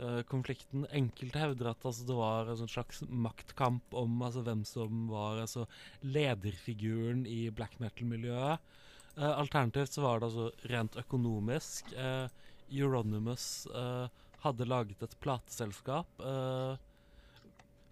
eh, 0.00 0.22
konflikten. 0.22 0.86
Enkelte 0.90 1.38
hävdar 1.38 1.66
att 1.66 1.84
alltså, 1.84 2.04
det 2.04 2.12
var 2.12 2.46
en 2.46 2.68
slags 2.68 3.02
maktkamp 3.08 3.84
om 3.90 4.22
alltså, 4.22 4.40
vem 4.40 4.64
som 4.64 5.08
var 5.08 5.38
alltså, 5.38 5.66
ledarfiguren 6.00 7.26
i 7.26 7.50
black 7.50 7.78
metal-miljön. 7.78 8.58
Eh, 9.16 9.38
alternativt 9.38 9.92
så 9.92 10.02
var 10.02 10.20
det 10.20 10.26
alltså 10.26 10.52
rent 10.62 10.96
ekonomiskt, 10.96 11.92
Eh, 11.92 12.28
Euronymous 12.70 13.66
eh, 13.66 14.08
hadde 14.38 14.64
ett 14.64 15.02
et 15.02 15.20
plateselskap. 15.20 16.20
Eh, 16.20 16.76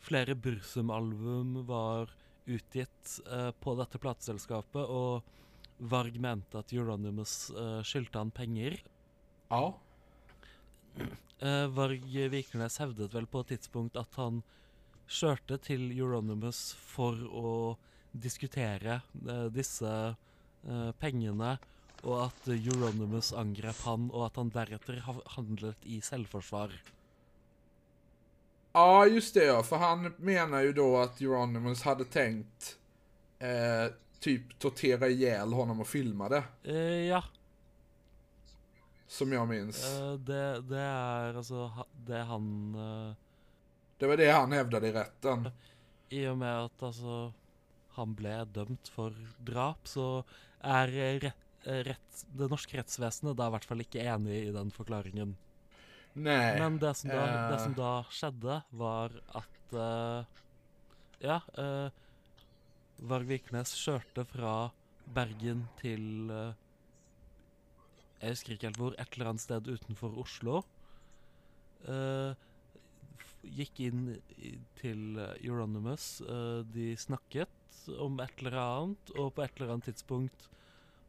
Flere 0.03 0.35
Bursum-album 0.35 1.61
var 1.69 2.11
utgitt 2.51 3.21
eh, 3.31 3.51
på 3.63 3.75
dette 3.79 4.01
plateselskapet, 4.03 4.83
og 4.83 5.23
Varg 5.93 6.17
mente 6.23 6.59
at 6.59 6.73
Euronymous 6.75 7.51
eh, 7.55 7.81
skyldte 7.87 8.19
han 8.19 8.33
penger. 8.35 8.81
Ja. 9.51 9.73
Eh, 11.43 11.67
Varg 11.75 12.05
Vikernes 12.33 12.79
hevdet 12.83 13.15
vel 13.15 13.27
på 13.31 13.43
et 13.45 13.55
tidspunkt 13.55 13.97
at 14.01 14.19
han 14.19 14.43
kjørte 15.11 15.59
til 15.63 15.89
Euronymous 15.95 16.73
for 16.79 17.19
å 17.31 17.55
diskutere 18.13 19.01
eh, 19.27 19.47
disse 19.55 19.93
eh, 19.93 20.91
pengene, 21.03 21.57
og 22.03 22.17
at 22.27 22.49
Euronymous 22.51 23.31
angrep 23.39 23.85
han, 23.87 24.09
og 24.11 24.27
at 24.27 24.39
han 24.41 24.51
deretter 24.55 24.99
ha- 25.07 25.23
handlet 25.37 25.87
i 25.87 26.01
selvforsvar. 26.03 26.75
Ja, 28.73 29.07
just 29.07 29.35
det 29.35 29.45
ja. 29.45 29.62
För 29.62 29.77
han 29.77 30.14
menar 30.18 30.61
ju 30.61 30.73
då 30.73 30.97
att 30.99 31.20
Euronymous 31.20 31.83
hade 31.83 32.05
tänkt 32.05 32.79
eh, 33.39 33.93
typ 34.20 34.59
tortera 34.59 35.09
ihjäl 35.09 35.53
honom 35.53 35.81
och 35.81 35.87
filma 35.89 36.29
det. 36.29 36.45
Eh, 36.64 36.75
ja, 37.09 37.25
Som 39.07 39.33
jag 39.33 39.49
minns. 39.49 39.85
eh, 39.85 40.12
det, 40.12 40.61
det 40.61 40.87
altså 41.37 41.55
ha- 41.66 41.87
det 42.07 42.18
han 42.23 42.75
eh, 42.75 43.14
Det 43.99 44.07
var 44.07 44.16
det 44.16 44.31
han 44.31 44.53
hävdade 44.53 44.89
i 44.89 44.93
rätten. 44.93 45.51
I 46.09 46.27
og 46.29 46.39
med 46.39 46.64
at 46.64 46.83
altså 46.83 47.33
han 47.97 48.14
ble 48.16 48.33
dømt 48.55 48.89
for 48.89 49.12
drap, 49.39 49.87
så 49.89 50.25
er 50.64 50.89
eh, 50.89 51.18
rett, 51.20 51.45
eh, 51.66 51.83
rett, 51.85 52.25
det 52.33 52.49
norske 52.51 52.77
rettsvesenet 52.79 53.37
da 53.37 53.47
i 53.49 53.53
hvert 53.55 53.64
fall 53.68 53.81
ikke 53.85 54.01
enig 54.05 54.39
i 54.49 54.53
den 54.55 54.70
forklaringen. 54.73 55.37
Nej. 56.15 56.59
Men 56.61 56.79
det 56.79 56.95
som 56.97 57.11
da, 57.11 57.23
det 57.49 57.57
eh. 57.57 57.63
som 57.65 57.75
da 57.79 57.93
skjedde, 58.13 58.59
var 58.71 59.15
at 59.39 59.73
eh, 59.73 60.25
Ja, 61.23 61.39
uh, 61.57 61.89
Varg 63.03 63.27
Vikernes 63.31 63.73
kjørte 63.79 64.25
fra 64.29 64.71
Bergen 65.15 65.65
til 65.81 66.31
eh, 66.31 66.53
Jeg 68.21 68.35
husker 68.37 68.55
ikke 68.55 68.69
helt 68.69 68.79
hvor. 68.83 68.95
Et 68.99 69.17
eller 69.17 69.31
annet 69.33 69.43
sted 69.45 69.67
utenfor 69.73 70.15
Oslo. 70.23 70.61
Eh, 71.89 72.35
f- 73.19 73.41
gikk 73.57 73.81
inn 73.89 74.05
i, 74.39 74.53
til 74.79 75.17
eh, 75.19 75.33
Euronymous. 75.47 76.21
eh, 76.23 76.61
de 76.75 76.93
snakket 76.97 77.89
om 77.99 78.21
et 78.23 78.37
eller 78.45 78.59
annet, 78.63 79.11
og 79.19 79.33
på 79.35 79.43
et 79.43 79.57
eller 79.59 79.73
annet 79.75 79.89
tidspunkt 79.91 80.47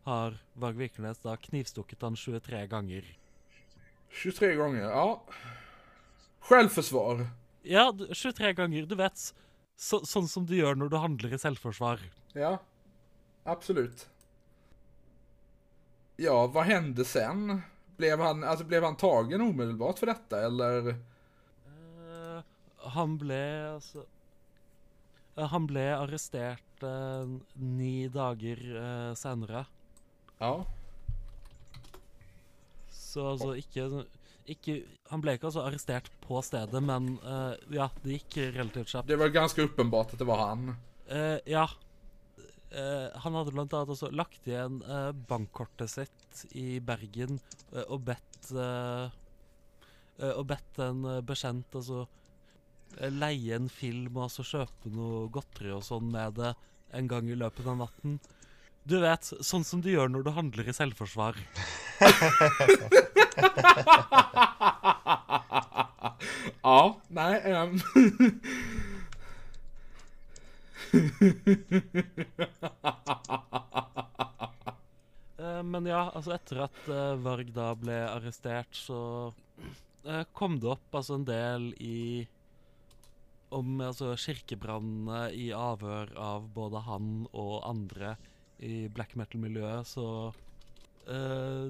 har 0.07 0.39
Varg 0.59 0.79
Vikernes 0.79 1.21
da 1.21 1.35
knivstukket 1.37 2.01
han 2.01 2.17
23 2.17 2.63
ganger. 2.71 3.05
23 4.13 4.55
gånger, 4.55 4.81
ja. 4.81 5.23
Självförsvar. 6.39 7.27
Ja, 7.61 7.91
du- 7.91 8.09
23 8.13 8.53
ganger. 8.53 8.85
Du 8.85 8.95
vet, 8.95 9.33
så, 9.75 9.99
sånn 10.05 10.27
som 10.27 10.45
du 10.45 10.55
gjør 10.55 10.75
når 10.75 10.89
du 10.89 10.97
handler 10.97 11.33
i 11.33 11.39
selvforsvar. 11.39 11.99
Ja, 12.33 12.57
absolut. 13.43 14.09
Ja, 16.15 16.47
vad 16.47 16.65
hände 16.65 17.05
sen? 17.05 17.61
Blev 17.97 18.19
han, 18.19 18.43
alltså 18.43 18.65
blev 18.65 18.83
han 18.83 18.95
tagen 18.95 19.41
omedelbart 19.41 19.99
för 19.99 20.05
detta 20.05 20.45
eller? 20.45 20.87
Eh, 20.89 22.43
han 22.77 23.17
ble 23.17 23.39
altså 23.73 24.05
eh, 25.37 25.47
Han 25.47 25.67
ble 25.67 25.85
arrestert 25.95 26.83
eh, 26.83 27.27
ni 27.53 28.07
dager 28.07 28.61
uh, 28.75 29.13
senere. 29.13 29.65
Ja. 30.37 30.65
Så 33.13 33.25
altså 33.33 33.53
ikke, 33.59 33.87
ikke 34.49 34.79
Han 35.11 35.23
ble 35.23 35.35
ikke 35.37 35.49
altså 35.51 35.65
arrestert 35.67 36.09
på 36.23 36.41
stedet, 36.45 36.81
men 36.83 37.15
eh, 37.21 37.53
ja, 37.77 37.89
det 38.03 38.19
gikk 38.19 38.39
relativt 38.57 38.93
kjapt. 38.93 39.07
Det 39.07 39.19
var 39.19 39.33
ganska 39.33 39.61
uppenbart 39.61 40.13
att 40.13 40.19
det 40.19 40.25
var 40.25 40.47
han. 40.47 40.75
Eh, 41.07 41.37
ja. 41.45 41.69
Eh, 42.71 43.19
han 43.21 43.37
hadde 43.37 43.53
blant 43.53 43.73
annet 43.73 43.93
også 43.93 44.09
lagt 44.11 44.47
igjen 44.49 44.81
bankkortet 45.29 45.91
sitt 45.91 46.45
i 46.57 46.79
Bergen 46.81 47.37
og 47.85 47.99
bedt 48.07 48.49
Og 50.23 50.43
bedt 50.45 50.79
en 50.81 51.05
bekjent 51.25 51.75
altså 51.77 52.03
leie 53.13 53.55
en 53.55 53.69
film 53.69 54.17
og 54.17 54.27
altså 54.27 54.45
kjøpe 54.45 54.91
noe 54.93 55.27
godteri 55.33 55.71
og 55.73 55.85
sånn 55.85 56.09
med 56.13 56.37
det 56.37 56.51
en 56.93 57.07
gang 57.09 57.29
i 57.29 57.37
løpet 57.37 57.69
av 57.69 57.79
natten. 57.81 58.19
Du 58.83 58.97
vet, 58.99 59.23
sånn 59.39 59.63
som 59.63 59.79
du 59.81 59.89
gjør 59.93 60.09
når 60.11 60.25
du 60.27 60.31
handler 60.35 60.67
i 60.67 60.75
selvforsvar. 60.75 61.39
Ja, 66.63 66.95
nej. 67.07 67.41
ehm. 67.43 67.79
Eh, 75.43 75.63
men 75.63 75.87
ja, 75.89 76.05
altså 76.13 76.35
etter 76.37 76.61
at 76.67 76.77
eh, 76.87 77.15
Varg 77.19 77.49
da 77.55 77.71
ble 77.75 77.97
arrestert, 78.05 78.77
så 78.77 79.33
eh, 80.05 80.21
kom 80.31 80.59
det 80.61 80.69
opp 80.71 80.95
altså 80.95 81.17
en 81.17 81.25
del 81.27 81.65
i 81.83 82.23
om 83.53 83.81
altså 83.83 84.13
kirkebrannene 84.17 85.25
i 85.35 85.49
avhør 85.57 86.13
av 86.15 86.47
både 86.55 86.85
han 86.87 87.09
og 87.33 87.57
andre 87.67 88.15
i 88.63 88.87
black 88.93 89.15
metal-miljøet, 89.19 89.87
så 89.87 90.07
eh, 91.11 91.67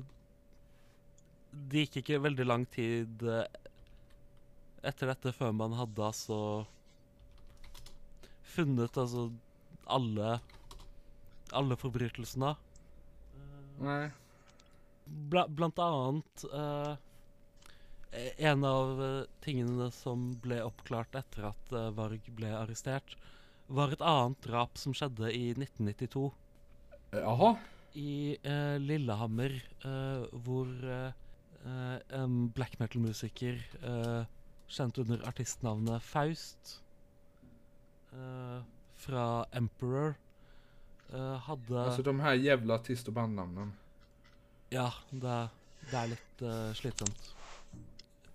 Det 1.52 1.86
gikk 1.86 2.02
ikke 2.04 2.24
veldig 2.28 2.46
lang 2.48 2.66
tid 2.74 3.24
eh, 3.26 3.46
etter 4.84 5.14
dette 5.14 5.34
før 5.36 5.54
man 5.56 5.76
hadde 5.80 6.10
altså 6.10 6.40
funnet 8.54 9.00
altså 9.00 9.30
alle 9.90 10.36
alle 11.54 11.76
forbrytelsene. 11.78 12.52
Nej. 13.84 14.12
Bla, 15.04 15.44
blant 15.52 15.80
annet 15.84 16.46
eh, 16.56 16.94
En 18.48 18.64
av 18.66 19.02
tingene 19.44 19.90
som 19.94 20.32
ble 20.42 20.62
oppklart 20.64 21.18
etter 21.20 21.50
at 21.50 21.74
Varg 21.98 22.30
ble 22.38 22.52
arrestert, 22.56 23.16
var 23.68 23.94
et 23.94 24.06
annet 24.06 24.40
drap 24.46 24.78
som 24.78 24.94
skjedde 24.96 25.32
i 25.34 25.50
1992 25.56 26.30
Jaha. 27.14 27.56
i 27.94 28.38
eh, 28.42 28.78
Lillehammer, 28.82 29.54
eh, 29.86 30.24
hvor 30.46 30.70
eh, 30.90 31.12
eh, 31.66 32.00
en 32.18 32.50
black 32.56 32.80
metal-musiker 32.80 33.60
eh, 33.84 34.24
kjent 34.68 34.98
under 34.98 35.22
artistnavnet 35.30 36.02
Faust 36.02 36.80
eh, 38.14 38.64
fra 38.96 39.46
Emperor 39.54 40.16
eh, 41.14 41.38
hadde 41.46 41.84
Alltså 41.84 42.02
de 42.04 42.20
här 42.20 42.34
jävla 42.34 42.76
artist 42.76 43.08
och 43.08 43.14
bandnamnen. 43.14 43.74
Ja, 44.70 44.90
det, 45.12 45.50
det 45.92 45.98
er 46.00 46.08
litt 46.16 46.42
eh, 46.42 46.74
slitsomt. 46.74 47.30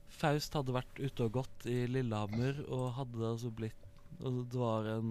Faust 0.08 0.54
hadde 0.54 0.74
vært 0.74 0.98
ute 1.02 1.26
og 1.26 1.34
gått 1.40 1.66
i 1.66 1.80
Lillehammer 1.90 2.62
og 2.68 2.92
hadde 2.98 3.26
altså 3.34 3.50
blitt 3.50 3.84
og 4.18 4.46
Det 4.50 4.58
var 4.58 4.86
en 4.90 5.10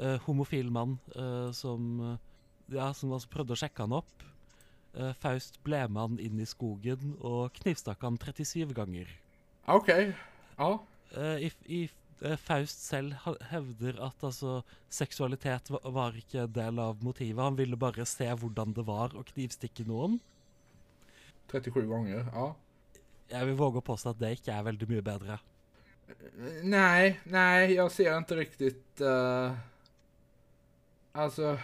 eh, 0.00 0.16
homofil 0.24 0.70
mann 0.72 0.98
eh, 1.16 1.50
som 1.52 2.16
Ja, 2.72 2.92
som 2.96 3.12
altså 3.12 3.28
prøvde 3.32 3.56
å 3.56 3.60
sjekke 3.60 3.84
han 3.84 3.96
opp. 3.96 4.24
Eh, 4.94 5.12
Faust 5.18 5.58
ble 5.66 5.82
med 5.90 6.00
han 6.00 6.22
inn 6.22 6.40
i 6.40 6.46
skogen 6.48 7.16
og 7.18 7.52
knivstakk 7.58 8.04
han 8.06 8.18
37 8.20 8.72
ganger. 8.76 9.10
Okej. 9.66 10.12
Ja. 10.58 10.70
Eh, 11.18 11.48
i, 11.48 11.50
i, 11.66 11.80
eh, 12.22 12.36
Faust 12.40 12.84
selv 12.86 13.16
hevder 13.50 13.98
at 14.06 14.22
altså 14.24 14.60
seksualitet 14.92 15.72
var, 15.82 16.14
ikke 16.14 16.44
en 16.44 16.54
del 16.54 16.78
av 16.82 17.02
motivet. 17.02 17.42
Han 17.42 17.58
ville 17.58 17.78
bare 17.80 18.06
se 18.08 18.28
hvordan 18.30 18.76
det 18.76 18.86
var 18.86 19.16
å 19.18 19.26
knivstikke 19.34 19.86
noen. 19.88 20.20
37 21.52 21.84
gånger. 21.90 22.30
Ja. 22.30 22.52
Jeg 23.34 23.50
vil 23.50 23.58
våge 23.58 23.80
å 23.80 23.84
påstå 23.84 24.14
at 24.14 24.20
det 24.20 24.36
ikke 24.38 24.54
er 24.54 24.66
veldig 24.70 24.88
mye 24.90 25.04
bedre. 25.04 25.40
Nej, 26.62 27.20
nej, 27.24 27.72
jag 27.72 27.92
ser 27.92 28.16
inte 28.16 28.36
riktigt... 28.36 29.00
Uh, 29.00 29.52
alltså... 31.12 31.58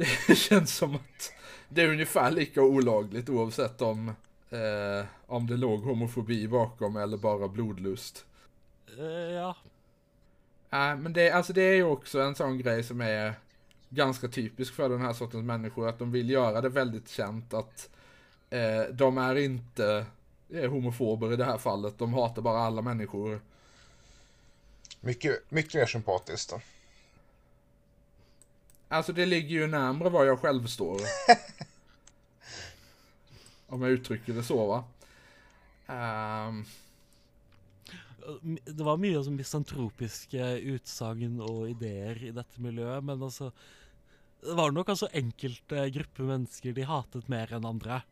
Det 0.00 0.34
känns 0.36 0.76
som 0.76 0.94
att 0.94 1.32
det 1.68 1.82
är 1.82 1.88
ungefär 1.88 2.30
lika 2.30 2.62
olagligt 2.62 3.28
oavsett 3.28 3.82
om, 3.82 4.08
eh, 4.50 5.06
om 5.26 5.46
det 5.46 5.56
låg 5.56 5.82
homofobi 5.82 6.48
bakom 6.48 6.96
eller 6.96 7.16
bara 7.16 7.48
blodlust. 7.48 8.24
Eh, 8.98 9.04
ja. 9.04 9.56
Nej, 10.70 10.96
men 10.96 11.12
det, 11.12 11.30
alltså 11.30 11.52
det 11.52 11.62
är 11.62 11.74
ju 11.74 11.84
också 11.84 12.20
en 12.20 12.34
sån 12.34 12.58
grej 12.58 12.82
som 12.82 13.00
är 13.00 13.34
ganska 13.88 14.28
typisk 14.28 14.74
för 14.74 14.88
den 14.88 15.00
här 15.00 15.12
sortens 15.12 15.44
människor. 15.44 15.88
Att 15.88 15.98
de 15.98 16.12
vill 16.12 16.30
göra 16.30 16.60
det 16.60 16.68
väldigt 16.68 17.08
känt 17.08 17.54
att 17.54 17.90
eh, 18.50 18.82
de 18.92 19.18
är 19.18 19.36
inte 19.36 20.06
eh, 20.50 20.70
homofober 20.70 21.32
i 21.32 21.36
det 21.36 21.44
här 21.44 21.58
fallet. 21.58 21.98
De 21.98 22.14
hatar 22.14 22.42
bara 22.42 22.58
alla 22.58 22.82
människor. 22.82 23.40
Mycket, 25.00 25.50
mycket 25.50 25.74
mer 25.74 25.86
sympatiskt 25.86 26.50
då. 26.50 26.60
Alltså 28.90 29.12
det 29.14 29.26
ligger 29.26 29.48
ju 29.62 29.66
närmare 29.66 30.10
var 30.10 30.24
jag 30.24 30.40
själv 30.40 30.66
står. 30.66 31.00
Om 33.70 33.82
jag 33.82 33.90
uttrycker 33.90 34.34
det 34.34 34.42
så 34.42 34.66
va. 34.66 34.84
Ehm, 35.86 36.64
M- 38.42 38.58
Det 38.64 38.84
var 38.84 38.98
mye 39.00 39.20
sånn 39.24 39.38
misantropiske 39.38 40.42
utsagn 40.74 41.38
og 41.42 41.68
ideer 41.70 42.18
i 42.28 42.32
dette 42.34 42.60
miljøet, 42.62 43.02
men 43.06 43.22
altså 43.22 43.52
Det 44.42 44.54
var 44.58 44.70
nok 44.74 44.88
altså 44.92 45.08
enkelte 45.16 45.86
grupper 45.94 46.28
mennesker 46.28 46.72
de 46.76 46.82
hatet 46.88 47.28
mer 47.28 47.52
enn 47.56 47.66
andre. 47.68 48.02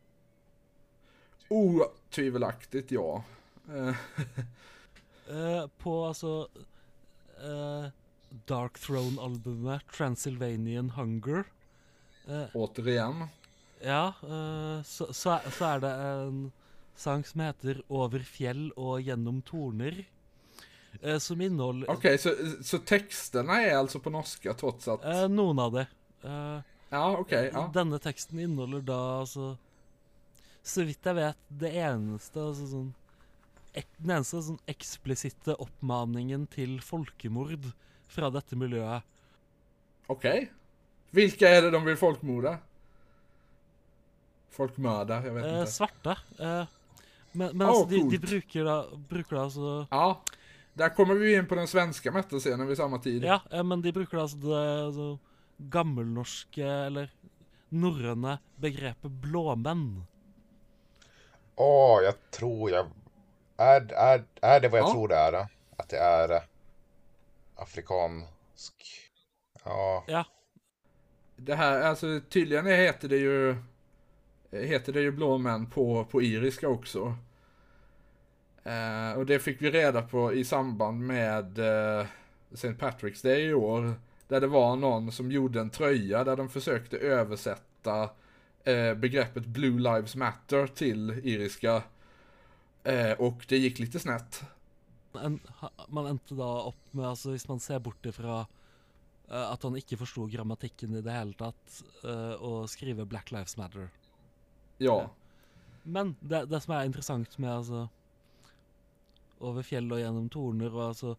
otvivelaktigt 1.51 2.91
ja. 2.93 3.23
Eh, 3.69 3.97
Eh, 5.29 5.67
på 5.79 5.93
altså 6.09 6.49
eh, 7.37 7.89
Dark 8.47 8.79
Throne-albumet 8.79 9.87
Transylvanian 9.93 10.91
Hunger 10.97 11.45
eh, 12.29 12.47
återigen. 12.55 13.27
Ja, 13.81 14.13
eh, 14.23 14.83
så, 14.85 15.13
så, 15.15 15.39
så 15.55 15.65
er 15.75 15.81
det 15.85 15.93
en 16.11 16.41
sang 16.99 17.25
som 17.25 17.41
heter 17.41 17.83
'Over 17.89 18.25
fjell 18.27 18.73
og 18.77 19.01
gjennom 19.03 19.43
torner'. 19.43 20.05
eh, 21.03 21.19
som 21.19 21.41
inneholder 21.41 21.91
Okej, 21.91 22.19
så, 22.19 22.35
så 22.63 22.79
texterna 22.79 23.63
är 23.63 23.77
alltså 23.77 24.01
på 24.01 24.11
norska 24.11 24.55
trots 24.55 24.89
att... 24.89 25.05
eh, 25.05 25.29
noen 25.29 25.59
av 25.59 25.73
de. 25.73 25.81
Eh, 26.23 26.61
ja, 26.91 27.17
okej. 27.19 27.51
ja. 27.53 27.71
Denne 27.75 27.99
teksten 27.99 28.39
inneholder 28.41 28.81
da 28.81 29.21
altså 29.21 29.57
Så 30.63 30.83
vidt 30.85 31.05
jeg 31.07 31.15
vet, 31.15 31.39
det 31.49 31.71
eneste 31.77 32.41
altså 32.41 32.67
sånn 32.67 32.95
Den 33.99 34.11
eneste 34.17 34.41
sånn 34.43 34.59
eksplisitte 34.67 35.55
oppmaningen 35.63 36.47
til 36.51 36.81
folkemord 36.83 37.71
fra 38.09 38.31
dette 38.31 38.57
miljøet. 38.57 39.03
Okej. 40.07 40.49
Vilka 41.11 41.49
är 41.49 41.63
det 41.63 41.71
de 41.71 41.85
vill 41.85 41.97
folkmorda? 41.97 42.59
Folkmörda, 44.51 45.23
jag 45.27 45.33
vet 45.35 45.45
Eh, 45.45 45.61
inte. 45.61 45.73
svarte. 45.73 46.11
Eh, 46.39 46.65
men 47.33 47.57
men 47.57 47.63
Åh, 47.63 47.69
altså, 47.69 47.85
de, 47.85 47.97
de 47.97 48.03
coolt. 48.03 48.21
bruker 48.31 48.65
da 48.65 48.77
Bruker 49.09 49.37
da 49.37 49.43
altså 49.43 49.87
Ja, 49.91 50.21
där 50.75 50.89
kommer 50.95 51.15
vi 51.15 51.35
in 51.37 51.47
på 51.47 51.55
den 51.55 51.69
svenska 51.69 52.13
metalscenen 52.13 52.67
vid 52.67 52.77
samma 52.77 52.99
tid. 52.99 53.25
Ja, 53.25 53.41
eh, 53.51 53.63
men 53.63 53.83
de 53.83 53.93
bruker 53.93 54.17
da 54.17 54.23
altså 54.23 54.37
det 54.39 54.85
altså, 54.87 55.19
gammelnorske, 55.59 56.65
eller 56.67 57.11
norrøne, 57.69 58.39
begrepet 58.57 59.11
blåmenn. 59.11 60.05
Åh, 61.57 62.03
jag 62.03 62.15
tror 62.31 62.71
jag... 62.71 62.87
Är, 63.57 63.93
är, 63.93 64.25
är 64.43 64.61
det 64.61 64.69
vad 64.69 64.81
jag 64.81 64.89
Ja. 64.89 64.93
tror 64.93 65.09
det 65.09 65.17
är? 65.17 65.47
Att 65.77 65.89
det 65.89 65.99
är 65.99 66.31
eh, 66.33 66.43
afrikansk... 67.59 68.75
Ja, 69.65 70.05
Ja. 70.07 70.25
Det 71.37 71.55
här, 71.55 71.83
alltså 71.83 72.21
tydligen 72.29 72.67
heter 72.67 73.09
det 73.09 73.17
ju 73.17 73.57
heter 74.51 74.93
det 74.93 75.01
ju 75.01 75.11
blå 75.11 75.39
män 75.39 75.67
på, 75.67 76.05
på 76.05 76.23
iriska 76.23 76.69
också. 76.69 77.17
Eh, 78.65 79.13
och 79.19 79.27
det 79.27 79.39
fick 79.39 79.63
vi 79.63 79.71
reda 79.71 80.03
på 80.03 80.33
i 80.33 80.45
samband 80.45 81.07
med 81.07 81.59
eh, 81.59 82.07
St. 82.53 82.69
Patrick's 82.69 83.23
Day 83.23 83.43
i 83.43 83.55
år. 83.55 83.95
Där 84.29 84.41
det 84.41 84.47
var 84.47 84.77
någon 84.77 85.13
som 85.13 85.33
gjorde 85.33 85.61
en 85.61 85.71
tröja 85.71 86.25
där 86.25 86.37
de 86.37 86.49
försökte 86.49 86.99
översätta 86.99 88.11
eh, 88.65 88.95
begreppet 88.95 89.47
Blue 89.47 89.79
Lives 89.79 90.17
Matter 90.17 90.67
till 90.67 91.21
iriska. 91.25 91.83
Eh, 92.85 93.13
och 93.13 93.45
det 93.49 93.59
gick 93.59 93.79
lite 93.79 93.99
snett. 93.99 94.43
En, 95.27 95.39
man 95.89 96.11
endte 96.13 96.37
da 96.39 96.49
opp 96.71 96.93
med, 96.93 97.07
altså 97.11 97.35
hvis 97.35 97.49
man 97.51 97.63
ser 97.63 97.83
bort 97.85 98.07
ifra 98.09 98.41
eh, 98.43 99.47
at 99.47 99.65
han 99.67 99.79
ikke 99.79 99.99
forsto 100.01 100.27
grammatikken 100.31 100.99
i 100.99 101.05
det 101.05 101.15
hele 101.15 101.37
tatt, 101.39 101.81
å 102.05 102.67
skrive 102.71 103.07
'Black 103.09 103.33
Lives 103.35 103.59
Matter'. 103.61 103.91
Ja. 104.79 105.09
Men 105.83 106.15
det, 106.21 106.47
det 106.51 106.61
som 106.63 106.75
er 106.77 106.87
interessant 106.87 107.39
med 107.41 107.51
altså 107.51 107.87
Over 109.39 109.65
fjell 109.67 109.91
og 109.95 110.01
gjennom 110.03 110.29
torner 110.33 110.73
og 110.75 110.85
altså 110.91 111.17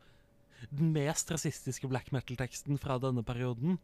den 0.75 0.91
mest 0.91 1.29
rasistiske 1.31 1.87
black 1.87 2.09
metal-teksten 2.11 2.75
fra 2.81 2.97
denne 2.99 3.23
perioden, 3.23 3.77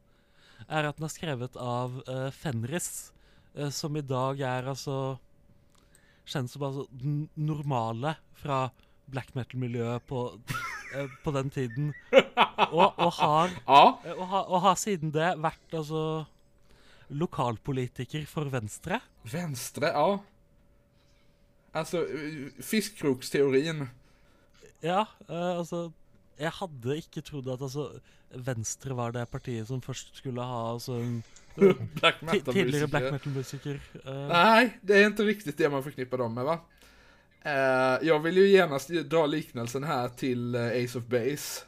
er 0.68 0.88
at 0.90 0.98
den 1.00 1.08
er 1.08 1.14
skrevet 1.14 1.56
av 1.56 2.02
eh, 2.04 2.28
Fenris, 2.36 3.14
eh, 3.56 3.72
som 3.72 3.96
i 3.96 4.04
dag 4.04 4.42
er 4.44 4.68
altså 4.74 5.18
Kjent 6.26 6.50
som 6.50 6.64
altså 6.66 6.88
den 6.90 7.28
normale 7.38 8.16
fra 8.42 8.64
black 9.12 9.36
metal-miljøet 9.36 10.04
på, 10.10 10.40
eh, 10.96 11.08
på 11.24 11.32
den 11.36 11.50
tiden. 11.50 11.92
Og, 12.72 12.94
og, 12.98 13.12
har, 13.20 13.48
eh, 13.68 14.14
og, 14.18 14.28
har, 14.28 14.44
og 14.50 14.62
har 14.62 14.76
siden 14.76 15.12
det 15.14 15.34
vært 15.44 15.74
altså 15.78 16.26
lokalpolitiker 17.10 18.26
for 18.26 18.50
Venstre. 18.50 19.00
venstre, 19.32 19.92
ja. 19.94 20.18
Alltså, 21.76 22.06
eh, 22.08 22.50
fiskkroksteorin. 22.64 23.88
Ja, 24.84 25.06
altså 25.30 25.92
Jeg 26.40 26.52
hadde 26.52 26.98
ikke 27.00 27.22
trodd 27.24 27.48
at 27.48 27.62
altså 27.64 27.86
Venstre 28.36 28.96
var 28.98 29.12
det 29.16 29.30
partiet 29.32 29.68
som 29.70 29.80
først 29.82 30.18
skulle 30.18 30.44
ha 30.44 30.74
altså, 30.74 30.98
en 31.00 31.24
Black 31.96 32.20
ti- 32.20 32.42
tidligere 32.52 32.88
black 32.92 33.12
metal-musiker. 33.14 33.80
Nej, 34.28 34.78
det 34.82 34.98
är 35.04 35.06
inte 35.08 35.24
riktigt 35.24 35.58
det 35.58 35.70
man 35.70 35.84
förknippar 35.84 36.18
dem 36.18 36.34
med 36.34 36.44
va? 36.44 36.60
Uh, 37.46 38.08
jag 38.08 38.20
vill 38.20 38.38
ju 38.38 38.48
genast 38.48 38.90
dra 38.90 39.26
liknelsen 39.26 39.84
här 39.84 40.10
till 40.10 40.56
eh, 40.56 40.62
Ace 40.62 40.98
of 40.98 41.06
Base. 41.06 41.64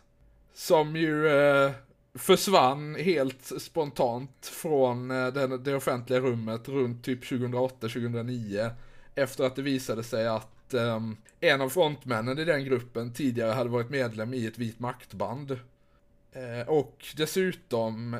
Som 0.54 0.96
ju 0.96 1.28
uh, 1.28 1.72
försvann 2.16 2.96
helt 2.96 3.62
spontant 3.62 4.46
från 4.46 5.08
den, 5.08 5.64
det 5.64 5.76
offentliga 5.76 6.20
rummet 6.20 6.70
runt 6.70 7.04
typ 7.04 7.24
2008-2009. 7.24 8.70
Efter 9.16 9.44
att 9.44 9.56
det 9.56 9.62
visade 9.62 10.04
sig 10.04 10.28
att 10.28 10.74
um, 10.74 11.18
en 11.40 11.62
av 11.62 11.70
frontmännen 11.70 12.40
i 12.40 12.46
den 12.46 12.66
gruppen 12.66 13.14
tidigare 13.14 13.52
hade 13.52 13.70
varit 13.70 13.90
medlem 13.90 14.34
i 14.34 14.46
ett 14.46 14.58
vit 14.58 14.80
maktband. 14.80 15.52
Uh, 15.52 16.68
och 16.68 17.06
dessutom, 17.18 18.18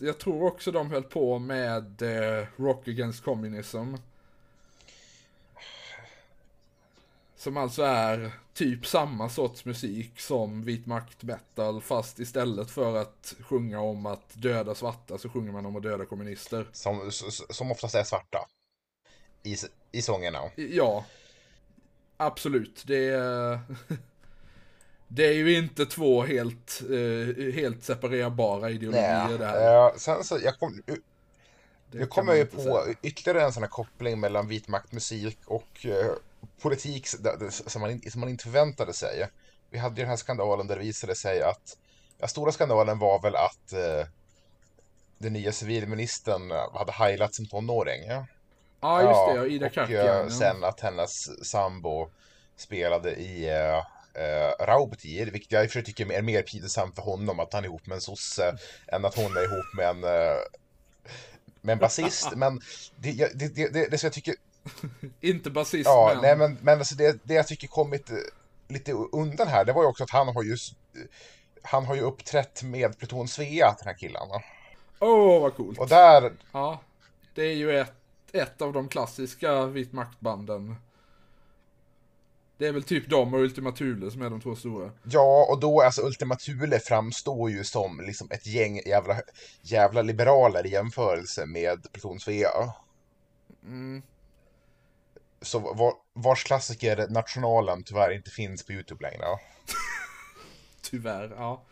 jag 0.00 0.18
tror 0.18 0.44
också 0.44 0.72
de 0.72 0.90
höll 0.90 1.02
på 1.02 1.38
med 1.38 2.02
eh, 2.02 2.46
Rock 2.56 2.88
Against 2.88 3.24
Communism. 3.24 3.94
Som 7.44 7.56
alltså 7.56 7.82
är 7.82 8.30
typ 8.54 8.86
samma 8.86 9.28
sorts 9.28 9.64
musik 9.64 10.20
som 10.20 10.62
vit 10.62 10.86
makt 10.86 11.22
metal 11.22 11.82
fast 11.82 12.18
istället 12.18 12.70
för 12.70 12.96
att 12.96 13.34
sjunga 13.40 13.80
om 13.80 14.06
att 14.06 14.34
döda 14.34 14.74
svarta 14.74 15.18
så 15.18 15.28
sjunger 15.28 15.52
man 15.52 15.66
om 15.66 15.76
att 15.76 15.82
döda 15.82 16.04
kommunister. 16.06 16.66
Som, 16.72 17.10
som 17.50 17.72
oftast 17.72 17.94
är 17.94 18.04
svarta. 18.04 18.38
I, 19.42 19.56
i 19.92 20.02
sångerna. 20.02 20.38
Ja, 20.56 21.04
absolut. 22.16 22.84
Det 22.86 23.08
är, 23.08 23.58
det 25.08 25.26
är 25.26 25.34
ju 25.34 25.58
inte 25.58 25.86
två 25.86 26.22
helt, 26.22 26.82
eh, 26.90 27.54
helt 27.54 27.84
separerbara 27.84 28.70
ideologier 28.70 29.28
Nej. 29.28 29.38
där. 29.38 29.86
eh, 29.86 29.94
sen 29.96 30.24
så, 30.24 30.38
jag 30.42 30.58
kom, 30.58 30.82
Det 31.90 31.98
kan 31.98 32.08
kommer 32.08 32.32
jag 32.32 32.38
ju 32.38 32.46
på 32.46 32.60
säga. 32.60 32.96
ytterligare 33.02 33.42
en 33.42 33.52
sån 33.52 33.62
här 33.62 33.70
koppling 33.70 34.20
mellan 34.20 34.48
vit 34.48 34.68
maktmusik 34.68 35.38
och 35.44 35.86
eh, 35.86 36.12
politik 36.60 37.06
som 37.06 37.82
man, 37.82 38.00
som 38.10 38.20
man 38.20 38.30
inte 38.30 38.44
förväntade 38.44 38.92
sig. 38.92 39.28
Vi 39.70 39.78
hade 39.78 39.94
ju 39.94 40.00
den 40.02 40.10
här 40.10 40.16
skandalen 40.16 40.66
där 40.66 40.76
det 40.76 40.82
visade 40.82 41.14
sig 41.14 41.42
att, 41.42 41.76
ja, 42.18 42.26
stora 42.26 42.52
skandalen 42.52 42.98
var 42.98 43.22
väl 43.22 43.36
att 43.36 43.72
eh, 43.72 44.06
den 45.18 45.32
nya 45.32 45.52
civilministern 45.52 46.50
eh, 46.50 46.74
hade 46.74 46.92
heilat 46.92 47.34
som 47.34 47.46
tonåring. 47.46 48.06
Ja, 48.06 48.26
Ja, 48.84 49.02
just 49.02 49.26
det. 49.26 49.40
Ja, 49.40 49.46
Ida 49.46 49.66
och 49.66 49.90
eh, 49.90 50.28
sen 50.28 50.64
att 50.64 50.80
hennes 50.80 51.44
sambo 51.48 52.10
spelade 52.56 53.14
i 53.14 53.48
eh, 53.48 53.78
eh, 54.24 54.64
Raubtier, 54.66 55.26
vilket 55.26 55.52
jag 55.52 55.64
i 55.64 55.66
och 55.66 55.70
för 55.70 55.78
sig 55.80 55.84
tycker 55.84 56.12
är 56.12 56.22
mer 56.22 56.42
pinsamt 56.42 56.94
för 56.94 57.02
honom 57.02 57.40
att 57.40 57.52
han 57.52 57.64
är 57.64 57.68
ihop 57.68 57.86
med 57.86 57.94
en 57.94 58.00
sosse 58.00 58.56
än 58.86 59.04
att 59.04 59.14
hon 59.14 59.36
är 59.36 59.44
ihop 59.44 59.74
med 59.76 59.88
en, 59.88 60.04
eh, 60.04 60.38
med 61.60 61.72
en 61.72 61.78
basist. 61.78 62.34
Men 62.36 62.60
det, 62.96 63.34
det, 63.34 63.48
det, 63.72 63.90
det 63.90 63.98
som 63.98 64.06
jag 64.06 64.12
tycker, 64.12 64.34
Inte 65.20 65.50
basist, 65.50 65.86
ja, 65.86 66.10
men... 66.14 66.22
nej 66.22 66.36
men, 66.36 66.58
men 66.62 66.78
alltså 66.78 66.94
det, 66.94 67.18
det 67.22 67.34
jag 67.34 67.46
tycker 67.48 67.68
kommit 67.68 68.10
eh, 68.10 68.16
lite 68.68 68.92
undan 68.92 69.48
här, 69.48 69.64
det 69.64 69.72
var 69.72 69.82
ju 69.82 69.88
också 69.88 70.04
att 70.04 70.10
han 70.10 70.28
har 70.28 70.42
ju 70.42 70.54
s- 70.54 70.72
han 71.62 71.84
har 71.86 71.94
ju 71.94 72.00
uppträtt 72.00 72.62
med 72.62 72.98
Pluton 72.98 73.28
Svea, 73.28 73.74
den 73.78 73.86
här 73.88 73.98
killen. 73.98 74.22
Åh, 75.00 75.40
vad 75.42 75.54
coolt. 75.54 75.78
Och 75.78 75.88
där, 75.88 76.32
Ja, 76.52 76.80
det 77.34 77.42
är 77.42 77.54
ju 77.54 77.78
ett, 77.80 77.92
ett 78.32 78.62
av 78.62 78.72
de 78.72 78.88
klassiska 78.88 79.66
vit 79.66 79.92
maktbanden. 79.92 80.76
Det 82.58 82.66
är 82.66 82.72
väl 82.72 82.82
typ 82.82 83.10
de 83.10 83.34
och 83.34 83.40
Ultima 83.40 83.72
Thule 83.72 84.10
som 84.10 84.22
är 84.22 84.30
de 84.30 84.40
två 84.40 84.56
stora. 84.56 84.90
Ja, 85.02 85.46
och 85.50 85.60
då 85.60 85.80
alltså 85.82 86.02
Ultima 86.02 86.36
Thule 86.36 86.78
framstår 86.78 87.50
ju 87.50 87.64
som 87.64 88.00
liksom 88.00 88.28
ett 88.30 88.46
gäng 88.46 88.80
jävla, 88.86 89.16
jävla 89.62 90.02
liberaler 90.02 90.66
i 90.66 90.70
jämförelse 90.70 91.46
med 91.46 91.86
Pluton 91.92 92.20
Svea. 92.20 92.50
Mm. 93.64 94.02
Så 95.44 95.58
var, 95.58 95.94
vars 96.12 96.44
klassiker 96.44 97.06
Nationalen 97.08 97.84
tyvärr 97.84 98.12
inte 98.12 98.30
finns 98.30 98.66
på 98.66 98.72
Youtube 98.72 99.02
längre. 99.02 99.24
Tyvärr, 100.82 101.34
ja. 101.36 101.62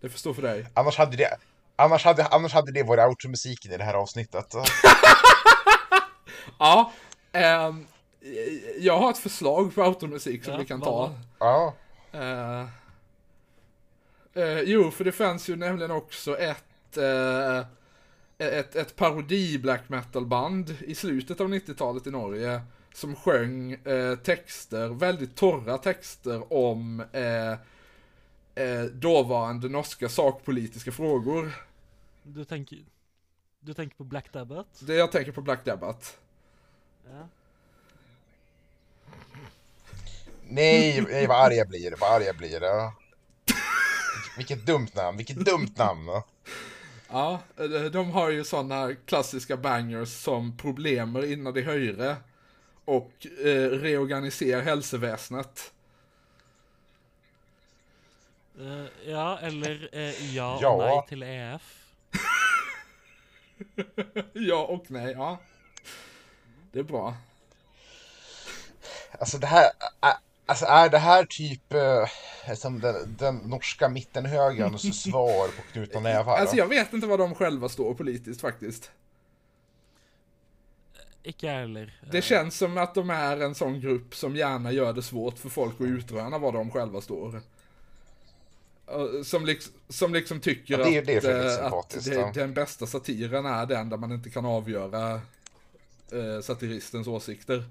Det 0.00 0.08
förstår 0.08 0.34
för 0.34 0.42
dig. 0.42 0.66
Annars 0.74 0.98
hade 0.98 1.16
det, 1.16 1.36
annars 1.76 2.04
hade, 2.04 2.26
annars 2.26 2.52
hade 2.52 2.72
det 2.72 2.82
varit 2.82 3.08
outro-musiken 3.08 3.72
i 3.72 3.76
det 3.76 3.84
här 3.84 3.94
avsnittet. 3.94 4.54
Ja, 6.58 6.92
ehm, 7.32 7.86
jag 8.78 8.98
har 8.98 9.10
ett 9.10 9.18
förslag 9.18 9.74
på 9.74 9.82
automusik 9.82 10.44
som 10.44 10.52
Ja, 10.52 10.58
vi 10.58 10.66
kan 10.66 10.80
ta. 10.80 11.14
Ja, 11.38 11.74
Eh, 12.16 12.66
eh, 14.34 14.60
jo, 14.60 14.90
för 14.90 15.04
det 15.04 15.12
fanns 15.12 15.48
ju 15.48 15.56
nämligen 15.56 15.90
också 15.90 16.38
ett, 16.38 16.96
eh, 16.96 17.58
ett, 18.38 18.76
ett 18.76 18.96
parodi 18.96 19.58
black 19.58 19.88
metal 19.88 20.26
band 20.26 20.76
i 20.80 20.94
slutet 20.94 21.40
av 21.40 21.48
90-talet 21.48 22.06
i 22.06 22.10
Norge 22.10 22.60
som 22.96 23.16
sjöng 23.16 23.72
eh, 23.72 24.16
texter, 24.16 24.88
väldigt 24.88 25.36
torra 25.36 25.78
texter 25.78 26.52
om 26.52 27.04
eh, 27.12 27.52
eh, 28.64 28.84
dåvarande 28.84 29.68
norska 29.68 30.08
sakpolitiska 30.08 30.92
frågor. 30.92 31.52
Du 32.22 32.44
tenker 32.44 32.78
Du 33.60 33.74
tenker 33.74 33.96
på 33.96 34.04
Black 34.04 34.32
Dabbat? 34.32 34.66
Det 34.80 34.94
jag 34.94 35.12
tänker 35.12 35.32
på 35.32 35.42
Black 35.42 35.64
Dabbat. 35.64 36.18
Ja. 37.10 37.28
nej, 40.48 41.04
nej 41.10 41.26
vad 41.26 41.46
arg 41.46 41.54
jag 41.54 41.68
blir, 41.68 41.94
vad 42.00 42.12
arg 42.12 42.24
jag 42.24 42.36
blir. 42.36 42.62
Ja. 42.62 42.94
Vilket 44.36 44.66
dumt 44.66 44.88
namn, 44.94 45.16
vilket 45.16 45.44
dumt 45.44 45.72
namn. 45.76 46.06
Ja, 47.08 47.40
eh, 47.56 47.90
de 47.92 48.10
har 48.10 48.30
ju 48.30 48.44
sådana 48.44 48.94
klassiska 48.94 49.56
bangers 49.56 50.08
som 50.08 50.56
Problemer 50.56 51.32
innan 51.32 51.54
de 51.54 51.62
höjre 51.62 52.16
och 52.86 53.26
eh, 53.44 53.70
Reorganiser 53.70 54.60
helseväsendet. 54.62 55.72
Eh, 58.60 59.10
ja, 59.10 59.38
eller 59.38 59.88
eh, 59.92 60.34
ja, 60.34 60.58
Ja. 60.62 60.70
og 60.70 60.78
nei 60.80 61.02
til 61.08 61.22
EF. 61.22 61.72
Ja 64.32 64.62
och 64.64 64.90
nej, 64.90 65.12
ja. 65.12 65.38
Det 66.72 66.78
är 66.78 66.82
bra. 66.82 67.16
Alltså 69.18 69.38
det 69.38 69.46
här, 69.46 69.70
alltså 70.46 70.64
är 70.66 70.88
det 70.88 70.98
här 70.98 71.24
typ 71.24 71.72
eh, 71.72 72.54
som 72.54 72.80
den, 72.80 73.16
den 73.18 73.36
norska 73.36 73.88
mittenhögerns 73.88 75.02
svar 75.02 75.48
på 75.48 75.62
knutna 75.72 76.00
nävar? 76.00 76.36
Alltså 76.38 76.56
jag 76.56 76.66
vet 76.66 76.92
inte 76.92 77.06
vad 77.06 77.18
de 77.18 77.34
själva 77.34 77.68
står 77.68 77.94
politiskt 77.94 78.40
faktiskt. 78.40 78.90
Jeg 81.42 81.52
heller. 81.54 82.00
Det 82.12 82.22
känns 82.22 82.58
som 82.58 82.78
att 82.78 82.94
de 82.94 83.10
är 83.10 83.40
en 83.40 83.54
sån 83.54 83.80
grupp 83.80 84.14
som 84.14 84.36
gärna 84.36 84.72
gör 84.72 84.92
det 84.92 85.02
svårt 85.02 85.38
för 85.38 85.48
folk 85.48 85.74
att 85.80 85.86
utröna 85.86 86.38
var 86.38 86.52
de 86.52 86.70
själva 86.70 87.00
står. 87.00 87.40
Som, 89.24 89.46
liksom, 89.46 89.72
som 89.88 90.12
liksom 90.14 90.40
tycker 90.40 90.78
Ja, 90.78 90.84
det 90.84 90.96
är- 90.96 91.02
det 91.04 91.12
är 91.28 91.48
att, 91.62 91.72
eh, 91.72 91.72
att 91.78 92.04
det, 92.04 92.40
den 92.40 92.54
bästa 92.54 92.86
satiren 92.86 93.46
är 93.46 93.66
den 93.66 93.88
där 93.88 93.96
man 93.96 94.12
inte 94.12 94.30
kan 94.30 94.46
avgöra 94.46 95.12
eh, 96.12 96.40
satiristens 96.42 97.06
åsikter. 97.06 97.64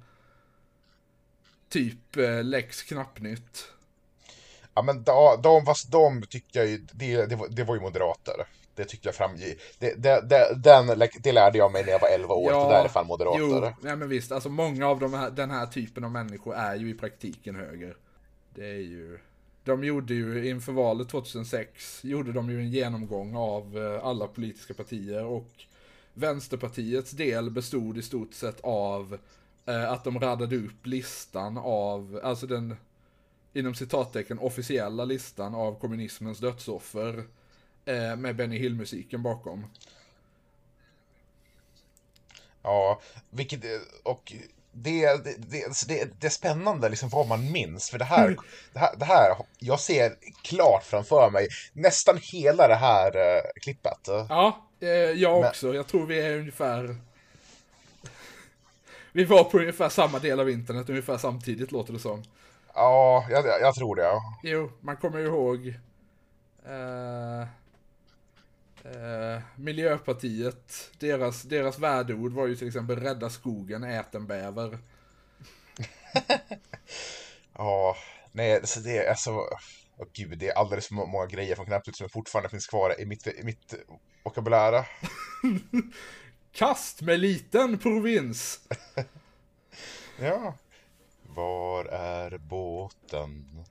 Typ 1.69 2.17
eh, 2.17 2.43
Lex 2.43 2.83
Knappnytt. 2.83 3.67
Ja 4.73 4.81
men 4.81 5.03
de, 5.03 5.41
de, 5.43 5.65
fast 5.65 5.91
de 5.91 6.21
tyckte 6.29 6.59
jag 6.59 6.67
ju, 6.67 6.77
det, 6.91 7.25
det, 7.25 7.35
var, 7.35 7.47
det 7.47 7.63
var 7.63 7.75
ju 7.75 7.81
moderater. 7.81 8.45
Det 8.75 8.85
tyckte 8.85 9.07
jag 9.07 9.15
framgick. 9.15 9.59
Det, 9.79 10.03
det, 10.03 10.21
det, 10.29 10.55
den, 10.63 11.09
det 11.23 11.31
lärde 11.31 11.57
jag 11.57 11.71
mig 11.71 11.83
när 11.85 11.91
jag 11.91 11.99
var 11.99 12.07
11 12.07 12.33
år, 12.33 12.51
det 12.51 12.75
där 12.75 12.83
är 12.83 12.87
fan 12.87 13.07
moderater. 13.07 13.39
Jo, 13.39 13.71
nej 13.81 13.95
men 13.95 14.09
visst, 14.09 14.31
alltså 14.31 14.49
många 14.49 14.87
av 14.87 14.99
de 14.99 15.13
här, 15.13 15.31
den 15.31 15.51
här 15.51 15.65
typen 15.65 16.03
av 16.03 16.11
människor 16.11 16.55
är 16.55 16.75
ju 16.75 16.89
i 16.89 16.93
praktiken 16.93 17.55
höger. 17.55 17.95
Det 18.55 18.65
är 18.65 18.79
ju, 18.79 19.19
de 19.63 19.83
gjorde 19.83 20.13
ju 20.13 20.49
inför 20.49 20.71
valet 20.71 21.09
2006, 21.09 22.03
gjorde 22.03 22.31
de 22.31 22.49
ju 22.49 22.59
en 22.59 22.69
genomgång 22.69 23.35
av 23.35 23.77
eh, 23.77 24.05
alla 24.05 24.27
politiska 24.27 24.73
partier 24.73 25.25
och 25.25 25.49
Vänsterpartiets 26.13 27.11
del 27.11 27.49
bestod 27.49 27.97
i 27.97 28.01
stort 28.01 28.33
sett 28.33 28.61
av 28.61 29.17
eh, 29.65 29.91
att 29.91 30.03
de 30.03 30.19
radade 30.19 30.55
upp 30.55 30.85
listan 30.85 31.57
av, 31.57 32.19
alltså 32.23 32.47
den 32.47 32.75
inom 33.53 33.75
citattecken 33.75 34.39
officiella 34.39 35.05
listan 35.05 35.55
av 35.55 35.79
kommunismens 35.79 36.39
dödsoffer 36.39 37.23
eh, 37.85 38.15
med 38.15 38.35
Benny 38.35 38.57
Hill-musiken 38.57 39.23
bakom. 39.23 39.65
Ja, 42.61 43.01
vilket, 43.29 43.61
och 44.03 44.33
det, 44.71 45.23
det, 45.23 45.35
det, 45.37 45.87
det, 45.87 46.19
det 46.19 46.27
är 46.27 46.31
spännande 46.31 46.89
liksom 46.89 47.09
vad 47.09 47.27
man 47.27 47.51
minns, 47.51 47.89
för 47.89 47.99
det 47.99 48.05
här, 48.05 48.37
det 48.73 48.79
här, 48.79 48.95
det 48.97 49.05
här, 49.05 49.35
jag 49.59 49.79
ser 49.79 50.15
klart 50.43 50.83
framför 50.83 51.29
mig 51.29 51.47
nästan 51.73 52.19
hela 52.21 52.67
det 52.67 52.75
här 52.75 53.17
uh, 53.17 53.41
klippet. 53.61 54.07
Ja, 54.29 54.67
eh, 54.79 54.89
jag 54.89 55.39
Men- 55.39 55.49
också. 55.49 55.73
Jag 55.73 55.87
tror 55.87 56.05
vi 56.05 56.21
är 56.21 56.37
ungefär... 56.37 56.95
Vi 59.11 59.23
var 59.23 59.43
på 59.43 59.57
ungefär 59.59 59.89
samma 59.89 60.19
del 60.19 60.39
av 60.39 60.49
internet 60.49 60.89
ungefär 60.89 61.17
samtidigt 61.17 61.71
låter 61.71 61.93
det 61.93 61.99
som. 61.99 62.23
Ja, 62.73 63.25
jag, 63.29 63.45
jag, 63.45 63.61
jag 63.61 63.75
tror 63.75 63.95
det. 63.95 64.11
Jo, 64.43 64.71
man 64.81 64.97
kommer 64.97 65.19
ju 65.19 65.25
ihåg 65.25 65.67
eh, 66.65 67.47
eh, 68.85 69.41
Miljöpartiet, 69.55 70.91
deras, 70.99 71.43
deras 71.43 71.79
värdeord 71.79 72.33
var 72.33 72.47
ju 72.47 72.55
till 72.55 72.67
exempel 72.67 72.99
rädda 72.99 73.29
skogen, 73.29 73.83
ät 73.83 74.15
en 74.15 74.27
bäver. 74.27 74.77
Ja, 77.57 77.97
nej, 78.31 78.61
så 78.63 78.79
det 78.79 78.97
är 78.97 79.15
så... 79.15 79.47
Åh 79.97 80.07
gud, 80.13 80.37
det 80.37 80.47
är 80.47 80.53
alldeles 80.57 80.87
för 80.87 80.93
må- 80.95 81.05
många 81.05 81.25
grejer 81.25 81.55
från 81.55 81.65
knappt 81.65 81.95
som 81.95 82.09
fortfarande 82.09 82.49
finns 82.49 82.67
kvar 82.67 83.01
i 83.01 83.05
mitt, 83.05 83.27
i 83.27 83.43
mitt 83.43 83.73
vokabulär. 84.23 84.87
Kast 86.51 87.01
med 87.01 87.19
liten 87.19 87.77
provins! 87.77 88.59
Ja. 90.19 90.53
Var 91.23 91.85
är 91.85 92.37
båten? 92.37 93.65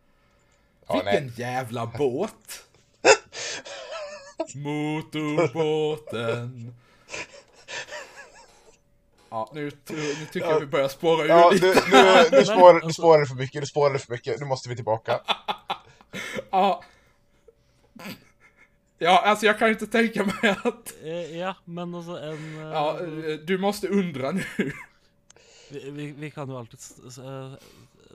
Ja, 0.86 0.94
Vilken 0.94 1.26
nej. 1.26 1.32
jävla 1.36 1.86
båt! 1.86 2.64
Motorbåten. 4.54 6.74
Ja, 9.30 9.50
nu, 9.54 9.64
nu 9.90 10.26
tycker 10.32 10.48
jag 10.48 10.60
vi 10.60 10.66
börjar 10.66 10.88
spåra 10.88 11.24
ur 11.24 11.28
Ja, 11.28 11.50
lite. 11.50 11.66
nu, 11.66 11.72
nu, 11.92 12.24
nu, 12.38 12.44
spår, 12.44 12.72
nu 12.72 12.80
alltså- 12.80 13.02
spårar 13.02 13.20
det 13.20 13.26
för 13.26 13.34
mycket, 13.34 13.62
nu 13.62 13.66
spårar 13.66 13.92
det 13.92 13.98
för 13.98 14.12
mycket, 14.12 14.40
nu 14.40 14.46
måste 14.46 14.68
vi 14.68 14.76
tillbaka. 14.76 15.20
Ja. 16.50 16.82
Ja, 18.98 19.22
alltså 19.24 19.46
jag 19.46 19.58
kan 19.58 19.68
inte 19.70 19.86
tänka 19.86 20.24
mig 20.24 20.56
att... 20.64 20.94
Eh, 21.02 21.36
ja, 21.38 21.54
men 21.64 21.94
alltså 21.94 22.18
en... 22.18 22.56
eh, 22.56 22.62
Ja, 22.72 22.98
eh, 23.00 23.38
du 23.46 23.58
måste 23.58 23.88
undra 23.88 24.30
nu. 24.30 24.44
vi, 25.70 25.90
vi, 25.90 26.12
vi 26.12 26.30
kan 26.30 26.48
jo 26.50 26.56
alltid 26.56 26.78
s- 26.78 27.00
s- 27.08 27.18
eh, 27.18 27.52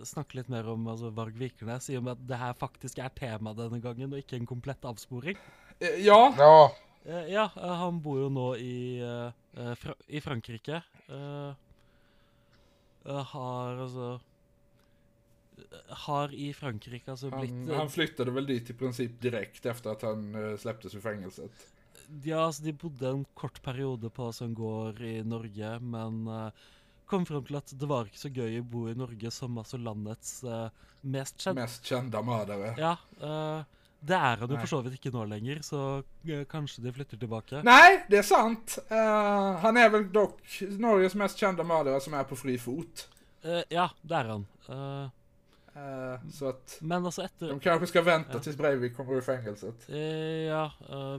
snakke 0.03 0.38
litt 0.38 0.47
mer 0.47 0.67
om 0.69 0.88
altså, 0.88 1.09
Varg 1.09 1.34
Vikernes, 1.38 1.89
i 1.89 1.97
og 1.97 2.03
med 2.03 2.11
at 2.15 2.23
det 2.30 2.38
her 2.39 2.53
faktisk 2.53 2.97
er 3.03 3.09
tema 3.19 3.51
denne 3.53 3.82
gangen, 3.84 4.13
og 4.13 4.17
ikke 4.23 4.36
en 4.39 4.45
komplett 4.47 4.86
avsporing. 4.88 5.38
Eh, 5.80 5.95
Ja, 6.05 6.34
Ja, 6.38 6.71
Eh, 7.05 7.32
ja, 7.32 7.49
eh, 7.55 7.75
han 7.80 8.01
bor 8.03 8.19
jo 8.19 8.30
nå 8.30 8.55
i, 8.61 9.01
Fra 9.80 9.93
i 10.07 10.19
Frankrike. 10.21 10.82
Har 13.05 13.80
altså 13.82 14.09
eh, 15.57 15.95
Har 16.05 16.34
i 16.36 16.51
Frankrike 16.53 17.11
altså 17.11 17.32
blitt 17.34 17.55
han, 17.55 17.71
han 17.80 17.89
flyttade 17.89 18.32
väl 18.36 18.45
dit 18.45 18.69
i 18.69 18.73
princip 18.73 19.21
direkt 19.21 19.65
efter 19.65 19.89
att 19.91 20.01
han 20.01 20.57
släpptes 20.59 20.95
ur 20.95 20.99
fängelset. 21.01 21.51
Ja, 22.23 22.45
altså 22.45 22.63
de 22.63 22.73
bodde 22.73 23.09
en 23.09 23.25
kort 23.34 23.61
periode 23.61 24.09
på 24.09 24.30
sånn 24.34 24.53
gård 24.57 25.01
i 25.01 25.19
Norge, 25.23 25.75
men 25.80 26.23
kom 27.09 27.25
frem 27.25 27.43
til 27.45 27.57
at 27.59 27.73
det 27.77 27.89
var 27.89 28.05
ikke 28.09 28.21
så 28.21 28.32
gøy 28.34 28.59
å 28.61 28.65
bo 28.65 28.88
i 28.89 28.95
Norge 28.97 29.30
som 29.34 29.57
altså 29.61 29.77
landets 29.77 30.39
mest 31.01 31.38
kjente 31.41 31.61
Mest 31.61 31.86
kända 31.86 32.21
mördare. 32.25 32.73
Ja, 32.82 32.95
eh, 33.21 33.61
det 34.02 34.16
er 34.16 34.38
han 34.39 34.50
jo 34.50 34.58
for 34.62 34.68
så 34.72 34.78
vidt 34.86 34.93
ikke 35.00 35.12
nå 35.12 35.26
lenger, 35.28 35.62
så 35.66 35.80
eh, 36.28 36.45
kanskje 36.47 36.84
de 36.86 36.91
flytter 36.95 37.18
tilbake. 37.20 37.62
Nej, 37.68 38.06
det 38.10 38.18
är 38.18 38.24
sant. 38.24 38.78
Eh, 38.89 39.58
han 39.60 39.78
är 39.78 39.89
väl 39.89 40.12
dock 40.12 40.62
Norges 40.62 41.16
mest 41.16 41.38
kända 41.38 41.64
mördare 41.64 42.00
som 42.02 42.14
är 42.14 42.24
på 42.24 42.36
fri 42.36 42.58
fot. 42.58 43.10
Eh, 43.43 43.62
ja, 43.70 43.89
det 44.02 44.16
er 44.16 44.30
han. 44.32 44.45
Eh, 44.70 45.10
så 46.32 46.50
att 46.50 46.78
men 46.82 47.06
altså, 47.06 47.22
etter 47.24 47.47
de 47.47 47.60
kanske 47.60 47.88
ska 47.88 48.02
vänta 48.02 48.34
Ja. 48.34 48.39
tills 48.39 48.58
Breivik 48.58 48.95
kommer 48.97 49.14
ur 49.14 49.22
fängelset. 49.22 49.89
Ja, 50.50 50.72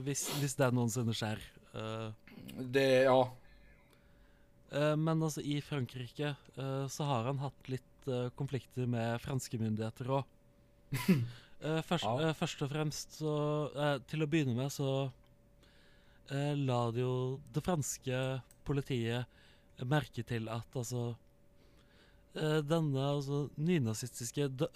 hvis, 0.03 0.27
hvis 0.39 0.55
det 0.55 0.71
noensinne 0.73 1.13
skjer. 1.13 1.39
Eh, 1.73 2.09
Det, 2.59 3.03
ja. 3.03 3.31
men 4.97 5.23
altså, 5.23 5.41
i 5.41 5.61
Frankrike 5.61 6.35
så 6.89 7.03
har 7.03 7.23
han 7.23 7.39
hatt 7.39 7.69
litt 7.69 8.07
eh, 8.07 8.29
konflikter 8.35 8.85
med 8.87 9.21
franske 9.21 9.57
myndigheter 9.57 10.05
òg. 11.61 11.83
først, 11.85 12.03
Ja. 12.03 12.29
eh, 12.29 12.33
først 12.33 12.61
og 12.61 12.69
fremst 12.69 13.17
så 13.19 13.35
eh, 13.75 13.97
Til 14.07 14.23
å 14.23 14.27
begynne 14.27 14.55
med 14.55 14.71
så 14.71 15.11
la 16.31 16.91
det 16.91 17.01
jo 17.01 17.41
det 17.51 17.61
franske 17.65 18.41
politiet 18.63 19.25
merke 19.83 20.23
til 20.23 20.47
at 20.47 20.63
altså 20.75 21.15
Denne 22.33 23.01
altså, 23.03 23.49
nynazistiske 23.59 24.45
dø, 24.55 24.67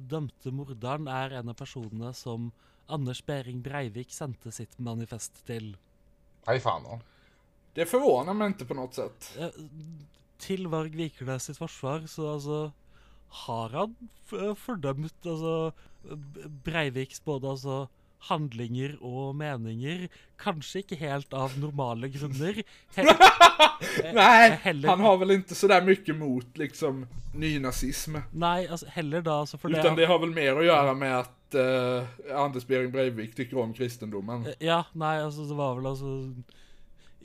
dømte 0.00 0.50
morderen 0.50 1.06
er 1.12 1.34
en 1.36 1.50
av 1.52 1.54
personene 1.58 2.14
som 2.16 2.46
Anders 2.88 3.20
Behring 3.26 3.60
Breivik 3.62 4.10
sendte 4.16 4.50
sitt 4.50 4.78
manifest 4.78 5.42
til. 5.46 5.74
nej 6.46 6.60
fan. 6.60 6.82
ja. 6.88 6.98
Det 7.74 7.86
förvånar 7.86 8.34
mig 8.34 8.46
inte 8.46 8.64
på 8.64 8.74
något 8.74 8.94
sätt. 8.94 9.36
Eh, 9.38 9.50
til 10.38 10.66
Varg 10.68 10.96
Vikernes 10.96 11.44
sitt 11.44 11.58
forsvar, 11.58 12.06
så 12.06 12.32
altså 12.34 12.72
Har 13.34 13.74
han 13.74 13.94
f 14.24 14.32
fordømt 14.56 15.26
altså 15.26 15.72
Breiviks 16.64 17.20
både 17.24 17.50
altså 17.50 17.84
handlinger 18.28 18.96
og 19.04 19.34
meninger? 19.36 20.06
Kanskje 20.40 20.84
ikke 20.84 20.98
helt 21.02 21.34
av 21.36 21.56
normale 21.60 22.08
grunner. 22.14 22.62
He 22.96 23.04
eh, 23.08 24.12
Nej, 24.14 24.50
heller, 24.64 24.88
han 24.88 25.00
har 25.00 25.16
väl 25.16 25.30
inte 25.30 25.54
sådär 25.54 25.82
mycket 25.84 26.16
mot 26.16 26.58
liksom 26.58 27.06
nynazism. 27.34 28.16
Nei, 28.32 28.66
altså 28.66 28.86
heller 28.94 29.24
da 29.24 29.40
altså 29.42 29.58
for 29.58 29.68
Utan 29.74 29.96
det 29.96 30.02
det 30.04 30.08
har 30.08 30.18
väl 30.18 30.30
mer 30.30 30.56
att 30.56 30.64
göra 30.64 30.94
med 30.94 31.18
att 31.18 31.54
eh, 31.54 32.40
Anders 32.40 32.66
Behring 32.66 32.90
Breivik 32.92 33.34
tycker 33.34 33.58
om 33.58 33.74
kristendomen. 33.74 34.46
Eh, 34.46 34.54
Ja, 34.58 34.84
nei, 34.92 35.18
altså 35.22 35.48
det 35.48 35.56
var 35.56 35.74
vel 35.74 35.86
altså 35.86 36.34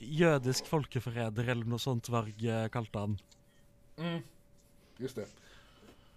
Jødisk 0.00 0.66
folkeforræder 0.66 1.48
eller 1.52 1.68
noe 1.68 1.78
sånt 1.78 2.08
eh, 2.08 2.68
kalte 2.72 2.98
han. 2.98 3.18
Mm. 3.98 4.22
Just 4.98 5.16
det. 5.16 5.26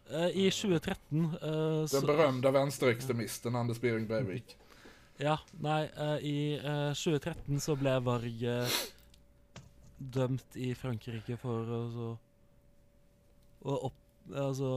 Eh, 0.10 0.28
I 0.38 0.52
2013 0.52 1.38
eh, 1.42 1.86
Den 1.92 2.06
berömda 2.06 2.52
vänsterextremisten 2.52 3.56
Anders 3.56 3.82
Behring 3.82 4.08
Breivik. 4.08 4.58
Ja, 5.18 5.36
nei, 5.62 5.84
eh, 5.98 6.18
i 6.26 6.54
eh, 6.58 6.94
2013 6.98 7.60
så 7.62 7.76
ble 7.78 7.92
Varg 8.02 8.42
dømt 9.98 10.56
i 10.58 10.72
Frankrike 10.76 11.38
for 11.38 11.70
altså, 11.78 12.08
å 13.62 13.76
opp, 13.88 14.00
altså, 14.34 14.72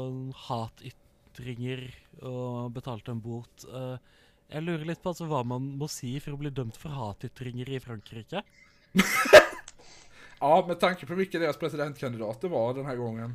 hatytringer 0.44 1.86
og 2.20 2.68
betalte 2.76 3.14
en 3.16 3.22
bot. 3.24 3.64
Jeg 3.66 4.62
lurer 4.62 4.84
litt 4.92 5.00
på 5.02 5.14
altså, 5.14 5.26
hva 5.32 5.40
man 5.42 5.72
må 5.80 5.88
si 5.90 6.12
for 6.20 6.36
å 6.36 6.40
bli 6.44 6.52
dømt 6.54 6.76
for 6.78 6.94
hatytringer 6.94 7.72
i 7.72 7.80
Frankrike. 7.82 8.44
Ja, 10.36 10.64
med 10.68 10.76
tanke 10.80 11.06
på 11.08 11.14
vilka 11.16 11.38
deras 11.40 11.56
presidentkandidater 11.56 12.48
var 12.52 12.74
den 12.76 12.84
här 12.86 12.96
gången. 12.96 13.34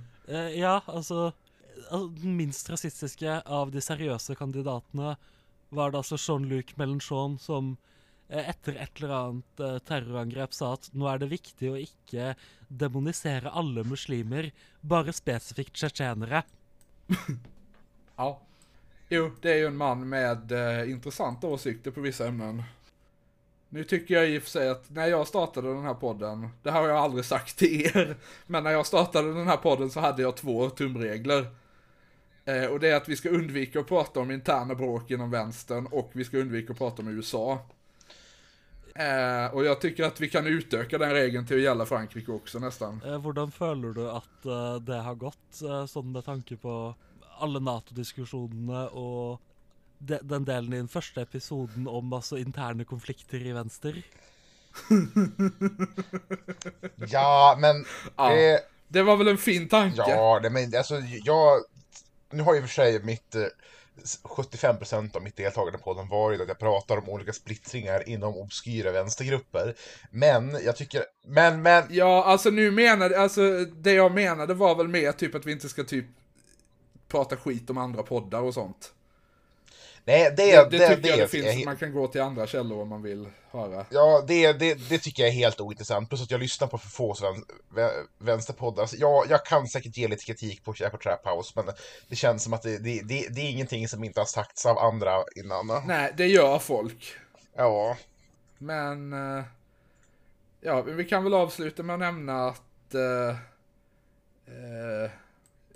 Ja, 0.54 0.82
altså 0.86 1.16
al- 1.26 1.34
Den 1.34 1.51
minst 2.24 2.70
rasistiske 2.70 3.42
av 3.46 3.72
de 3.72 3.82
seriøse 3.84 4.36
kandidatene 4.40 5.16
var 5.72 5.92
det 5.92 6.02
altså 6.02 6.20
Jean-Luc 6.20 6.76
Mélenchon 6.80 7.38
som 7.40 7.78
efter 8.32 8.78
etter 8.78 8.84
et 8.84 9.00
eller 9.02 9.14
annet 9.16 9.56
terrorangrepp 9.58 9.88
terrorangrep 9.88 10.54
sa 10.56 10.74
at 10.74 10.90
nå 10.96 11.08
er 11.12 11.20
det 11.20 11.28
viktig 11.34 11.72
å 11.72 11.80
ikke 11.80 12.36
demonisere 12.68 13.52
alle 13.52 13.84
muslimer, 13.84 14.52
bare 14.82 15.14
spesifikt 15.14 15.76
tsjetsjenere. 15.76 16.44
Ja. 18.16 18.40
Jo, 19.10 19.32
det 19.42 19.52
är 19.52 19.56
ju 19.56 19.66
en 19.66 19.78
man 19.78 20.10
med 20.10 20.52
eh, 20.52 20.92
intressanta 20.92 21.48
åsikter 21.48 21.92
på 21.92 22.02
vissa 22.02 22.28
ämnen. 22.28 22.64
Nu 23.70 23.84
tycker 23.84 24.16
jag 24.16 24.30
i 24.30 24.40
och 24.40 24.44
för 24.44 24.50
sig 24.50 24.70
att 24.70 24.90
när 24.90 25.08
jag 25.08 25.28
startade 25.28 25.74
den 25.74 25.84
här 25.84 25.94
podden, 25.94 26.50
det 26.64 26.72
här 26.72 26.82
har 26.82 26.88
jag 26.88 26.98
aldrig 26.98 27.26
sagt 27.26 27.58
till 27.58 27.82
er, 27.82 28.16
men 28.48 28.64
när 28.64 28.72
jag 28.72 28.86
startade 28.86 29.34
den 29.34 29.48
här 29.48 29.58
podden 29.58 29.90
så 29.90 30.00
hade 30.00 30.22
jag 30.22 30.38
två 30.38 30.70
tumregler. 30.70 31.48
Eh, 32.46 32.66
och 32.66 32.80
det 32.80 32.90
är 32.90 32.96
att 32.96 33.10
vi 33.10 33.16
ska 33.16 33.30
undvika 33.30 33.80
att 33.80 33.88
prata 33.88 34.20
om 34.20 34.32
interna 34.32 34.76
bråk 34.76 35.12
inom 35.12 35.32
vänstern 35.32 35.86
och 35.86 36.10
vi 36.14 36.24
ska 36.24 36.38
undvika 36.38 36.74
att 36.74 36.80
prata 36.80 37.02
om 37.02 37.08
USA. 37.08 37.60
Eh, 38.96 39.54
och 39.54 39.66
jag 39.66 39.82
tycker 39.82 40.04
att 40.04 40.22
vi 40.22 40.30
kan 40.30 40.48
utöka 40.48 40.98
den 40.98 41.12
regeln 41.12 41.48
till 41.48 41.56
att 41.58 41.64
gälla 41.64 41.86
Frankrike 41.86 42.32
också 42.32 42.60
nästan. 42.60 43.02
Eh, 43.06 43.20
hvordan 43.20 43.52
føler 43.52 43.94
du 43.94 44.10
at 44.10 44.46
eh, 44.46 44.76
det 44.82 45.02
har 45.02 45.16
gått, 45.16 45.62
eh, 45.62 45.86
sånn 45.86 46.12
med 46.12 46.26
tanke 46.26 46.58
på 46.58 46.96
alle 47.40 47.60
Nato-diskusjonene 47.60 48.90
og 48.92 49.40
de, 49.98 50.20
den 50.22 50.44
delen 50.46 50.74
i 50.74 50.78
den 50.82 50.88
første 50.92 51.22
episoden 51.22 51.88
om 51.88 52.14
altså 52.14 52.38
interne 52.38 52.86
konflikter 52.86 53.38
i 53.38 53.54
venstre? 53.56 54.04
Ja, 57.12 57.56
men... 57.60 57.86
Ja. 58.18 58.34
Eh, 58.34 58.60
Det 58.88 59.04
var 59.04 59.18
väl 59.18 59.28
en 59.28 59.38
fin 59.38 59.70
tanke? 59.70 60.04
ja, 60.08 60.40
det, 60.40 60.50
men 60.50 60.76
alltså 60.78 60.96
jag 61.24 61.62
nu 62.32 62.44
har 62.44 62.56
ju 62.56 62.62
för 62.62 62.68
sig 62.68 63.04
mitt 63.04 63.36
eh, 63.36 63.42
75% 64.24 65.16
av 65.16 65.24
mitt 65.24 65.38
deltagande 65.38 65.78
på 65.78 65.84
podden 65.84 66.08
varit 66.08 66.42
att 66.42 66.48
jag 66.48 66.60
pratar 66.60 66.98
om 66.98 67.10
olika 67.10 67.34
splittringar 67.34 68.10
inom 68.10 68.38
obskyra 68.38 68.92
vänstergrupper. 68.92 69.76
Men 70.12 70.58
jag 70.66 70.76
tycker, 70.76 71.04
men, 71.28 71.62
men, 71.62 71.84
Ja, 71.90 72.24
alltså 72.24 72.50
nu 72.50 72.72
menade, 72.72 73.20
alltså 73.20 73.66
det 73.66 73.94
jag 73.94 74.14
menade 74.14 74.54
var 74.54 74.76
väl 74.76 74.88
mer 74.88 75.12
typ 75.12 75.36
att 75.36 75.46
vi 75.46 75.52
inte 75.52 75.70
ska 75.70 75.84
typ 75.84 76.06
prata 77.08 77.38
skit 77.38 77.70
om 77.70 77.78
andra 77.78 78.04
poddar 78.04 78.42
och 78.42 78.54
sånt 78.54 78.94
nej, 80.06 80.34
det, 80.38 80.44
Det, 80.56 80.70
det, 80.70 80.78
det, 80.78 80.96
tycker 80.96 81.10
jag 81.10 81.20
det 81.20 81.28
finns, 81.28 81.46
är- 81.46 81.66
man 81.66 81.78
kan 81.78 81.92
gå 81.94 82.08
till 82.08 82.22
andra 82.22 82.48
källor 82.48 82.82
om 82.82 82.90
man 82.90 83.02
vill 83.02 83.28
höra. 83.52 83.86
Ja, 83.90 84.24
det, 84.28 84.54
det, 84.54 84.90
det 84.90 84.98
tycker 84.98 85.24
jag 85.24 85.30
är 85.30 85.34
helt 85.34 85.62
ointressant. 85.62 86.10
Plus 86.10 86.22
att 86.24 86.32
jag 86.32 86.40
lyssnar 86.40 86.68
på 86.68 86.78
för 86.78 86.90
få 86.90 87.16
vän, 87.22 87.44
vä- 87.76 88.06
vänsterpoddar. 88.18 88.82
Alltså, 88.82 88.98
jag, 88.98 89.26
jag 89.30 89.46
kan 89.46 89.68
säkert 89.68 89.98
ge 89.98 90.08
lite 90.08 90.26
kritik 90.26 90.64
på 90.64 90.72
och 90.72 91.02
Trap 91.02 91.28
House, 91.28 91.54
men 91.56 91.66
det 92.08 92.16
känns 92.16 92.44
som 92.44 92.54
att 92.54 92.62
det, 92.62 92.78
det, 92.78 93.02
det, 93.02 93.28
det 93.30 93.42
är 93.42 93.50
ingenting 93.50 93.88
som 93.88 94.04
inte 94.04 94.20
har 94.20 94.26
sagts 94.26 94.66
av 94.66 94.78
andra 94.78 95.24
innan. 95.36 95.82
Nej, 95.88 96.14
det 96.18 96.28
gör 96.28 96.60
folk. 96.60 97.14
Ja, 97.56 97.98
Men, 98.58 99.14
eh, 99.14 99.44
ja, 100.62 100.82
vi 100.82 101.04
kan 101.06 101.24
väl 101.24 101.34
avsluta 101.34 101.84
med 101.84 101.94
att 101.94 102.00
nämna 102.00 102.48
att 102.48 102.94
eh, 102.94 103.36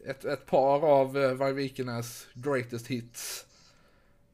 ett, 0.09 0.26
ett 0.26 0.45
par 0.45 0.86
av 0.86 1.17
eh, 1.17 1.32
Vargvikernes 1.34 2.28
greatest 2.34 2.88
hits 2.88 3.44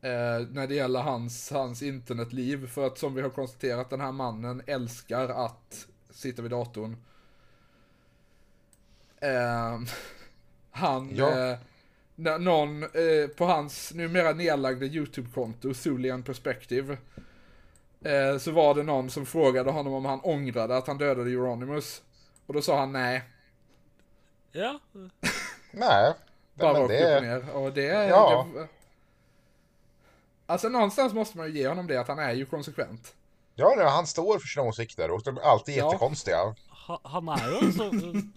eh, 0.02 0.48
när 0.52 0.68
det 0.68 0.76
gäller 0.76 1.00
hans, 1.02 1.52
hans 1.52 1.82
internetliv. 1.82 2.68
För 2.68 2.88
att 2.88 2.98
som 2.98 3.16
vi 3.16 3.22
har 3.22 3.30
konstaterat, 3.30 3.90
den 3.90 4.02
här 4.02 4.12
mannen 4.12 4.62
älskar 4.68 5.30
att 5.30 5.88
sitta 6.10 6.42
vid 6.42 6.52
datorn. 6.52 6.98
Eh, 9.22 9.80
han, 10.72 11.16
Ja. 11.16 11.52
eh, 11.52 11.58
någon 12.40 12.84
eh, 12.84 13.28
på 13.38 13.46
hans 13.46 13.94
numera 13.94 14.32
nedlagda 14.34 14.86
YouTube-konto, 14.86 15.74
Thulian 15.74 16.24
Perspective, 16.24 16.98
eh, 18.04 18.38
så 18.38 18.52
var 18.52 18.76
det 18.76 18.84
någon 18.84 19.10
som 19.10 19.26
frågade 19.26 19.72
honom 19.72 19.94
om 19.94 20.06
han 20.06 20.20
ångrade 20.24 20.78
att 20.78 20.88
han 20.88 20.98
dödade 20.98 21.30
Euronymous. 21.32 22.02
Och 22.46 22.54
då 22.54 22.62
sa 22.62 22.80
han 22.80 22.92
nej, 22.92 23.24
Ja, 24.52 24.80
nej. 25.72 26.14
bara 26.54 26.80
rakt 26.80 26.90
det, 26.90 27.12
upp 27.12 27.18
och 27.18 27.24
ner. 27.24 27.56
Och 27.56 27.74
det, 27.74 27.82
Ja. 28.08 28.48
det... 28.54 28.68
Alltså 30.52 30.70
någonstans 30.70 31.14
måste 31.14 31.38
man 31.38 31.48
ju 31.48 31.54
ge 31.60 31.68
honom 31.68 31.88
det, 31.88 31.98
att 32.02 32.08
han 32.08 32.20
är 32.20 32.34
ju 32.34 32.46
konsekvent. 32.46 33.16
ja, 33.56 33.74
nej, 33.78 33.86
han 33.90 34.08
står 34.08 34.40
för 34.40 34.48
sina 34.48 34.66
åsikter 34.66 35.12
och 35.12 35.22
de 35.24 35.38
är 35.38 35.42
alltid 35.42 35.76
Ja. 35.78 35.86
jättekonstiga. 35.86 36.56
ha- 36.88 37.02
han 37.04 37.28
er 37.30 37.50
jo 37.52 37.58
altså, 37.68 37.84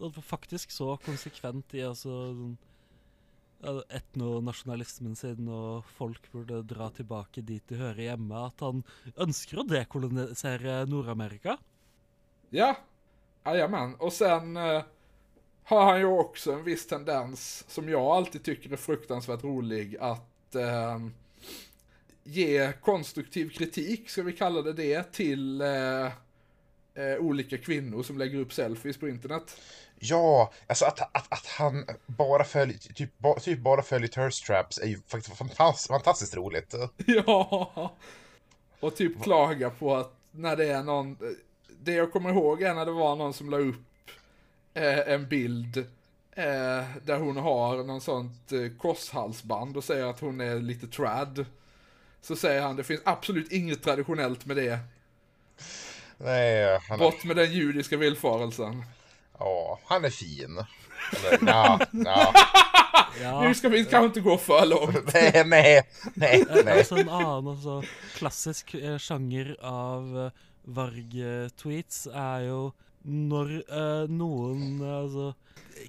altså 0.04 0.22
faktisk 0.22 0.70
så 0.70 0.96
konsekvent 1.06 1.74
i 1.74 1.80
sånn, 1.96 2.56
ja, 3.64 3.82
etnonasjonalismen 3.88 5.16
sin, 5.16 5.48
og 5.48 5.84
folk 5.96 6.26
burde 6.32 6.62
dra 6.62 6.90
tilbake 6.90 7.42
dit 7.42 7.62
de 7.68 7.76
hører 7.80 8.02
hjemme, 8.10 8.46
at 8.46 8.60
han 8.60 8.82
ønsker 9.16 9.58
å 9.62 9.66
dekolonisere 9.68 10.84
Nord-Amerika. 10.86 11.56
Ja, 12.50 12.74
jajamän. 13.46 13.94
Och 13.98 14.12
sen 14.12 14.56
eh, 14.56 14.82
har 15.64 15.84
han 15.84 15.98
ju 16.00 16.06
också 16.06 16.52
en 16.52 16.64
viss 16.64 16.86
tendens, 16.86 17.64
som 17.68 17.88
jag 17.88 18.02
alltid 18.02 18.44
tycker 18.44 18.72
är 18.72 18.76
fruktansvärt 18.76 19.44
rolig, 19.44 19.96
att 20.00 20.54
eh, 20.54 20.98
ge 22.24 22.72
konstruktiv 22.72 23.50
kritik, 23.50 24.10
ska 24.10 24.22
vi 24.22 24.32
kalla 24.32 24.62
det 24.62 24.72
det, 24.72 25.12
till 25.12 25.60
eh, 25.60 26.06
eh, 26.94 27.16
olika 27.18 27.58
kvinnor 27.58 28.02
som 28.02 28.18
lägger 28.18 28.38
upp 28.38 28.52
selfies 28.52 28.96
på 28.96 29.08
internet. 29.08 29.56
Ja, 29.98 30.52
alltså 30.66 30.84
att, 30.84 31.00
att, 31.00 31.32
att 31.32 31.46
han 31.46 31.86
bara 32.06 32.44
följer, 32.44 32.78
typ, 32.78 33.18
ba, 33.18 33.38
typ 33.40 33.58
bara 33.58 33.82
följer 33.82 34.08
thirst 34.08 34.46
traps 34.46 34.78
är 34.78 34.86
ju 34.86 35.00
faktiskt 35.06 35.36
fantastiskt, 35.36 35.88
fantastiskt 35.88 36.36
roligt. 36.36 36.74
Ja. 37.06 37.94
Och 38.80 38.96
typ 38.96 39.22
klaga 39.22 39.70
på 39.70 39.96
att 39.96 40.12
när 40.30 40.56
det 40.56 40.64
är 40.64 40.82
någon, 40.82 41.18
det 41.82 41.92
jag 41.92 42.12
kommer 42.12 42.30
ihåg 42.30 42.62
är 42.62 42.74
när 42.74 42.86
det 42.86 42.92
var 42.92 43.16
någon 43.16 43.32
som 43.32 43.50
la 43.50 43.58
upp 43.58 44.10
eh, 44.74 44.98
en 44.98 45.28
bild 45.28 45.76
eh, 46.32 46.84
där 47.04 47.18
hon 47.18 47.36
har 47.36 47.84
någon 47.84 48.00
sånt 48.00 48.52
eh, 48.52 48.78
korshalsband 48.78 49.76
och 49.76 49.84
säger 49.84 50.06
att 50.06 50.20
hon 50.20 50.40
är 50.40 50.54
lite 50.54 50.86
trad. 50.86 51.46
Så 52.24 52.36
säger 52.36 52.62
han, 52.62 52.76
det 52.76 52.84
finns 52.84 53.00
absolut 53.04 53.52
inget 53.52 53.82
traditionellt 53.82 54.46
med 54.46 54.56
det. 54.56 54.78
Nej, 56.18 56.78
han 56.88 57.00
är, 57.00 57.04
Bort 57.04 57.24
med 57.24 57.36
den 57.36 57.52
judiska 57.52 57.96
villfarelsen. 57.96 58.84
ja, 59.38 59.80
han 59.84 60.04
är 60.04 60.10
fin. 60.10 60.64
Eller, 61.12 61.48
ja, 61.50 61.80
ja. 61.92 62.32
Ja, 63.22 63.42
Nu 63.42 63.54
ska 63.54 63.68
vi 63.68 63.84
kanske 63.84 64.06
inte 64.06 64.20
gå 64.20 64.38
för 64.38 64.66
långt. 64.66 65.12
Nej, 65.14 65.44
nej, 65.46 65.82
nej, 66.14 66.44
nej. 66.64 66.78
altså 66.78 66.96
en 66.96 67.08
annen 67.08 67.48
altså, 67.48 67.82
klassisk 68.14 68.74
eh, 68.74 68.98
sjanger 68.98 69.56
av 69.60 70.18
eh, 70.24 70.30
varg-tweets 70.64 72.06
er 72.06 72.46
jo 72.48 72.60
når 73.04 73.52
eh, 73.68 74.06
noen 74.08 74.80
eh, 74.80 74.96
altså, 75.02 75.34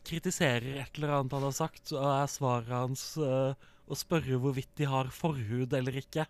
kritiserer 0.03 0.81
et 0.83 0.97
eller 0.97 1.15
annet 1.19 1.37
han 1.37 1.47
har 1.47 1.55
sagt, 1.55 1.93
og 1.95 2.03
er 2.11 2.27
svaret 2.31 2.75
hans 2.75 3.05
eh, 3.17 3.71
å 3.85 3.97
spørre 3.97 4.39
hvorvidt 4.41 4.71
de 4.79 4.89
har 4.89 5.11
forhud 5.13 5.73
eller 5.77 6.01
ikke. 6.01 6.25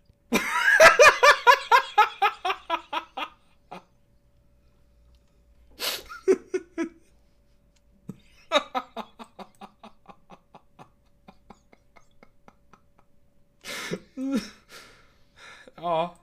Ja. 15.75 16.15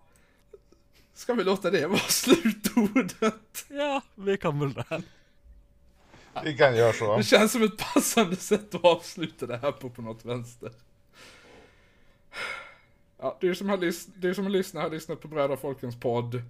Ska 1.14 1.34
vi 1.34 1.44
låta 1.44 1.70
det 1.70 1.86
vara 1.86 1.98
slutordet? 1.98 3.64
Ja, 3.68 4.02
vi 4.14 4.36
kan 4.36 4.60
vel 4.60 4.72
det. 4.72 5.02
Vi 6.44 6.56
kan 6.56 6.76
göra 6.76 6.92
så. 6.92 7.16
Det 7.16 7.24
känns 7.24 7.52
som 7.52 7.62
ett 7.62 7.76
passande 7.76 8.36
sätt 8.36 8.74
att 8.74 8.84
avsluta 8.84 9.46
det 9.46 9.56
här 9.56 9.72
på, 9.72 9.90
på 9.90 10.02
något 10.02 10.24
vänster. 10.24 10.72
Ja, 13.22 13.38
du 13.40 13.54
som 13.54 13.68
har, 13.68 13.76
lys- 13.76 14.10
du 14.16 14.34
som 14.34 14.44
har 14.44 14.50
lyssnat 14.50 14.82
har 14.82 14.90
lyssnat 14.90 15.20
på 15.20 15.28
Bröder 15.28 15.56
Folkens 15.56 16.00
podd. 16.00 16.42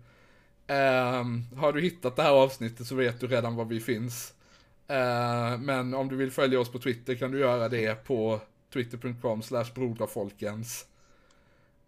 Ehm, 0.67 1.43
har 1.57 1.73
du 1.73 1.81
hittat 1.81 2.17
det 2.17 2.23
här 2.23 2.33
avsnittet 2.33 2.87
så 2.87 2.95
vet 2.95 3.21
du 3.21 3.27
redan 3.27 3.57
var 3.57 3.65
vi 3.65 3.81
finns. 3.81 4.35
Uh, 4.91 5.59
men 5.61 5.95
om 5.95 6.09
du 6.09 6.17
vill 6.17 6.31
följa 6.31 6.61
oss 6.61 6.73
på 6.73 6.79
Twitter 6.79 7.15
kan 7.15 7.31
du 7.31 7.39
göra 7.39 7.69
det 7.69 8.05
på 8.05 8.41
twitter.com 8.73 9.43
slash 9.43 9.65
broderfolkens. 9.75 10.87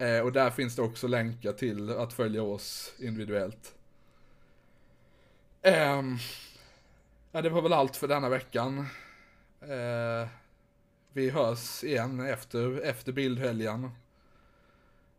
Uh, 0.03 0.21
och 0.21 0.33
där 0.33 0.51
finns 0.51 0.77
det 0.77 0.83
också 0.83 1.09
länkar 1.09 1.53
till 1.53 1.91
att 1.91 2.13
följa 2.13 2.43
oss 2.43 2.95
individuellt. 2.99 3.75
Ehm, 5.63 6.17
ja, 7.33 7.43
det 7.43 7.51
var 7.51 7.63
väl 7.63 7.73
allt 7.73 7.97
för 7.97 8.09
denna 8.09 8.29
veckan. 8.29 8.87
Vi 11.13 11.31
hörs 11.31 11.85
igen 11.85 12.21
efter, 12.21 12.81
efter 12.81 13.13
bildhelgen. 13.13 13.91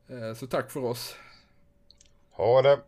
Eh, 0.07 0.33
så 0.33 0.47
tack 0.47 0.71
för 0.71 0.83
oss. 0.83 1.15
Ha 2.31 2.61
det. 2.61 2.79